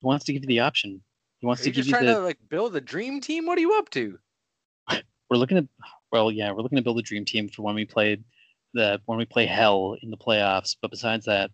he 0.00 0.06
wants 0.06 0.24
to 0.26 0.32
give 0.32 0.42
you 0.42 0.48
the 0.48 0.60
option. 0.60 1.02
He 1.38 1.46
wants 1.46 1.62
Are 1.62 1.64
to 1.64 1.70
you 1.70 1.74
give 1.74 1.84
just 1.84 1.88
you 1.88 1.94
trying 1.94 2.06
the. 2.06 2.14
to 2.14 2.20
like 2.20 2.38
build 2.48 2.76
a 2.76 2.80
dream 2.80 3.20
team? 3.20 3.46
What 3.46 3.58
are 3.58 3.62
you 3.62 3.74
up 3.74 3.90
to? 3.90 4.18
we're 5.30 5.36
looking 5.36 5.58
at 5.58 5.66
well 6.12 6.30
yeah 6.30 6.50
we're 6.50 6.62
looking 6.62 6.76
to 6.76 6.82
build 6.82 6.98
a 6.98 7.02
dream 7.02 7.24
team 7.24 7.48
for 7.48 7.62
when 7.62 7.74
we 7.74 7.84
play 7.84 8.18
the 8.74 9.00
when 9.06 9.18
we 9.18 9.24
play 9.24 9.46
hell 9.46 9.96
in 10.02 10.10
the 10.10 10.16
playoffs 10.16 10.76
but 10.82 10.90
besides 10.90 11.24
that 11.24 11.50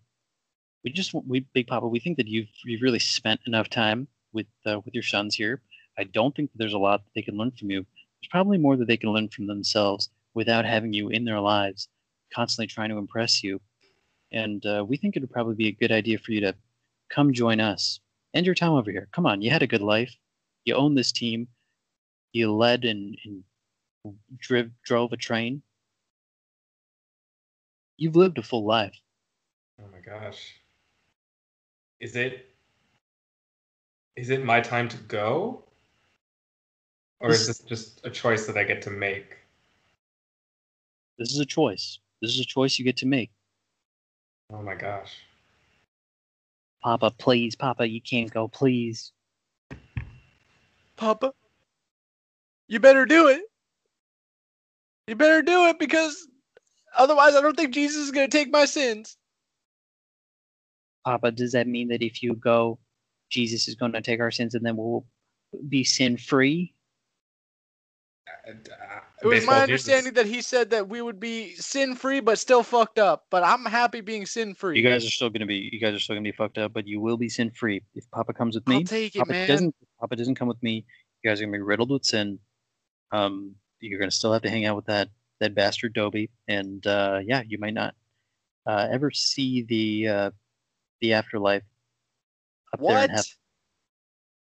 we 0.83 0.91
just 0.91 1.13
we 1.13 1.45
big 1.53 1.67
papa 1.67 1.87
we 1.87 1.99
think 1.99 2.17
that 2.17 2.27
you've 2.27 2.49
you've 2.65 2.81
really 2.81 2.99
spent 2.99 3.39
enough 3.47 3.69
time 3.69 4.07
with 4.33 4.47
uh, 4.65 4.79
with 4.83 4.93
your 4.93 5.03
sons 5.03 5.35
here 5.35 5.61
i 5.97 6.03
don't 6.03 6.35
think 6.35 6.51
that 6.51 6.57
there's 6.57 6.73
a 6.73 6.77
lot 6.77 7.03
that 7.03 7.11
they 7.15 7.21
can 7.21 7.37
learn 7.37 7.51
from 7.51 7.69
you 7.69 7.85
there's 8.21 8.29
probably 8.31 8.57
more 8.57 8.75
that 8.75 8.87
they 8.87 8.97
can 8.97 9.11
learn 9.11 9.29
from 9.29 9.47
themselves 9.47 10.09
without 10.33 10.65
having 10.65 10.93
you 10.93 11.09
in 11.09 11.25
their 11.25 11.39
lives 11.39 11.89
constantly 12.33 12.67
trying 12.67 12.89
to 12.89 12.97
impress 12.97 13.43
you 13.43 13.59
and 14.31 14.65
uh, 14.65 14.83
we 14.87 14.97
think 14.97 15.15
it 15.15 15.21
would 15.21 15.31
probably 15.31 15.55
be 15.55 15.67
a 15.67 15.71
good 15.71 15.91
idea 15.91 16.17
for 16.17 16.31
you 16.31 16.41
to 16.41 16.53
come 17.09 17.31
join 17.33 17.59
us 17.59 17.99
end 18.33 18.45
your 18.45 18.55
time 18.55 18.71
over 18.71 18.91
here 18.91 19.07
come 19.11 19.25
on 19.25 19.41
you 19.41 19.49
had 19.49 19.63
a 19.63 19.67
good 19.67 19.81
life 19.81 20.15
you 20.65 20.75
own 20.75 20.95
this 20.95 21.11
team 21.11 21.47
you 22.33 22.53
led 22.53 22.85
and, 22.85 23.17
and 23.25 23.43
driv- 24.37 24.71
drove 24.83 25.11
a 25.13 25.17
train. 25.17 25.61
You've 27.97 28.15
lived 28.15 28.37
a 28.37 28.43
full 28.43 28.65
life. 28.65 28.95
Oh 29.81 29.85
my 29.91 29.99
gosh. 29.99 30.55
Is 31.99 32.15
it 32.15 32.53
is 34.15 34.29
it 34.29 34.43
my 34.43 34.61
time 34.61 34.87
to 34.89 34.97
go? 34.97 35.63
Or 37.19 37.31
is 37.31 37.47
this 37.47 37.59
just 37.59 38.05
a 38.05 38.09
choice 38.09 38.45
that 38.45 38.57
I 38.57 38.63
get 38.63 38.81
to 38.83 38.91
make? 38.91 39.37
This 41.17 41.31
is 41.31 41.39
a 41.39 41.45
choice. 41.45 41.99
This 42.21 42.31
is 42.31 42.39
a 42.39 42.45
choice 42.45 42.77
you 42.77 42.85
get 42.85 42.97
to 42.97 43.07
make. 43.07 43.31
Oh 44.51 44.61
my 44.61 44.75
gosh. 44.75 45.15
Papa, 46.87 47.11
please, 47.11 47.53
Papa, 47.53 47.85
you 47.85 47.99
can't 48.01 48.31
go, 48.31 48.47
please. 48.47 49.11
Papa, 50.95 51.33
you 52.69 52.79
better 52.79 53.05
do 53.05 53.27
it. 53.27 53.41
You 55.05 55.17
better 55.17 55.41
do 55.41 55.67
it 55.67 55.79
because 55.79 56.29
otherwise, 56.97 57.35
I 57.35 57.41
don't 57.41 57.57
think 57.57 57.73
Jesus 57.73 58.05
is 58.05 58.11
going 58.11 58.29
to 58.29 58.37
take 58.37 58.53
my 58.53 58.63
sins. 58.63 59.17
Papa, 61.03 61.33
does 61.33 61.51
that 61.51 61.67
mean 61.67 61.89
that 61.89 62.01
if 62.01 62.23
you 62.23 62.35
go, 62.35 62.79
Jesus 63.29 63.67
is 63.67 63.75
going 63.75 63.91
to 63.91 64.01
take 64.01 64.21
our 64.21 64.31
sins 64.31 64.55
and 64.55 64.65
then 64.65 64.77
we'll 64.77 65.05
be 65.67 65.83
sin 65.83 66.15
free? 66.15 66.73
It 69.23 69.27
was 69.27 69.45
my 69.45 69.53
Jesus. 69.53 69.63
understanding 69.63 70.13
that 70.13 70.25
he 70.27 70.41
said 70.41 70.69
that 70.69 70.87
we 70.87 71.01
would 71.01 71.19
be 71.19 71.55
sin 71.55 71.95
free 71.95 72.19
but 72.19 72.37
still 72.37 72.61
fucked 72.61 72.99
up. 72.99 73.25
But 73.31 73.43
I'm 73.43 73.65
happy 73.65 74.01
being 74.01 74.25
sin 74.25 74.53
free. 74.53 74.79
You 74.79 74.87
guys 74.87 75.05
are 75.05 75.09
still 75.09 75.29
gonna 75.29 75.47
be 75.47 75.69
you 75.71 75.79
guys 75.79 75.95
are 75.95 75.99
still 75.99 76.15
gonna 76.15 76.23
be 76.23 76.31
fucked 76.31 76.57
up, 76.59 76.73
but 76.73 76.87
you 76.87 77.01
will 77.01 77.17
be 77.17 77.29
sin 77.29 77.49
free 77.51 77.81
if 77.95 78.09
Papa 78.11 78.33
comes 78.33 78.55
with 78.55 78.67
me. 78.67 78.75
I'll 78.75 78.83
take 78.83 79.15
it, 79.15 79.19
Papa 79.19 79.31
man. 79.31 79.47
doesn't 79.47 79.75
Papa 79.99 80.15
doesn't 80.15 80.35
come 80.35 80.47
with 80.47 80.61
me. 80.61 80.85
You 81.23 81.29
guys 81.29 81.41
are 81.41 81.45
gonna 81.45 81.57
be 81.57 81.61
riddled 81.61 81.89
with 81.89 82.05
sin. 82.05 82.37
Um, 83.11 83.55
you're 83.79 83.99
gonna 83.99 84.11
still 84.11 84.33
have 84.33 84.43
to 84.43 84.49
hang 84.49 84.65
out 84.65 84.75
with 84.75 84.85
that 84.85 85.09
that 85.39 85.55
bastard 85.55 85.93
Dobie, 85.93 86.29
and 86.47 86.85
uh, 86.85 87.19
yeah, 87.23 87.41
you 87.47 87.57
might 87.57 87.73
not 87.73 87.95
uh, 88.67 88.87
ever 88.91 89.09
see 89.11 89.63
the 89.63 90.07
uh, 90.07 90.31
the 91.01 91.13
afterlife 91.13 91.63
up 92.73 92.79
there 92.85 93.03
in 93.03 93.11
What? 93.11 93.25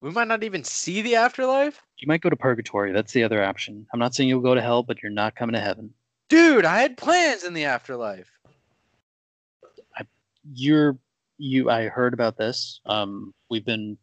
We 0.01 0.11
might 0.11 0.29
not 0.29 0.45
even 0.45 0.63
see 0.65 1.03
the 1.03 1.17
afterlife? 1.17 1.83
You 1.99 2.07
might 2.09 2.21
go 2.21 2.31
to 2.31 2.37
purgatory. 2.37 2.93
That's 2.93 3.13
the 3.13 3.25
other 3.25 3.43
option. 3.43 3.87
I'm 3.93 4.01
not 4.01 4.15
saying 4.15 4.29
you'll 4.29 4.41
go 4.41 4.55
to 4.55 4.61
hell, 4.63 4.83
but 4.83 5.03
you're 5.03 5.11
not 5.11 5.35
coming 5.37 5.55
to 5.55 5.61
heaven. 5.61 5.93
Dude, 6.29 6.65
I 6.65 6.81
had 6.81 6.97
plans 6.97 7.45
in 7.45 7.55
the 7.55 7.65
afterlife. 7.65 8.31
I, 9.97 10.03
you're 10.53 10.99
you 11.39 11.69
i 11.69 11.87
heard 11.89 12.15
about 12.15 12.39
this 12.39 12.81
um 12.87 13.35
we've 13.51 13.65
been 13.67 13.99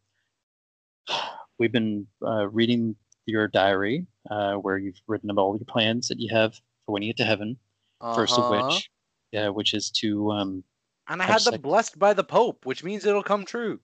we've 1.60 1.72
been 1.72 2.06
uh, 2.24 2.48
reading 2.50 2.96
your 3.26 3.48
diary 3.48 4.06
uh 4.30 4.54
where 4.54 4.78
you've 4.78 5.02
written 5.08 5.32
about 5.32 5.42
all 5.42 5.58
your 5.58 5.66
plans 5.66 6.08
that 6.10 6.20
you 6.20 6.30
have 6.34 6.54
for 6.86 6.92
when 6.92 7.02
you 7.02 7.10
get 7.10 7.18
to 7.18 7.26
heaven 7.26 7.58
first 8.14 8.38
of 8.38 8.44
Uh-huh. 8.46 8.64
which 8.68 8.90
yeah 9.32 9.50
which 9.50 9.74
is 9.74 9.90
to 9.92 10.32
um 10.32 10.64
And 11.08 11.22
I 11.24 11.26
had 11.26 11.42
them 11.42 11.60
blessed 11.60 11.98
by 11.98 12.14
the 12.14 12.24
Pope, 12.24 12.66
which 12.68 12.84
means 12.84 13.04
it'll 13.06 13.24
come 13.24 13.46
true. 13.46 13.80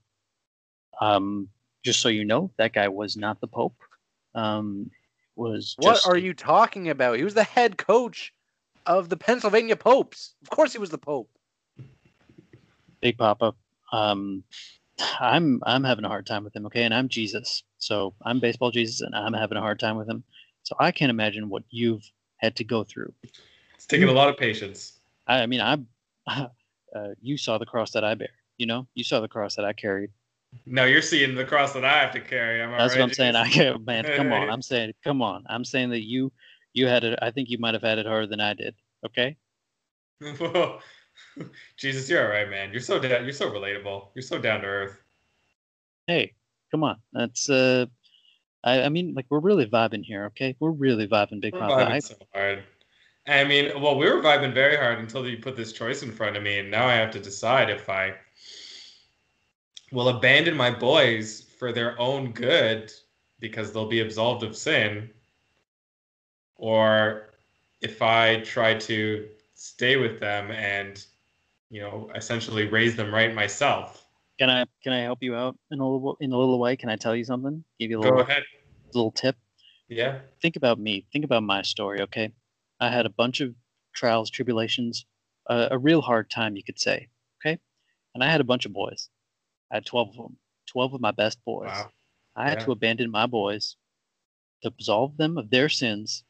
um 1.02 1.50
just 1.84 2.00
so 2.02 2.10
you 2.10 2.26
know 2.26 2.52
that 2.58 2.74
guy 2.74 2.88
was 2.88 3.16
not 3.18 3.40
the 3.42 3.48
pope 3.48 3.76
um 4.36 4.90
was 5.36 5.76
What 5.78 5.94
just 5.96 6.08
are 6.08 6.18
you 6.18 6.34
talking 6.34 6.90
about? 6.90 7.18
He 7.18 7.24
was 7.24 7.34
the 7.34 7.44
head 7.44 7.78
coach 7.78 8.34
of 8.86 9.08
the 9.10 9.16
Pennsylvania 9.18 9.76
Popes. 9.76 10.36
Of 10.42 10.50
course 10.50 10.74
he 10.74 10.80
was 10.80 10.90
the 10.90 10.98
Pope. 10.98 11.30
big 13.02 13.18
papa 13.18 13.54
um 13.94 14.44
i'm 15.22 15.62
i'm 15.66 15.84
having 15.86 16.04
a 16.04 16.10
hard 16.10 16.26
time 16.26 16.44
with 16.44 16.54
him 16.54 16.66
okay 16.66 16.84
and 16.84 16.94
i'm 16.94 17.08
jesus 17.08 17.64
so 17.78 18.14
i'm 18.26 18.40
baseball 18.42 18.72
jesus 18.72 19.00
and 19.00 19.16
i'm 19.16 19.32
having 19.34 19.58
a 19.58 19.62
hard 19.62 19.80
time 19.80 19.96
with 19.96 20.10
him 20.10 20.22
so 20.64 20.76
i 20.80 20.92
can't 20.92 21.10
imagine 21.10 21.48
what 21.48 21.64
you've 21.70 22.04
had 22.38 22.56
to 22.58 22.66
go 22.66 22.84
through 22.84 23.14
It's 23.76 23.86
taking 23.86 24.10
a 24.10 24.12
lot 24.12 24.28
of 24.28 24.36
patience. 24.38 25.00
I, 25.28 25.44
I 25.44 25.46
mean, 25.46 25.62
I, 25.62 25.78
uh, 26.96 27.10
you 27.22 27.38
saw 27.38 27.58
the 27.58 27.66
cross 27.66 27.92
that 27.92 28.04
I 28.04 28.16
bear. 28.16 28.30
You 28.58 28.66
know, 28.66 28.88
you 28.96 29.04
saw 29.04 29.22
the 29.22 29.28
cross 29.28 29.56
that 29.56 29.64
I 29.66 29.74
carried. 29.74 30.10
No, 30.66 30.86
you're 30.86 31.02
seeing 31.02 31.36
the 31.36 31.46
cross 31.46 31.74
that 31.74 31.86
I 31.86 32.00
have 32.00 32.12
to 32.14 32.22
carry. 32.22 32.62
Am 32.62 32.74
I 32.74 32.78
That's 32.78 32.94
right, 32.94 33.02
what 33.02 33.10
I'm 33.10 33.14
saying. 33.14 33.36
I 33.36 33.78
man. 33.86 34.06
Come 34.16 34.32
on. 34.32 34.50
I'm 34.50 34.62
saying, 34.62 34.94
come 35.04 35.22
on. 35.22 35.44
I'm 35.48 35.66
saying 35.66 35.90
that 35.92 36.04
you, 36.04 36.32
you 36.74 36.88
had 36.88 37.04
it. 37.04 37.20
I 37.22 37.32
think 37.32 37.50
you 37.50 37.58
might 37.60 37.74
have 37.74 37.84
had 37.84 38.00
it 38.00 38.06
harder 38.06 38.28
than 38.28 38.40
I 38.40 38.54
did. 38.54 38.76
Okay. 39.06 39.38
Whoa. 40.22 40.80
Jesus, 41.78 42.10
you're 42.10 42.24
all 42.24 42.32
right, 42.32 42.50
man. 42.50 42.72
You're 42.72 42.82
so 42.82 43.00
down. 43.00 43.24
You're 43.24 43.34
so 43.34 43.52
relatable. 43.52 44.08
You're 44.16 44.24
so 44.24 44.40
down 44.40 44.62
to 44.62 44.68
earth. 44.68 44.98
Hey, 46.08 46.34
come 46.72 46.84
on. 46.84 46.98
That's 47.14 47.50
uh, 47.50 47.86
I, 48.64 48.84
I 48.84 48.90
mean, 48.90 49.14
like 49.14 49.28
we're 49.30 49.40
really 49.40 49.66
vibing 49.66 50.04
here. 50.04 50.26
Okay, 50.26 50.56
we're 50.60 50.72
really 50.72 51.08
vibing, 51.08 51.42
Big 51.42 51.54
We're 51.54 51.62
Papa. 51.62 51.76
vibing 51.76 51.92
I, 51.92 52.00
so 52.00 52.16
hard. 52.34 52.64
I 53.28 53.44
mean, 53.44 53.80
well, 53.82 53.98
we 53.98 54.10
were 54.10 54.22
vibing 54.22 54.54
very 54.54 54.76
hard 54.76 55.00
until 55.00 55.28
you 55.28 55.38
put 55.38 55.56
this 55.56 55.72
choice 55.72 56.04
in 56.04 56.12
front 56.12 56.36
of 56.36 56.44
me, 56.44 56.60
and 56.60 56.72
now 56.72 56.88
I 56.88 56.96
have 56.96 57.12
to 57.12 57.20
decide 57.20 57.70
if 57.70 57.90
I 57.90 58.16
will 59.92 60.10
abandon 60.10 60.56
my 60.56 60.72
boys 60.72 61.42
for 61.58 61.72
their 61.72 62.00
own 62.00 62.32
good 62.32 62.92
because 63.40 63.72
they'll 63.72 63.88
be 63.88 64.02
absolved 64.02 64.44
of 64.44 64.56
sin, 64.56 65.10
or 66.56 67.30
if 67.82 68.02
I 68.02 68.42
try 68.42 68.74
to 68.76 69.28
stay 69.54 69.96
with 69.96 70.20
them 70.20 70.52
and, 70.52 71.04
you 71.70 71.82
know, 71.82 72.10
essentially 72.16 72.68
raise 72.68 72.96
them 72.96 73.14
right 73.14 73.34
myself. 73.34 74.06
can 74.38 74.50
I, 74.50 74.66
can 74.84 74.94
I 74.94 75.02
help 75.02 75.20
you 75.22 75.36
out 75.36 75.58
in 75.72 75.80
a 75.80 75.90
little, 75.90 76.18
in 76.20 76.32
a 76.32 76.38
little 76.38 76.60
way? 76.60 76.76
Can 76.76 76.90
I 76.90 76.96
tell 76.96 77.16
you 77.16 77.24
something? 77.24 77.64
Give 77.80 77.90
you 77.90 78.00
a 78.00 78.02
little 78.02 78.18
Go 78.18 78.24
ahead. 78.24 78.44
little 78.94 79.12
tip. 79.12 79.36
Yeah. 79.88 80.20
think 80.42 80.56
about 80.56 80.80
me. 80.80 81.06
Think 81.12 81.26
about 81.26 81.44
my 81.44 81.62
story, 81.64 82.02
okay? 82.02 82.32
I 82.80 82.90
had 82.90 83.06
a 83.06 83.10
bunch 83.10 83.42
of 83.42 83.56
trials, 83.94 84.30
tribulations, 84.30 85.06
uh, 85.50 85.70
a 85.72 85.78
real 85.78 86.02
hard 86.02 86.30
time, 86.30 86.56
you 86.56 86.64
could 86.64 86.80
say, 86.80 87.08
okay? 87.42 87.58
And 88.14 88.24
I 88.24 88.30
had 88.30 88.40
a 88.40 88.44
bunch 88.44 88.66
of 88.66 88.74
boys. 88.74 89.10
I 89.72 89.76
had 89.76 89.86
12 89.86 90.10
of 90.10 90.16
them, 90.16 90.38
12 90.68 90.94
of 90.96 91.02
my 91.02 91.12
best 91.12 91.44
boys. 91.46 91.68
Wow. 91.68 91.92
I 92.36 92.50
had 92.50 92.60
Yeah. 92.60 92.66
to 92.66 92.72
abandon 92.72 93.12
my 93.12 93.26
boys 93.26 93.76
to 94.62 94.68
absolve 94.70 95.18
them 95.18 95.38
of 95.38 95.50
their 95.50 95.70
sins 95.70 96.24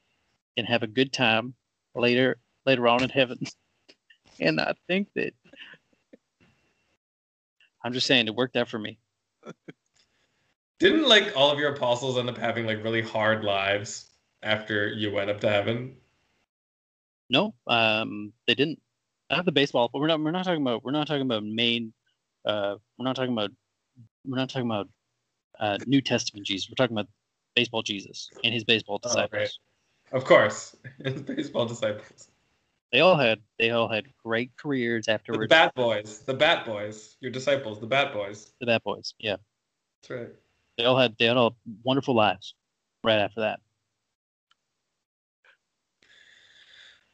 and 0.58 0.68
have 0.68 0.84
a 0.84 0.88
good 0.88 1.14
time 1.14 1.56
later 1.96 2.40
later 2.66 2.88
on 2.88 3.04
in 3.04 3.10
heaven. 3.10 3.40
and 4.40 4.60
I 4.60 4.74
think 4.88 5.10
that 5.16 5.34
I'm 7.84 7.94
just 7.94 8.08
saying 8.08 8.28
it 8.28 8.36
worked 8.36 8.56
out 8.56 8.68
for 8.68 8.80
me. 8.80 9.00
Didn't 10.80 11.08
like 11.08 11.36
all 11.36 11.52
of 11.52 11.60
your 11.60 11.74
apostles 11.74 12.18
end 12.18 12.30
up 12.30 12.38
having 12.38 12.66
like 12.66 12.84
really 12.84 13.02
hard 13.02 13.44
lives 13.44 14.10
after 14.44 14.88
you 14.88 15.12
went 15.12 15.30
up 15.30 15.42
to 15.42 15.50
heaven? 15.50 15.98
No, 17.30 17.54
um, 17.68 18.34
they 18.48 18.56
didn't. 18.56 18.82
I 19.30 19.36
have 19.36 19.46
the 19.46 19.52
baseball, 19.52 19.90
but 19.92 20.00
we're 20.00 20.08
not. 20.08 20.20
We're 20.20 20.32
not 20.32 20.46
talking 20.46 20.62
about. 20.62 20.84
We're 20.84 20.92
not 20.92 21.08
talking 21.08 21.22
about 21.22 21.44
main. 21.44 21.94
Uh, 22.46 22.76
we're 22.98 23.06
not 23.06 23.16
talking 23.16 23.34
about. 23.34 23.52
We're 24.26 24.38
not 24.38 24.50
talking 24.50 24.68
about 24.70 24.88
uh, 25.60 25.78
New 25.86 26.02
Testament 26.02 26.46
Jesus. 26.46 26.70
We're 26.70 26.76
talking 26.84 26.96
about 26.96 27.08
baseball 27.56 27.82
Jesus 27.82 28.30
and 28.44 28.54
his 28.54 28.64
baseball 28.64 29.00
Oh, 29.04 29.08
disciples. 29.08 29.32
right. 29.34 29.50
Of 30.12 30.26
course, 30.26 30.76
his 31.04 31.22
baseball 31.22 31.66
disciples, 31.66 32.30
They 32.92 33.02
all 33.02 33.16
had. 33.18 33.40
They 33.58 33.72
all 33.72 33.88
had 33.88 34.06
great 34.24 34.52
careers 34.58 35.08
afterwards. 35.08 35.44
the. 35.44 35.48
Bat 35.56 35.76
Boys, 35.76 36.20
the 36.20 36.34
Bat 36.34 36.66
Boys, 36.66 37.16
your 37.22 37.32
disciples, 37.32 37.80
the 37.80 37.88
Bat 37.88 38.14
Boys. 38.14 38.52
the 38.60 38.66
Bat 38.66 38.84
Boys. 38.84 39.14
Yeah, 39.20 39.36
That's 40.02 40.10
right. 40.22 40.30
they 40.78 40.86
all 40.86 40.98
had. 40.98 41.16
They 41.20 41.26
had 41.26 41.38
all 41.38 41.56
wonderful 41.84 42.16
lives. 42.16 42.56
Right 43.04 43.20
after 43.20 43.42
that. 43.42 43.60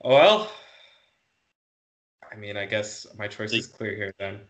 Well, 0.03 0.49
I 2.31 2.35
mean, 2.35 2.57
I 2.57 2.65
guess 2.65 3.05
my 3.17 3.27
choice 3.27 3.53
is 3.53 3.67
clear 3.67 3.95
here. 3.95 4.13
Then 4.19 4.41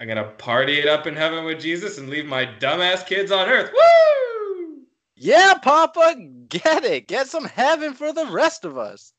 I'm 0.00 0.06
gonna 0.06 0.24
party 0.38 0.78
it 0.78 0.86
up 0.86 1.06
in 1.06 1.16
heaven 1.16 1.44
with 1.44 1.60
Jesus 1.60 1.98
and 1.98 2.08
leave 2.08 2.26
my 2.26 2.46
dumbass 2.46 3.06
kids 3.06 3.32
on 3.32 3.48
earth. 3.48 3.70
Woo! 3.72 4.82
Yeah, 5.16 5.54
Papa, 5.60 6.14
get 6.48 6.84
it. 6.84 7.08
Get 7.08 7.26
some 7.28 7.44
heaven 7.44 7.94
for 7.94 8.12
the 8.12 8.26
rest 8.26 8.64
of 8.64 8.78
us. 8.78 9.12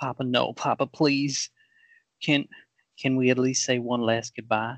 Papa, 0.00 0.24
no, 0.24 0.52
Papa, 0.52 0.86
please. 0.86 1.50
Can 2.22 2.46
can 2.98 3.16
we 3.16 3.30
at 3.30 3.38
least 3.38 3.64
say 3.64 3.78
one 3.78 4.02
last 4.02 4.34
goodbye? 4.34 4.76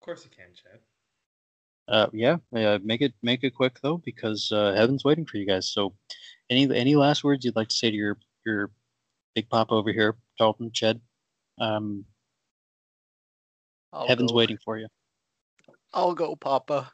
Of 0.00 0.04
course 0.04 0.24
you 0.24 0.30
can, 0.30 0.54
Chad. 0.54 0.80
Uh, 1.86 2.08
yeah, 2.12 2.36
yeah. 2.52 2.78
Make 2.82 3.02
it 3.02 3.14
make 3.22 3.44
it 3.44 3.54
quick 3.54 3.78
though, 3.82 3.98
because 3.98 4.50
uh, 4.52 4.74
heaven's 4.74 5.04
waiting 5.04 5.26
for 5.26 5.36
you 5.36 5.46
guys. 5.46 5.70
So, 5.70 5.94
any 6.50 6.64
any 6.74 6.96
last 6.96 7.24
words 7.24 7.44
you'd 7.44 7.56
like 7.56 7.68
to 7.68 7.76
say 7.76 7.90
to 7.90 7.96
your 7.96 8.18
your 8.44 8.70
big 9.34 9.48
papa 9.48 9.72
over 9.72 9.92
here, 9.92 10.16
Dalton, 10.38 10.70
Chad? 10.72 11.00
Um, 11.58 12.04
I'll 13.94 14.08
heaven's 14.08 14.32
go. 14.32 14.36
waiting 14.36 14.58
for 14.64 14.76
you. 14.78 14.88
I'll 15.92 16.14
go, 16.14 16.34
Papa. 16.34 16.90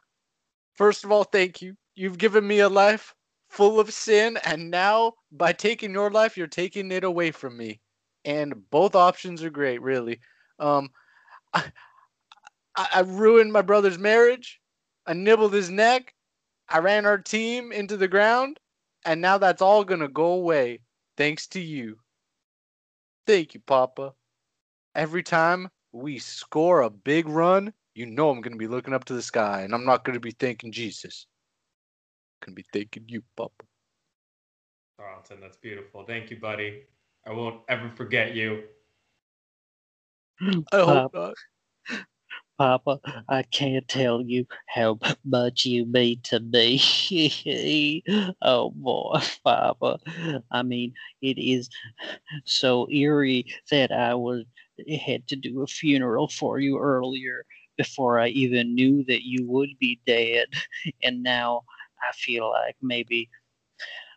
First 0.75 1.05
of 1.05 1.11
all, 1.11 1.25
thank 1.25 1.63
you. 1.63 1.75
You've 1.95 2.19
given 2.19 2.47
me 2.47 2.61
a 2.61 2.69
life 2.69 3.15
full 3.49 3.81
of 3.81 3.93
sin, 3.93 4.39
and 4.45 4.71
now 4.71 5.15
by 5.33 5.53
taking 5.53 5.93
your 5.93 6.11
life, 6.11 6.37
you're 6.37 6.47
taking 6.47 6.93
it 6.93 7.03
away 7.03 7.31
from 7.31 7.57
me. 7.57 7.81
And 8.25 8.69
both 8.71 8.95
options 8.95 9.43
are 9.43 9.51
great, 9.51 9.81
really. 9.81 10.21
Um, 10.59 10.91
I, 11.55 11.65
I, 12.77 12.89
I 12.97 13.01
ruined 13.01 13.53
my 13.53 13.63
brother's 13.63 13.99
marriage. 13.99 14.61
I 15.07 15.15
nibbled 15.15 15.55
his 15.55 15.71
neck. 15.71 16.15
I 16.69 16.79
ran 16.79 17.07
our 17.07 17.19
team 17.19 17.73
into 17.73 17.97
the 17.97 18.07
ground, 18.07 18.61
and 19.05 19.21
now 19.21 19.39
that's 19.39 19.63
all 19.63 19.83
gonna 19.83 20.07
go 20.07 20.33
away 20.33 20.81
thanks 21.17 21.47
to 21.49 21.61
you. 21.61 21.99
Thank 23.27 23.55
you, 23.55 23.61
Papa. 23.61 24.13
Every 24.95 25.23
time 25.23 25.69
we 25.93 26.19
score 26.19 26.83
a 26.83 26.91
big 26.91 27.29
run, 27.29 27.73
you 27.95 28.07
know 28.07 28.31
I'm 28.31 28.41
going 28.41 28.53
to 28.53 28.59
be 28.59 28.67
looking 28.67 28.95
up 28.95 29.05
to 29.07 29.15
the 29.15 29.23
sky 29.23 29.63
and 29.63 29.75
I'm 29.75 29.85
not 29.85 30.05
going 30.05 30.15
to 30.15 30.21
be 30.21 30.33
thanking 30.33 30.73
Jesus. 30.73 31.27
I'm 32.43 32.47
going 32.47 32.57
to 32.57 32.63
be 32.63 32.69
thanking 32.73 33.05
you, 33.09 33.23
Papa. 33.37 33.65
Tarleton, 34.99 35.39
that's 35.41 35.57
beautiful. 35.57 36.05
Thank 36.07 36.31
you, 36.31 36.39
buddy. 36.39 36.83
I 37.27 37.33
won't 37.33 37.63
ever 37.69 37.91
forget 37.91 38.35
you. 38.35 38.65
I 40.73 40.81
hope 40.81 41.15
not. 41.15 41.35
Papa, 42.61 43.01
I 43.27 43.43
can't 43.45 43.89
tell 43.89 44.21
you 44.21 44.47
how 44.67 44.99
much 45.25 45.65
you 45.65 45.87
mean 45.87 46.21
to 46.25 46.41
me. 46.41 48.03
oh 48.43 48.71
boy, 48.71 49.19
Papa. 49.43 49.99
I 50.51 50.63
mean, 50.63 50.93
it 51.23 51.39
is 51.39 51.71
so 52.45 52.87
eerie 52.91 53.47
that 53.71 53.91
I 53.91 54.15
was 54.15 54.45
had 54.89 55.27
to 55.29 55.37
do 55.37 55.63
a 55.63 55.67
funeral 55.67 56.29
for 56.29 56.59
you 56.59 56.79
earlier 56.79 57.45
before 57.77 58.19
I 58.19 58.29
even 58.29 58.75
knew 58.75 59.05
that 59.05 59.25
you 59.25 59.47
would 59.47 59.71
be 59.79 60.01
dead. 60.07 60.49
And 61.03 61.23
now 61.23 61.63
I 62.03 62.13
feel 62.13 62.51
like 62.51 62.77
maybe 62.83 63.29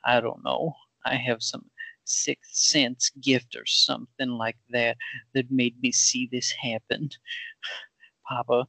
I 0.06 0.19
don't 0.19 0.44
know. 0.44 0.73
I 1.06 1.15
have 1.15 1.41
some 1.41 1.65
sixth 2.06 2.56
sense 2.56 3.10
gift 3.22 3.56
or 3.56 3.65
something 3.65 4.30
like 4.30 4.57
that 4.69 4.98
that 5.34 5.52
made 5.52 5.81
me 5.81 5.91
see 5.91 6.27
this 6.31 6.52
happen. 6.52 7.10
Papa, 8.27 8.65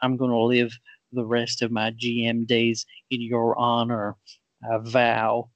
I'm 0.00 0.16
going 0.16 0.30
to 0.30 0.38
live 0.38 0.72
the 1.12 1.24
rest 1.24 1.62
of 1.62 1.70
my 1.70 1.90
GM 1.92 2.46
days 2.46 2.86
in 3.10 3.20
your 3.20 3.58
honor. 3.58 4.16
I 4.62 4.78
vow 4.78 5.50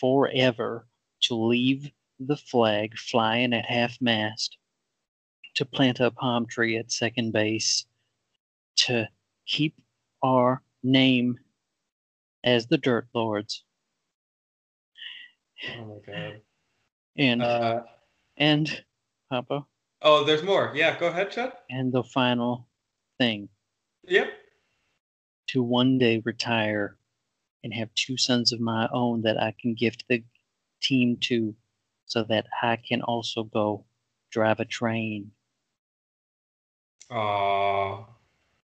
forever 0.00 0.86
to 1.22 1.34
leave 1.34 1.90
the 2.18 2.36
flag 2.36 2.96
flying 2.98 3.52
at 3.52 3.64
half 3.66 4.00
mast, 4.00 4.56
to 5.54 5.64
plant 5.64 6.00
a 6.00 6.10
palm 6.10 6.46
tree 6.46 6.76
at 6.76 6.90
second 6.90 7.32
base, 7.32 7.86
to 8.76 9.08
keep 9.46 9.74
our 10.22 10.62
name 10.82 11.38
as 12.44 12.66
the 12.66 12.78
Dirt 12.78 13.08
Lords, 13.14 13.64
Oh 15.76 15.84
my 15.84 16.12
god. 16.12 16.40
and 17.16 17.42
Uh, 17.42 17.82
and 18.36 18.84
Papa, 19.30 19.64
oh, 20.02 20.24
there's 20.24 20.42
more. 20.42 20.72
Yeah, 20.74 20.98
go 20.98 21.06
ahead, 21.08 21.30
Chad. 21.30 21.52
and 21.70 21.92
the 21.92 22.02
final 22.02 22.66
thing 23.18 23.48
Yep. 24.08 24.28
to 25.48 25.62
one 25.62 25.98
day 25.98 26.18
retire 26.24 26.96
and 27.62 27.72
have 27.74 27.94
two 27.94 28.16
sons 28.16 28.52
of 28.52 28.60
my 28.60 28.88
own 28.92 29.22
that 29.22 29.40
I 29.40 29.54
can 29.60 29.74
gift 29.74 30.04
the 30.08 30.24
team 30.80 31.16
to 31.22 31.54
so 32.06 32.24
that 32.24 32.46
I 32.60 32.76
can 32.76 33.02
also 33.02 33.44
go 33.44 33.84
drive 34.30 34.58
a 34.58 34.64
train. 34.64 35.30
Oh, 37.12 38.06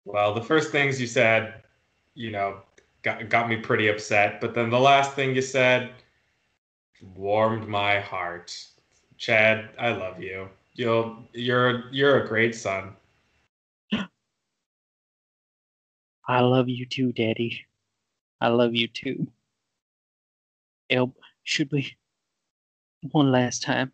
well, 0.07 0.33
the 0.33 0.43
first 0.43 0.73
things 0.73 0.99
you 0.99 1.07
said, 1.07 1.63
you 2.15 2.31
know, 2.31 2.63
got 3.03 3.29
got 3.29 3.49
me 3.49 3.57
pretty 3.57 3.89
upset. 3.89 4.41
But 4.41 4.55
then 4.55 4.71
the 4.71 4.81
last 4.81 5.13
thing 5.13 5.35
you 5.35 5.43
said 5.43 5.91
warmed 7.15 7.69
my 7.69 8.01
heart. 8.01 8.57
Chad, 9.19 9.69
I 9.79 9.91
love 9.91 10.23
you. 10.23 10.49
You'll 10.73 11.25
you're 11.35 11.93
you're 11.93 12.25
a 12.25 12.29
great 12.29 12.55
son. 12.55 12.95
I 16.27 16.41
love 16.41 16.69
you 16.69 16.87
too, 16.87 17.13
Daddy. 17.13 17.67
I 18.41 18.49
love 18.49 18.75
you 18.75 18.89
too. 18.89 19.27
El- 20.89 21.15
should 21.43 21.71
we 21.71 21.97
one 23.11 23.31
last 23.31 23.63
time 23.63 23.93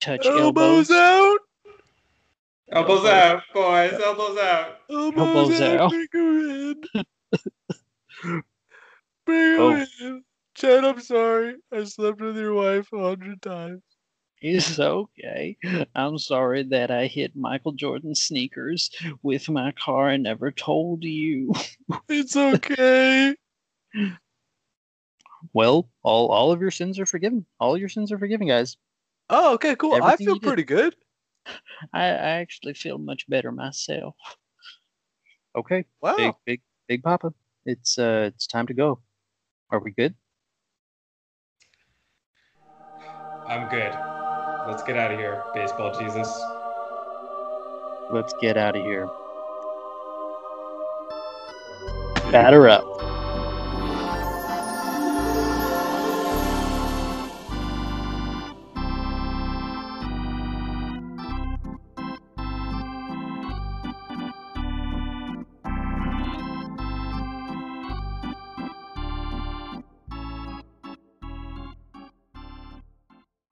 touch 0.00 0.26
elbows? 0.26 0.90
out. 0.90 1.38
Elbows 2.72 3.04
out, 3.06 3.42
boys. 3.52 3.92
Elbows 3.92 4.38
out. 4.38 4.76
Elbows 4.90 5.60
out. 5.60 5.90
Bring 5.90 6.06
her 6.12 6.38
in. 6.70 6.82
Bring 9.26 9.36
her 9.36 9.58
Oh. 9.60 9.86
in. 10.00 10.24
Chad, 10.54 10.84
I'm 10.84 11.00
sorry. 11.00 11.56
I 11.72 11.84
slept 11.84 12.20
with 12.20 12.36
your 12.36 12.54
wife 12.54 12.88
a 12.92 12.98
hundred 13.02 13.40
times. 13.42 13.82
It's 14.42 14.78
okay. 14.78 15.56
I'm 15.94 16.16
sorry 16.18 16.62
that 16.64 16.90
I 16.90 17.06
hit 17.06 17.36
Michael 17.36 17.72
Jordan 17.72 18.14
sneakers 18.14 18.90
with 19.22 19.48
my 19.50 19.72
car 19.72 20.08
and 20.08 20.22
never 20.22 20.50
told 20.50 21.04
you. 21.04 21.52
It's 22.08 22.36
okay. 22.36 23.34
Well, 25.54 25.88
all 26.02 26.28
all 26.28 26.52
of 26.52 26.60
your 26.60 26.70
sins 26.70 26.98
are 26.98 27.06
forgiven. 27.06 27.46
All 27.58 27.74
your 27.78 27.88
sins 27.88 28.12
are 28.12 28.18
forgiven, 28.18 28.46
guys. 28.46 28.76
oh, 29.30 29.54
okay, 29.54 29.74
cool. 29.74 29.94
I 29.94 30.14
feel 30.16 30.34
you 30.34 30.40
did. 30.40 30.46
pretty 30.46 30.64
good. 30.64 30.94
I, 31.92 32.04
I 32.04 32.30
actually 32.42 32.74
feel 32.74 32.98
much 32.98 33.28
better 33.28 33.52
myself. 33.52 34.14
Okay, 35.56 35.84
Wow. 36.00 36.16
big 36.16 36.34
big 36.46 36.60
big 36.88 37.02
papa. 37.02 37.32
It's 37.66 37.98
uh 37.98 38.30
it's 38.32 38.46
time 38.46 38.66
to 38.68 38.74
go. 38.74 39.00
Are 39.70 39.80
we 39.80 39.90
good? 39.90 40.14
I'm 43.46 43.68
good. 43.68 43.92
Let's 44.68 44.82
get 44.84 44.96
out 44.96 45.10
of 45.12 45.18
here, 45.18 45.42
baseball 45.54 45.98
Jesus. 45.98 46.28
Let's 48.12 48.32
get 48.40 48.56
out 48.56 48.76
of 48.76 48.84
here. 48.84 49.08
Batter 52.30 52.68
up. 52.68 52.84